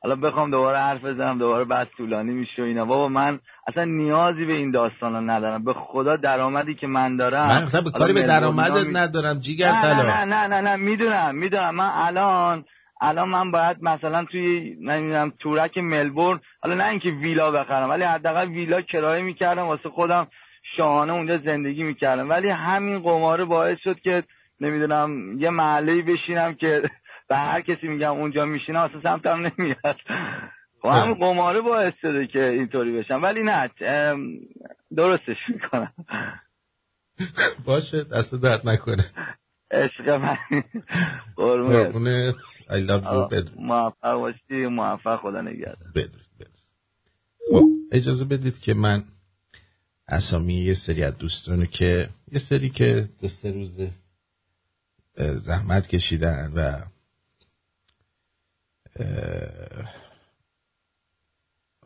[0.05, 2.85] حالا بخوام دوباره حرف بزنم دوباره بس طولانی میشه و اینا.
[2.85, 5.65] بابا من اصلا نیازی به این داستان ندارم.
[5.65, 8.93] به خدا درآمدی که من دارم من اصلا به کاری به درآمدت می...
[8.93, 11.75] ندارم جیگر نه نه نه نه نه می‌دونم می‌دونم.
[11.75, 12.65] من الان
[13.01, 18.49] الان من باید مثلا توی نمی‌دونم تورک ملبورن حالا نه اینکه ویلا بخرم ولی حداقل
[18.49, 20.27] ویلا کرایه می‌کردم واسه خودم
[20.77, 22.31] شانه اونجا زندگی می‌کردم.
[22.31, 24.23] ولی همین قماره باعث شد که
[24.61, 26.83] نمی‌دونم یه محله بشینم که
[27.29, 29.97] به هر کسی میگم اونجا میشینم اصلا سمتم نمیاد.
[30.85, 30.97] و خب.
[30.97, 33.71] هم قماره باعث شده که اینطوری بشم ولی نه
[34.97, 35.93] درستش می‌کنم.
[37.67, 39.11] باشه دست درد نکنه.
[39.71, 40.39] عشق من.
[41.37, 42.35] قربونت.
[42.69, 43.61] I love you.
[43.61, 45.79] موفق باشی موفق خدا نگرد
[47.51, 49.05] خب اجازه بدید که من
[50.09, 53.91] اسامی یه سری از دوستانو که یه سری که دو سه روز
[55.17, 56.81] زحمت کشیدن و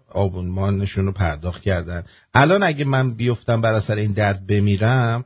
[0.09, 2.05] آبونمانشون رو پرداخت کردن.
[2.35, 5.25] الان اگه من بیفتم بر اثر این درد بمیرم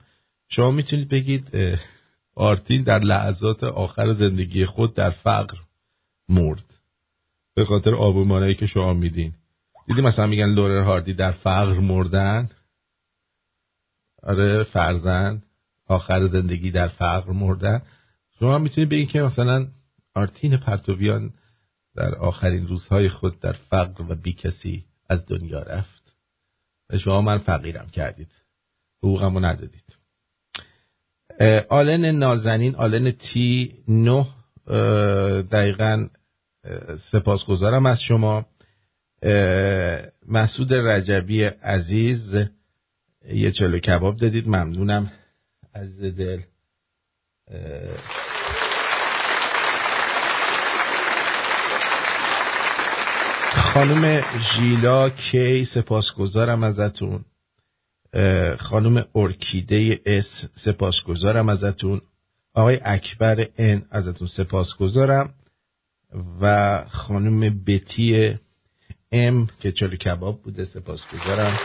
[0.49, 1.51] شما می‌تونید بگید
[2.35, 5.59] آرتین در لحظات آخر زندگی خود در فقر
[6.29, 6.65] مرد.
[7.55, 9.35] به خاطر آبونمانایی که شما میدین.
[9.87, 12.51] دیدی مثلا میگن لورر هاردی در فقر مردن؟
[14.23, 15.43] آره فرزند
[15.89, 17.83] آخر زندگی در فقر مردن.
[18.39, 19.67] شما می‌تونید بگید که مثلا
[20.15, 21.33] آرتین پرتویان
[21.97, 26.03] در آخرین روزهای خود در فقر و بیکسی از دنیا رفت.
[26.91, 28.33] و شما من فقیرم کردید.
[28.99, 29.97] حقوقمو ندادید.
[31.69, 34.27] آلن نازنین آلن تی نه
[35.43, 36.09] دقیقا
[37.13, 38.47] سپاسگزارم از شما.
[40.29, 42.35] مسعود رجبی عزیز
[43.29, 44.49] یه چلو کباب دادید.
[44.49, 45.13] ممنونم.
[45.75, 46.41] از دل.
[53.75, 57.25] خانم ژیلا کی سپاسگزارم ازتون.
[58.59, 62.01] خانم ارکیده اس سپاسگزارم ازتون.
[62.55, 65.35] آقای اکبر ان ازتون سپاسگزارم.
[66.41, 68.39] و خانم بتی
[69.13, 71.61] ام که چلو کباب بوده سپاسگزارم.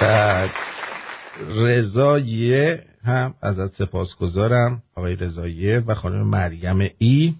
[0.00, 0.50] بعد
[1.40, 7.34] رضایه هم ازت سپاسگزارم آقای رضایه و خانم مریم ای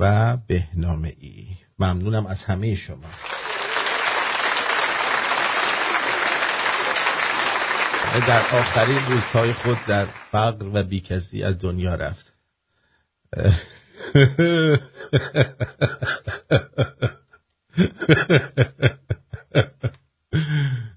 [0.00, 1.46] و بهنام ای.
[1.78, 3.10] ممنونم از همه شما.
[8.26, 12.32] در آخرین روزهای خود در فقر و بیکسی از دنیا رفت.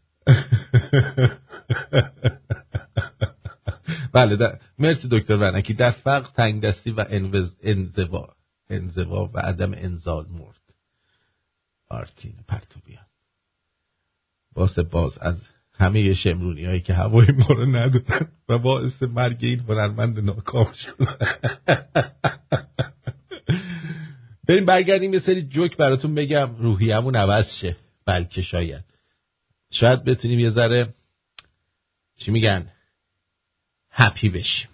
[4.13, 4.59] بله در...
[4.79, 7.57] مرسی دکتر ورنکی در فقر تنگ دستی و انوز...
[7.63, 8.35] انزوا
[8.69, 10.55] انزوا و عدم انزال مرد.
[11.89, 13.05] آرتین پرتوبیان.
[14.53, 15.41] باس باز از
[15.73, 20.95] همه شمرونی هایی که هوای ما رو ندارن و باعث مرگ این هنرمند ناکام شد
[24.47, 26.55] بریم برگردیم یه سری جوک براتون بگم.
[26.55, 27.75] روحیمون عوض شه.
[28.05, 28.88] بلکه شاید.
[29.71, 30.93] شاید بتونیم یه ذره
[32.17, 32.71] چی میگن؟
[33.91, 34.69] هپی بشیم.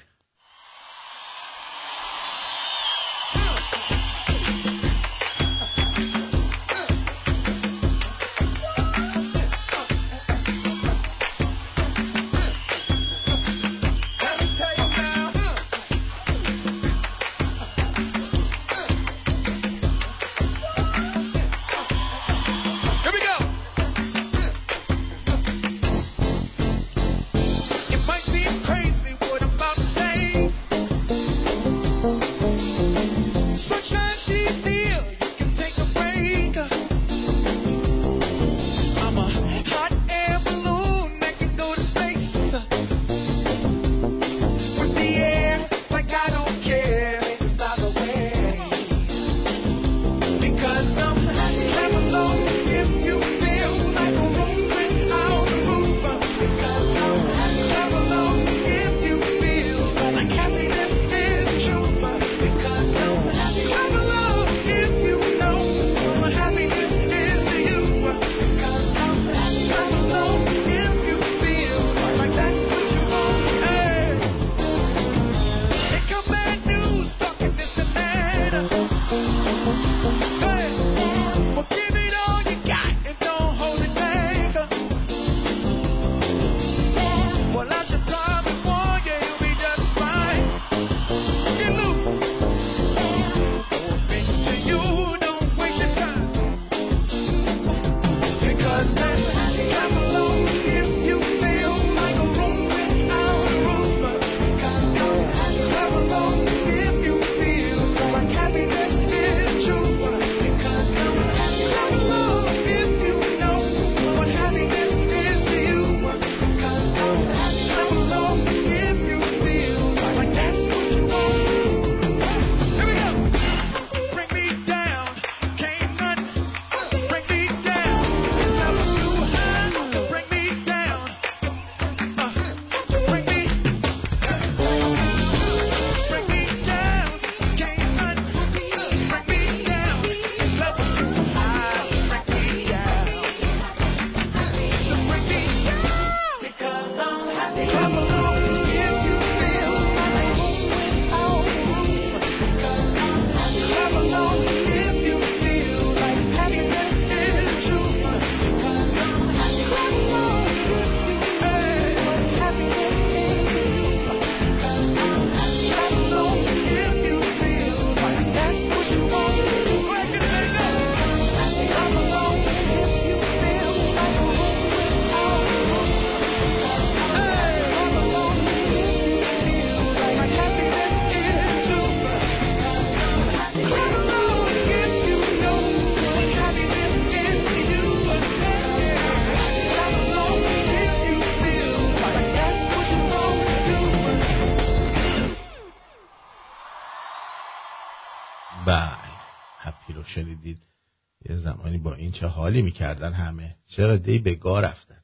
[203.76, 205.02] چه قدهی به گاه رفتن؟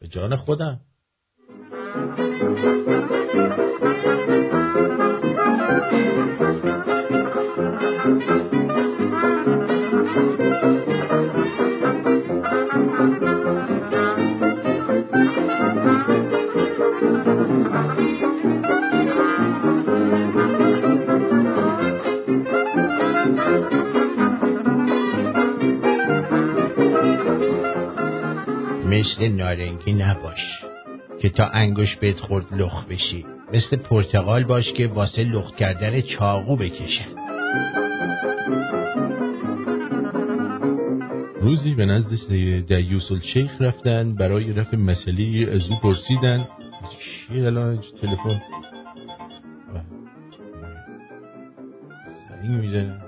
[0.00, 0.80] به جان خودم.
[28.98, 30.64] مثل نارنگی نباش
[31.20, 33.26] که تا انگوش بهت خورد لخ بشی.
[33.54, 37.08] مثل پرتقال باش که واسه لخت کردن چاقو بکشن.
[41.40, 42.28] روزی به نزد
[42.66, 46.48] دیوس الشیخ رفتن برای رفع مسئله از او پرسیدن.
[47.00, 48.42] چی الان؟ تلفن؟
[52.42, 53.07] زنگ می‌زنه.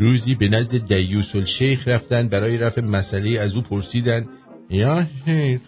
[0.00, 4.26] روزی به نزد دیوس الشیخ رفتن برای رفع مسئله از او پرسیدن
[4.70, 5.60] یا شیخ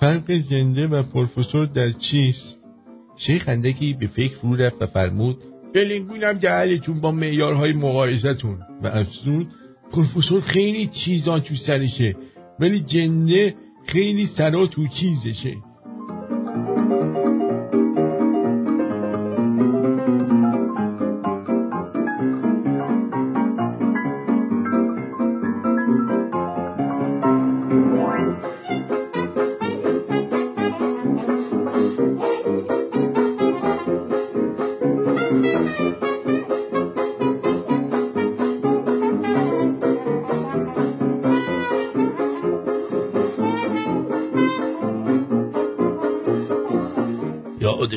[0.00, 2.58] فرق زنده و پروفسور در چیست؟
[3.16, 5.36] شیخ اندکی به فکر فرو رفت و فرمود
[5.74, 8.58] بلنگونم جهلتون با معیارهای مقایستون.
[8.82, 9.48] و افزود
[9.92, 12.14] پروفسور خیلی چیزا تو سرشه
[12.60, 13.54] ولی جنده
[13.86, 15.54] خیلی سرا تو چیزشه.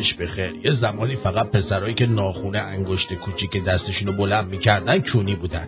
[0.03, 5.67] یادش بخیر یه زمانی فقط پسرایی که ناخونه انگشت کوچیک دستشونو بلند می‌کردن کونی بودن.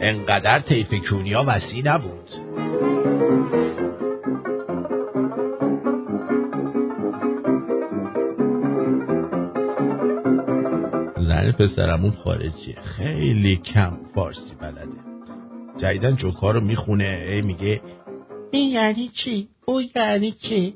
[0.00, 2.30] انقدر طیف کونی ها وسیع نبود.
[11.16, 15.00] زن پسرمون خارجیه خیلی کم فارسی بلده.
[15.76, 17.80] جدیدن جوکا رو می‌خونه ای میگه
[18.50, 20.74] این یعنی چی؟ او یعنی چی؟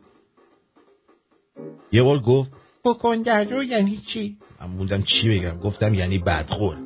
[1.93, 2.51] یه بار گفت
[2.85, 5.59] بکن در رو یعنی چی؟ من موندم چی بگم.
[5.59, 6.77] گفتم یعنی بدخور.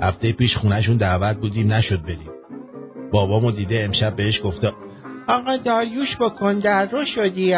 [0.00, 2.30] هفته پیش خونهشون دعوت بودیم نشد بریم.
[3.12, 4.72] بابامو دیده امشب بهش گفته
[5.28, 7.54] آقا داریوش بکن در رو شدی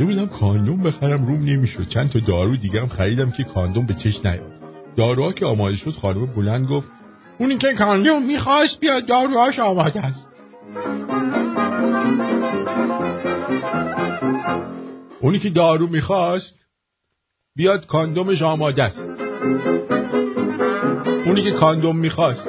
[0.00, 1.88] رفته بودم کاندوم بخرم روم نمی‌شد.
[1.88, 4.52] چند تا دارو دیگه هم خریدم که کاندوم به چش نیاد.
[4.96, 6.88] داروها که آماده شد خانم بلند گفت
[7.38, 10.28] اونی که کاندوم می‌خواست بیاد داروهاش آماده است.
[15.20, 16.54] اونی که دارو می‌خواست
[17.56, 19.02] بیاد کاندومش آماده است.
[21.26, 22.48] اونی که کاندوم می‌خواست.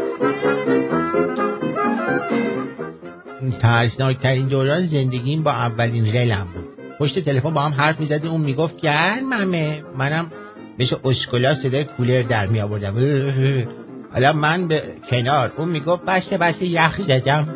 [3.61, 6.68] ترسناکترین دوران زندگیم با اولین غلم بود.
[6.99, 10.31] پشت تلفن با هم حرف می‌زدی اون می‌گفت گرممه منم
[10.79, 12.93] مثل اسکولا صدای کولر در می آوردم
[14.13, 17.47] حالا من به کنار اون می‌گفت بسته بسته یخ زدم.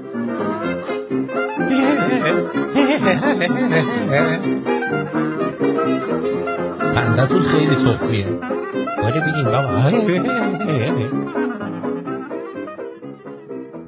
[6.95, 8.27] خندتون خیلی تخمیه.
[9.01, 9.89] باره بگیم بابا.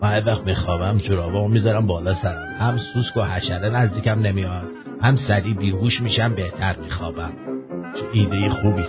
[0.02, 2.56] من وقت میخوابم جرابامو می‌ذارم بالا سرم.
[2.60, 4.85] هم سوسک و حشره نزدیکم نمیاد.
[5.02, 7.34] هم سریع بیهوش میشم بهتر میخوابم.
[7.96, 8.84] چه ایده خوبی.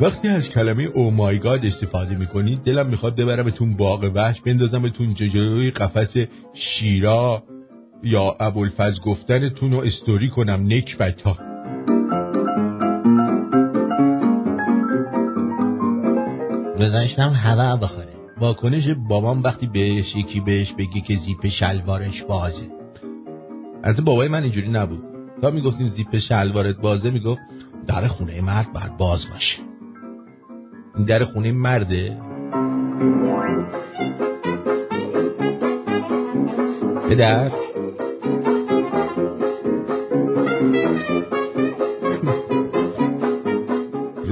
[0.00, 5.70] وقتی از کلمه او مای گاد استفاده می‌کنید دلم می‌خواد ببرمتون باغ وحش بندازمتون جلوی
[5.70, 6.14] قفس
[6.54, 7.42] شیرا
[8.02, 10.66] یا ابوالفز گفتنتون رو استوری کنم.
[10.66, 11.38] نکبت ها
[16.82, 18.12] گذاشتم هوا بخوره.
[18.40, 22.66] واکنش بابام وقتی بهش یکی بهش بگی که زیپ شلوارش بازه.
[23.82, 25.02] از بابای من اینجوری نبود.
[25.42, 27.40] تا می‌گفتین زیپ شلوارت بازه می‌گفت
[27.86, 29.58] در خونه مرد باید باز باشه.
[30.96, 32.16] این در خونه مرده؟
[37.08, 37.50] پدر؟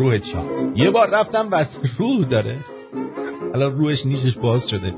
[0.08, 0.44] شاد
[0.74, 1.66] یه بار رفتم بس
[1.98, 2.56] روح داره.
[3.54, 4.94] الان روحش نیشش باز شده.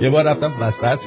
[0.00, 0.98] یه بار رفتم وسط.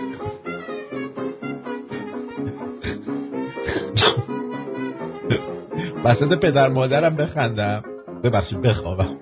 [6.05, 7.83] وسط پدر مادرم بخندم.
[8.23, 9.15] ببخشید بخوابم.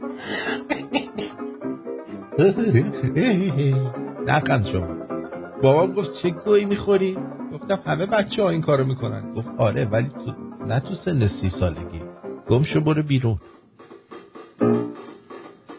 [4.27, 4.87] نخند شما.
[5.61, 7.17] بابا گفت چه گویی می‌خوری؟
[7.63, 9.33] گفتم همه بچه ها این کارو می‌کنن.
[9.33, 10.33] گفت آره ولی تو
[10.67, 12.01] نه تو سن سی سالگی.
[12.49, 13.37] گم شو برو بیرون.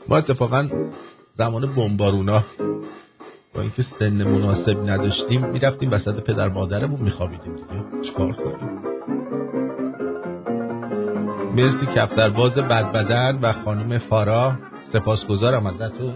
[0.09, 0.69] ما اتفاقا
[1.35, 2.45] زمان بمبارونا
[3.55, 8.03] با اینکه سن مناسب نداشتیم می‌رفتیم وسط پدر مادرمون میخوابیدیم دیگه.
[8.05, 8.79] چیکار کنیم؟
[11.57, 14.53] مرسی کفتر باز بد بدن و خانم فارا.
[14.93, 16.15] سپاسگزارم ازتون.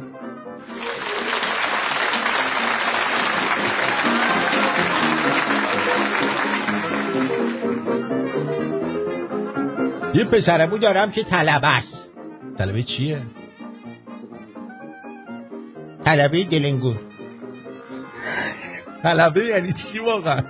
[10.15, 12.07] یه پسرمو دارم که طلبه است.
[12.59, 13.23] طلبه چیه؟
[16.05, 16.97] طلبه دلنگون
[19.03, 20.43] طلبه یعنی چی واقعا؟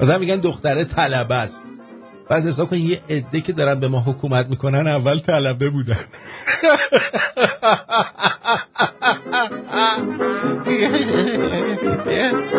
[0.00, 1.62] مثلا میگن دختره طلبه است.
[2.30, 6.04] بعد حساب کن یه عده که دارن به ما حکومت می‌کنن اول طلبه بودن.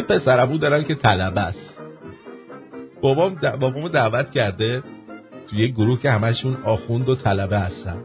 [0.09, 1.73] پسرمو دارن که طلبه است.
[3.01, 3.35] بابام.
[3.59, 4.83] بابامو دعوت کرده
[5.49, 7.97] توی یه گروه که همشون آخوند و طلبه هستن.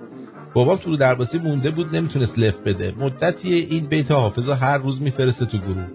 [0.55, 2.95] بابام تو درباسی مونده بود نمی‌تونست لف بده.
[2.99, 5.87] مدتی این بیت حافظ هر روز میفرسته تو گروه.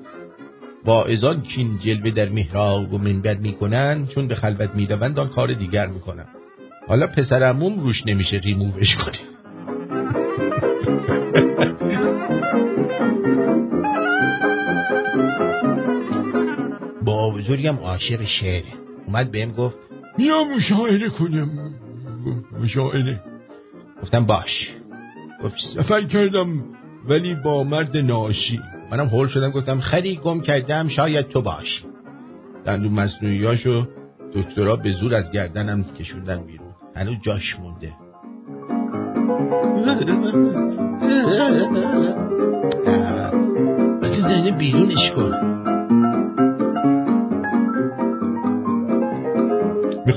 [0.86, 5.53] با ازان کین جلوه در محراب و منبر می‌کنن چون به خلوت می‌روند آن کار
[5.53, 6.26] دیگر می‌کنن.
[6.88, 9.30] حالا پسرموم روش نمیشه ریمووش کنیم
[17.49, 18.73] بزرگم عاشق شعره
[19.07, 19.76] اومد بهم گفت
[20.17, 21.49] بیا مشاعره کنم
[22.61, 23.21] مشاعره
[24.01, 24.69] گفتم باش.
[25.43, 26.63] گفت سفر کردم
[27.07, 28.61] ولی با مرد ناشی.
[28.91, 31.84] منم هول شدم گفتم خری گم کردم شاید تو باشی
[32.65, 33.88] دندون مصنوعیاشو
[34.35, 36.76] دکترا به زور از گردنم کشوندن بیرون.
[36.95, 37.93] هنوز جاش مونده.
[44.01, 45.59] وقتی زنه بیرونش کن.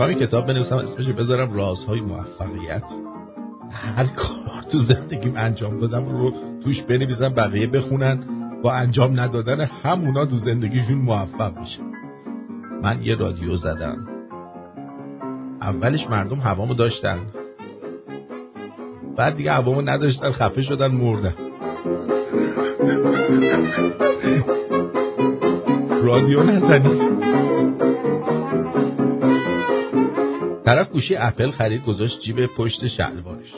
[0.06, 2.82] می‌خوام کتاب بنویسم اسمش بذارم رازهای موفقیت.
[3.70, 6.32] هر کار تو زندگیم انجام دادم رو
[6.64, 8.18] توش بنویسم بقیه بخونن.
[8.62, 11.80] با انجام ندادن همونا تو زندگیشون موفق میشه
[12.82, 14.08] من یه رادیو زدم.
[15.60, 17.18] اولش مردم هوامو داشتن.
[19.16, 21.34] بعد دیگه هوامو نداشتن خفه شدن مردن.
[26.02, 27.11] رادیو نزنید.
[30.64, 33.52] طرف گوشی اپل خرید گذاشت جیب پشت شلوارش.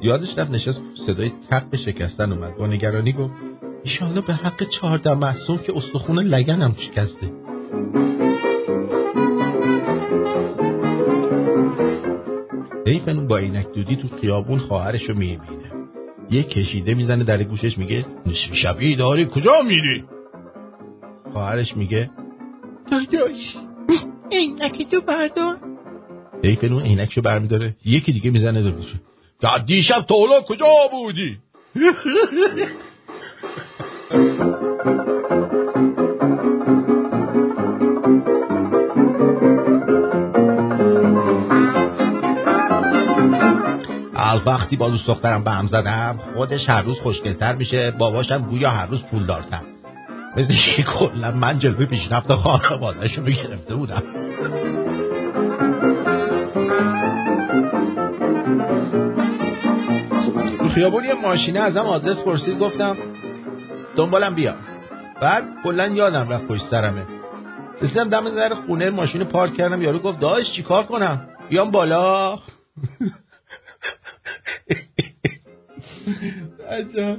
[0.00, 2.56] یادش رفت نشست صدای تق شکستن اومد.
[2.56, 3.34] با نگرانی گفت
[3.84, 7.32] ایشالله به حق چهارده محصوم که استخون لگنم شکسته.
[12.86, 15.72] حیفن با اینک دودی تو خیابون خواهرشو می‌بینه.
[16.30, 20.04] یه کشیده می‌زنه در گوشش میگه نصف شبی داری کجا میری؟
[21.32, 22.10] خواهرش میگه
[22.90, 23.56] داداش
[24.30, 25.73] اینک تو بردار.
[26.46, 27.76] حیفن اون عینکشو برمیداره.
[27.84, 28.72] یکی دیگه می‌زنه دو
[29.66, 30.16] دیشب تا
[30.48, 31.38] کجا بودی؟
[44.46, 48.86] وقتی با دوست دخترم به هم زدم خودش هر روز خوشگلتر میشه باباشم گویا هر
[48.86, 49.62] روز پول دارتم
[50.36, 54.02] مثل که کلا من جلوی پیشرفت خانوادهشون رو گرفته بودم.
[60.74, 62.96] خیابون یه ماشینه ازم آدرس پرسید گفتم
[63.96, 64.54] دنبالم بیا.
[65.20, 67.02] بعد کلا یادم رفت پشت سرمه.
[67.82, 69.82] رسیدم دم در خونه ماشین پارک کردم.
[69.82, 72.34] یارو گفت داش چیکار کنم؟ بیام بالا.
[76.70, 77.16] عجب.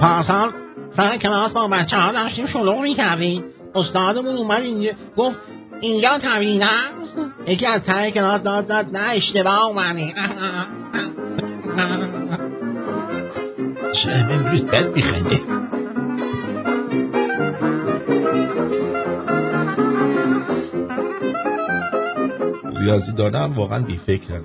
[0.00, 0.52] پارسال
[0.96, 3.44] سر کلاس با بچه ها داشتیم شلوغ می‌کردیم.
[3.74, 5.36] استادمون اومد اینجا گفت
[5.84, 10.14] اینجا طبیعی است یکی از ته کلاس داد زد نه اشتباه اومدی
[13.92, 15.40] چرا امروز بد میخنده
[22.80, 24.44] ریاضی دانم واقعا بی فکرم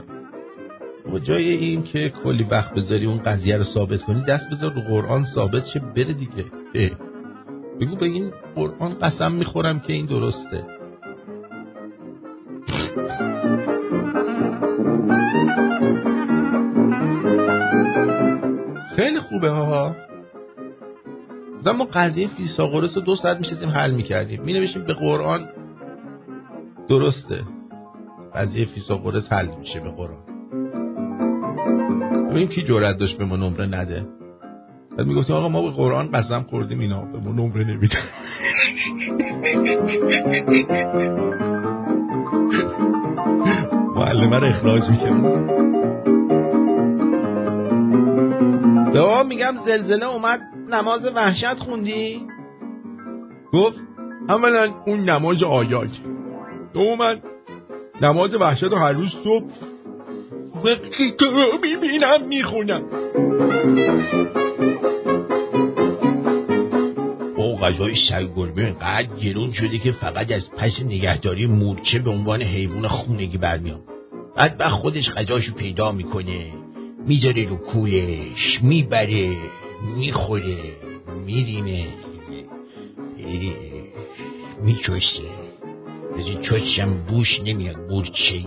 [1.14, 4.82] و جای این که کلی وقت بذاری اون قضیه رو ثابت کنی دست بذار رو
[4.82, 6.46] قرآن ثابت شه بره دیگه.
[6.76, 6.90] اه.
[7.82, 10.79] بگو به این قرآن قسم می‌خورم که این درسته.
[21.66, 24.44] ما قضیه فیساغورس دو ساعت میشستیم حل می‌کردیم.
[24.44, 25.50] می نوشیم به قرآن.
[26.90, 27.44] درسته.
[28.36, 30.24] قضیه فیساغورس حل میشه به قرآن.
[32.30, 34.06] ببین کی جرأت داشت به ما نمره نده.
[34.98, 37.96] بعد می‌گفتیم آقا ما به قرآن قسم خوردیم اینا به ما نمره نمیدن.
[43.96, 45.60] معلمه رو اخراج می‌کنم
[48.94, 50.40] دوام میگم زلزله اومد.
[50.72, 52.22] نماز وحشت خوندی؟
[53.54, 53.78] گفت
[54.30, 55.90] اولا اون نماز آیات
[56.74, 57.16] دوما
[58.02, 59.52] نماز وحشت رو هر روز صبح
[60.66, 62.84] وقتی تو رو می‌بینم می‌خونم.
[67.36, 72.42] او غذای سگ گربه اینقدر گرون شده که فقط از پس نگهداری مورچه به عنوان
[72.42, 73.80] حیوان خونگی برمیام.
[74.36, 76.54] بعد به خودش غذاشو پیدا می‌کنه
[77.08, 79.36] می‌ذاره رو کویش می‌بره.
[79.82, 80.58] می‌خوره
[81.26, 81.88] میرینه
[84.64, 85.24] میچوشه.
[86.18, 88.44] از این چوشم بوش نمیاد مورچه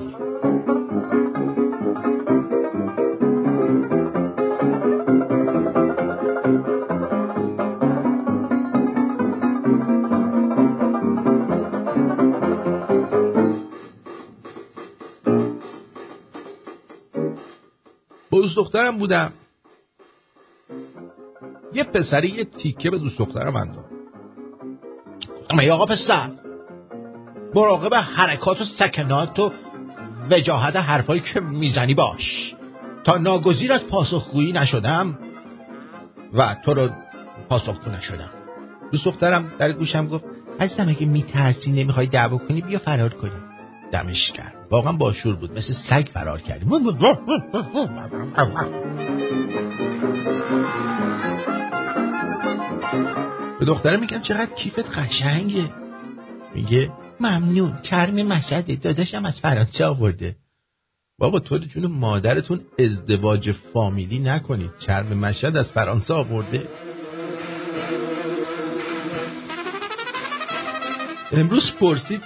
[18.53, 19.33] دوست دخترم بودم.
[21.74, 23.89] یه پسری یه تیکه به دوست دخترم انداخت
[25.51, 26.31] اما آقا پسر
[27.55, 29.53] مراقب حرکات و سکنات و
[30.31, 32.55] وجاهت حرفایی که می‌زنی باش.
[33.05, 35.19] تا ناگزیر از پاسخگویی نشدم
[36.35, 36.89] و تو رو
[37.49, 38.31] پاسخگو نشدم.
[38.93, 40.24] دوست دخترم در گوشم گفت
[40.61, 43.31] عزیزم اگه میترسی نمی‌خوای دعوا کنی بیا فرار کنی.
[43.93, 45.59] دمش کرد واقعا باشور بود.
[45.59, 46.69] مثل سگ فرار کردیم
[53.63, 55.71] به دخترم میگم چقدر کیفت قشنگه.
[56.55, 56.91] میگه
[57.21, 58.77] ممنون چرم مشهده.
[58.77, 60.37] داداشم از فرانسه آورده.
[61.19, 64.71] بابا تو جون مادرتون ازدواج فامیلی نکنید.
[64.79, 66.69] چرم مشهد از فرانسه آورده.
[71.33, 72.23] امروز پرسید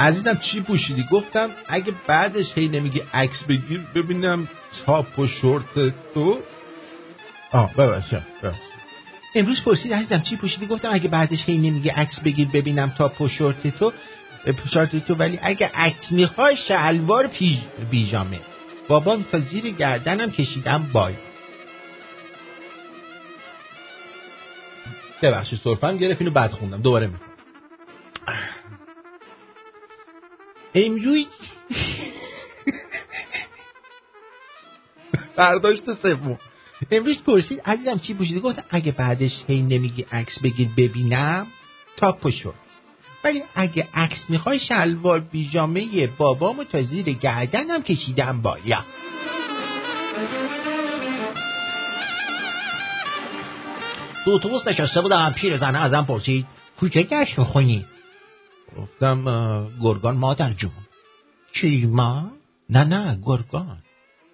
[0.00, 4.48] عزیزم چی پوشیدی؟ گفتم اگه بعدش هی نمیگی عکس بگیر ببینم
[4.86, 6.38] تاپ و شورت تو.
[7.52, 8.24] آه ببخشم
[9.34, 13.28] امروز پرسید عزیزم چی پوشیدی؟ گفتم اگه بعدش هی نمیگی عکس بگیر ببینم تاپ و
[13.28, 13.92] شورت تو
[14.72, 17.58] شورت تو ولی اگه عکس می‌خوای شلوار پیج
[17.90, 18.40] بیجامه
[18.88, 21.14] بابام تا زیر گردنم کشیدم bye.
[25.22, 26.82] ببخشید سرفم گرفت اینو بعد خوندم.
[26.82, 27.30] دوباره می‌خوام.
[30.74, 31.26] امروز
[35.36, 36.38] برداشت سوم.
[36.90, 41.46] امروز پرسید عزیزم چی پوشیدی گفتم اگه بعدش هی نمیگی عکس بگیر ببینم
[41.96, 42.54] تا پشو
[43.24, 48.84] ولی اگه عکس می‌خوای شلوار بیجامه بابامو تا زیر گردنم کشیدم بایا
[54.24, 56.46] تو اتوبوس نشسته بودم پیر زنه ازم پرسید
[56.80, 57.84] کجا گشت می‌خونی
[58.78, 59.24] گفتم
[59.82, 60.70] گرگان مادر جون.
[61.52, 62.30] چیرمان؟
[62.70, 63.78] نه نه گرگان.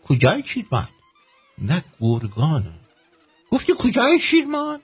[0.09, 0.89] کجای چیرمان؟
[1.58, 2.64] نه گرگان.
[3.50, 4.80] گفتی کجای شیرمان؟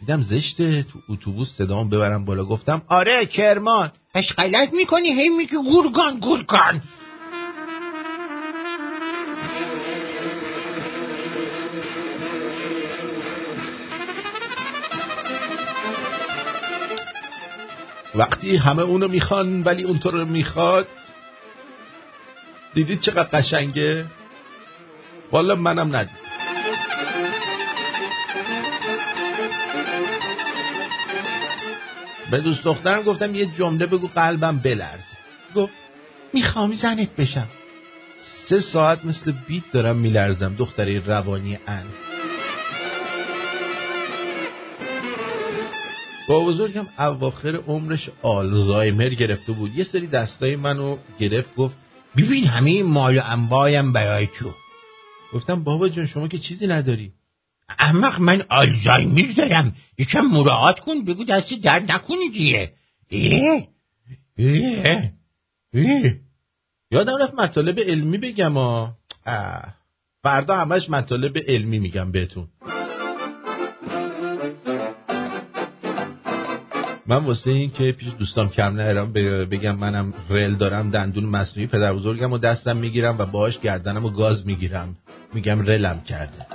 [0.00, 2.44] دیدم زشته تو اتوبوس صدام ببرم بالا.
[2.44, 3.92] گفتم آره کرمان.
[4.14, 6.82] اش غلط می‌کنی؟ هی میگی گرگان گرگان.
[18.14, 20.88] وقتی همه اونو می‌خوان ولی اون تو رو می‌خواد
[22.74, 24.06] دیدید چقدر قشنگه؟
[25.32, 26.26] والا منم ندید.
[32.30, 35.04] به دوست دخترم گفتم یه جمله بگو قلبم بلرز
[35.54, 35.72] گفت
[36.34, 37.46] می‌خوام زنت بشم.
[38.48, 41.84] سه ساعت مثل بیت دارم میلرزم دختری روانی ان.
[46.28, 49.76] با بزرگم اواخر عمرش آلزایمر گرفته بود.
[49.76, 51.74] یه سری دستای منو گرفت گفت
[52.16, 54.54] ببین همه مال و انبایم برای تو.
[55.32, 57.12] گفتم بابا جون شما که چیزی نداری.
[57.78, 59.74] احمق من آلزایمر دارم.
[59.98, 62.72] یکم مراعات کن بگو دستی درد نکنی دیگه.
[66.90, 68.96] یادم رفت مطالب علمی بگم ها.
[70.22, 72.48] فردا همش مطالب علمی میگم بهتون.
[77.06, 79.12] من واسه این که پیش دوستام کم نهرم
[79.50, 84.10] بگم منم رل دارم دندون مصنوعی پدر بزرگم و دستم می‌گیرم و باهاش گردنم و
[84.10, 84.96] گاز می‌گیرم.
[85.34, 86.46] میگم رلم کرده.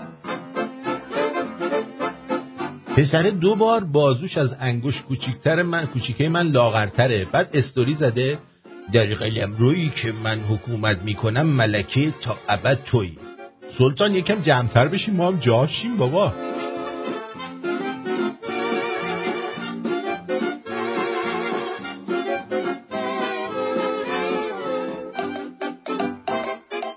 [2.95, 7.25] پسر دو بار بازوش از انگوش کوچیکتر من کوچیکه من لاغرتره.
[7.25, 8.39] بعد استوری زده
[8.93, 13.17] در قلم روی که من حکومت می‌کنم ملکه تا ابد توی
[13.77, 16.33] سلطان یکم جمعتر بشیم ما هم جاشیم بابا.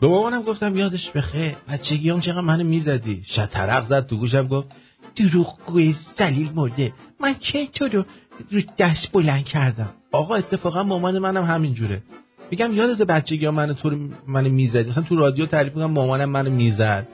[0.04, 3.22] به مامانم گفتم یادش بخیر بچگی هم چقدر منو می‌زدی.
[3.26, 4.68] شطرق زد تو گوشم گفت
[5.16, 6.92] دروغگوی زلیل مرده.
[7.20, 8.04] من چه تو رو
[8.50, 12.02] رو دست بلند کردم؟ آقا اتفاقا مامان منم همینجوره.
[12.50, 13.90] میگم یادت بچگی منو تو
[14.28, 14.90] منو می‌زدی.
[14.90, 17.08] مثلا تو رادیو تعریف می‌کنم مامانم منو می‌زد.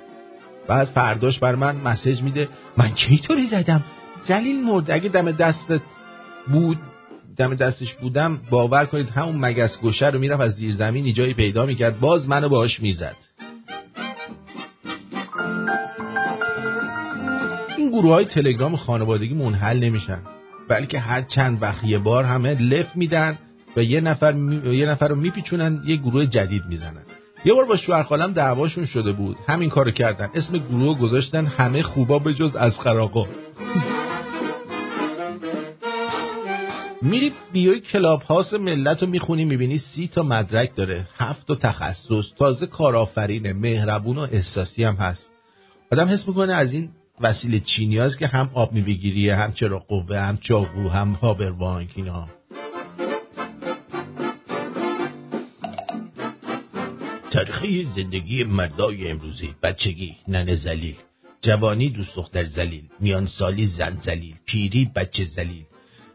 [0.68, 3.84] بعد فرداش بر من مسیج میده من کی طوری زدم؟
[4.24, 4.94] زلیل مرده.
[4.94, 5.80] اگه دم دستت
[6.52, 6.78] بود
[7.40, 11.66] دم دستش بودم باور کنید همون مگس گوشه رو می‌رفت از زیر زمین جایی پیدا
[11.66, 12.00] می‌کرد.
[12.00, 13.16] باز منو باهاش می‌زد.
[17.76, 20.18] این گروه های تلگرام خانوادگی منحل نمیشن.
[20.68, 23.38] بلکه هر چند وقت یه بار همه لف میدن
[23.76, 24.34] و یه نفر,
[24.64, 27.02] یه نفر رو میپیچونن یه گروه جدید می‌زنن.
[27.44, 29.36] یه بار با شوهر خالم دعواشون شده بود.
[29.48, 30.28] همین کارو کردن.
[30.34, 33.26] اسم گروه گذاشتن همه خوبا به جز از خراقا
[37.02, 41.09] میری بیوی کلاب هاست ملت رو می‌خونی می‌بینی سی تا مدرک داره.
[41.16, 45.31] هفت تا تخصص تازه کارآفرینه مهربون و احساسی هم هست.
[45.93, 46.90] آدم حس می‌کنه از این
[47.20, 51.90] وسیله چینی هست که هم آب میبگیریه هم چرا قوه هم چاقو هم پاور بانک
[51.97, 52.28] اینا.
[57.31, 60.97] تاریخی زندگی مردای امروزی بچگی ننه زلیل.
[61.43, 65.64] جوانی دوست دختر زلیل میان سالی زن زلیل پیری بچه زلیل.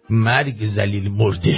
[0.10, 1.58] مرگ زلیل مرده.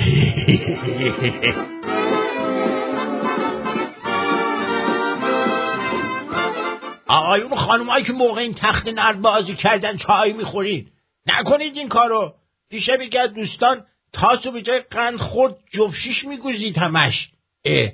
[7.07, 10.91] آقایون خانمایی که موقع این تخت نرد بازی کردن چای می‌خورید
[11.25, 12.33] نکنید این کارو.
[12.69, 17.29] دیشه بگه دوستان تاسو به جای قند خورد جفشیش میگوزید همش.
[17.65, 17.91] اه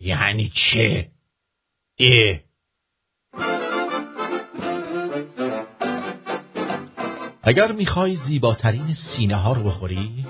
[0.00, 1.08] یعنی چه؟
[1.98, 2.45] اه.
[7.48, 10.26] اگر می‌خوای زیباترین سینه ها رو بخوری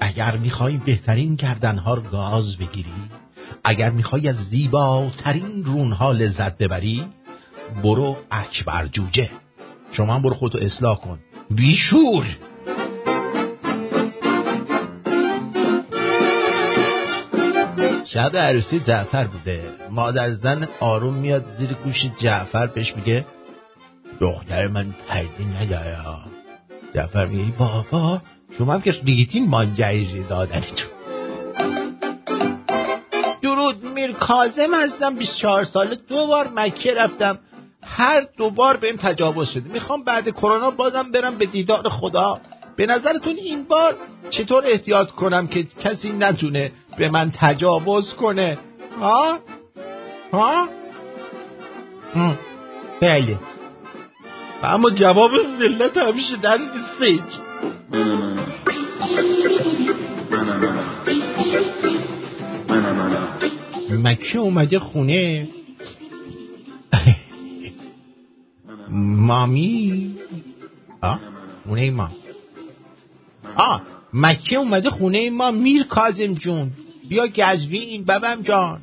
[0.00, 2.92] اگر می‌خوای بهترین گردن ها رو گاز بگیری
[3.64, 7.04] اگر می‌خوای از زیباترین رون ها لذت ببری
[7.82, 9.30] برو اکبر جوجه.
[9.92, 11.18] شما هم برو خودتو اصلاح کن.
[11.50, 12.26] بیشور!
[18.04, 19.62] شب عروسی جعفر بوده.
[19.90, 23.24] مادر زن آروم میاد زیر گوش جعفر بهش میگه
[24.20, 25.96] دختر من پردی نداره
[26.94, 28.20] جعفر میگه بابا.
[28.58, 30.78] شما هم که دیگیتین مانجایزی دادنتون
[33.42, 35.98] درود میر کازم هستم 24 ساله.
[36.08, 37.38] دو بار مکه رفتم.
[37.82, 39.72] هر دوبار بهم تجاوز شده.
[39.72, 42.40] می‌خوام بعد کرونا بازم برم به دیدار خدا.
[42.76, 43.96] به نظرتون این بار
[44.30, 48.58] چطور احتیاط کنم که کسی نتونه به من تجاوز کنه؟
[49.00, 49.38] ها؟
[50.32, 50.68] ها؟
[53.00, 53.38] بله.
[54.62, 55.30] اما جواب
[55.60, 57.20] ملت همیشه در استیج
[63.90, 65.48] مکه اومده خونه.
[68.90, 70.14] مامی؟
[71.02, 71.20] آه
[71.66, 72.08] خونه ما.
[73.56, 73.82] آه
[74.12, 75.50] مکه اومده خونه ما.
[75.50, 76.70] میر کازم جون.
[77.08, 77.26] بیا
[77.72, 78.80] این ببم جان.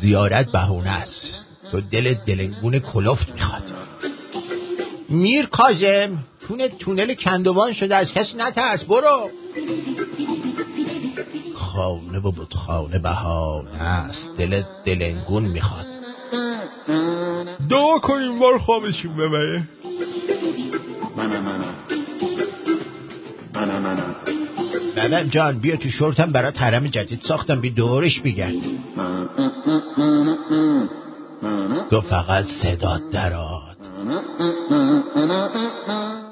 [0.00, 1.45] زیارت بهونه است.
[1.72, 3.62] تو دل دلنگون کلفت می‌خواد.
[5.08, 6.18] میر کازم
[6.48, 9.30] تونه تونل کندوان شده از کسی نترس برو.
[11.54, 15.86] خانه و خانه بهانه است دل دلنگون می‌خواد.
[17.70, 19.68] دعا کنیم بار خوابشون ببره.
[24.96, 28.54] ببم جان بیا تو شورتم برای ترم جدید ساختم بی دورش بگرد.
[31.90, 33.76] تو فقط صدات دراد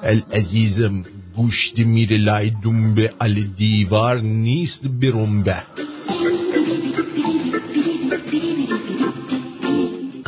[0.02, 1.04] العزیزم
[1.36, 5.62] گوشت میره لای دنبه علی دیوار نیست برنبه.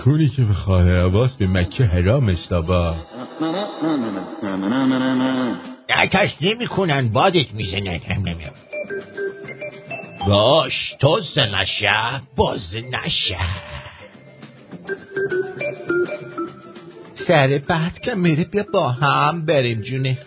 [0.05, 0.73] کونی که به
[1.07, 2.95] عباس به مکه حرام اشتبا
[6.13, 8.01] کش نمی کنن بادت می‌زنن
[10.29, 13.76] باش توز نشه باز نشه.
[17.17, 20.19] سر بعد که میره بیا با هم بریم جونه.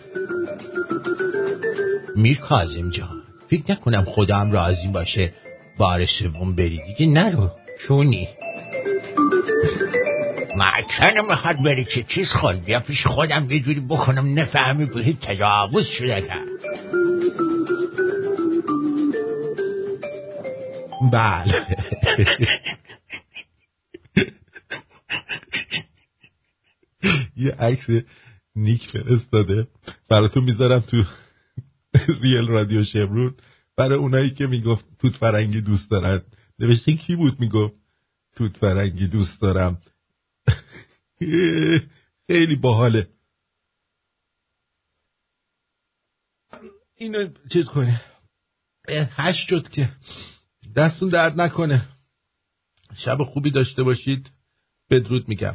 [2.16, 5.32] میر کازم جان فکر نکنم خودم راضی باشه
[5.78, 7.50] بار سوم بری دیگه نرو
[7.80, 8.28] چونی.
[10.56, 15.86] مکن می‌خواد بری که چیز خود بیا پیش خودم یه جوری بکنم نفهمی بهی تجاوز
[15.86, 16.48] شده کرد
[21.12, 21.66] بله.
[27.40, 28.04] یه عکس
[28.56, 29.68] نیک فرستاده.
[30.08, 31.04] براتون می‌ذارم تو
[32.22, 33.34] ریل رادیو شمرون.
[33.76, 36.22] برای اونایی که می‌گفت توت فرنگی دوست دارن.
[36.58, 37.74] نوشته کی بود؟ می‌گفت
[38.36, 39.82] توت فرنگی دوست دارم.
[42.26, 43.08] خیلی باحاله.
[46.96, 48.00] اینو چیز کنه.
[48.88, 49.92] هشت شد که.
[50.76, 51.88] دستون درد نکنه.
[52.96, 54.30] شب خوبی داشته باشید.
[54.90, 55.54] بدرود میگم.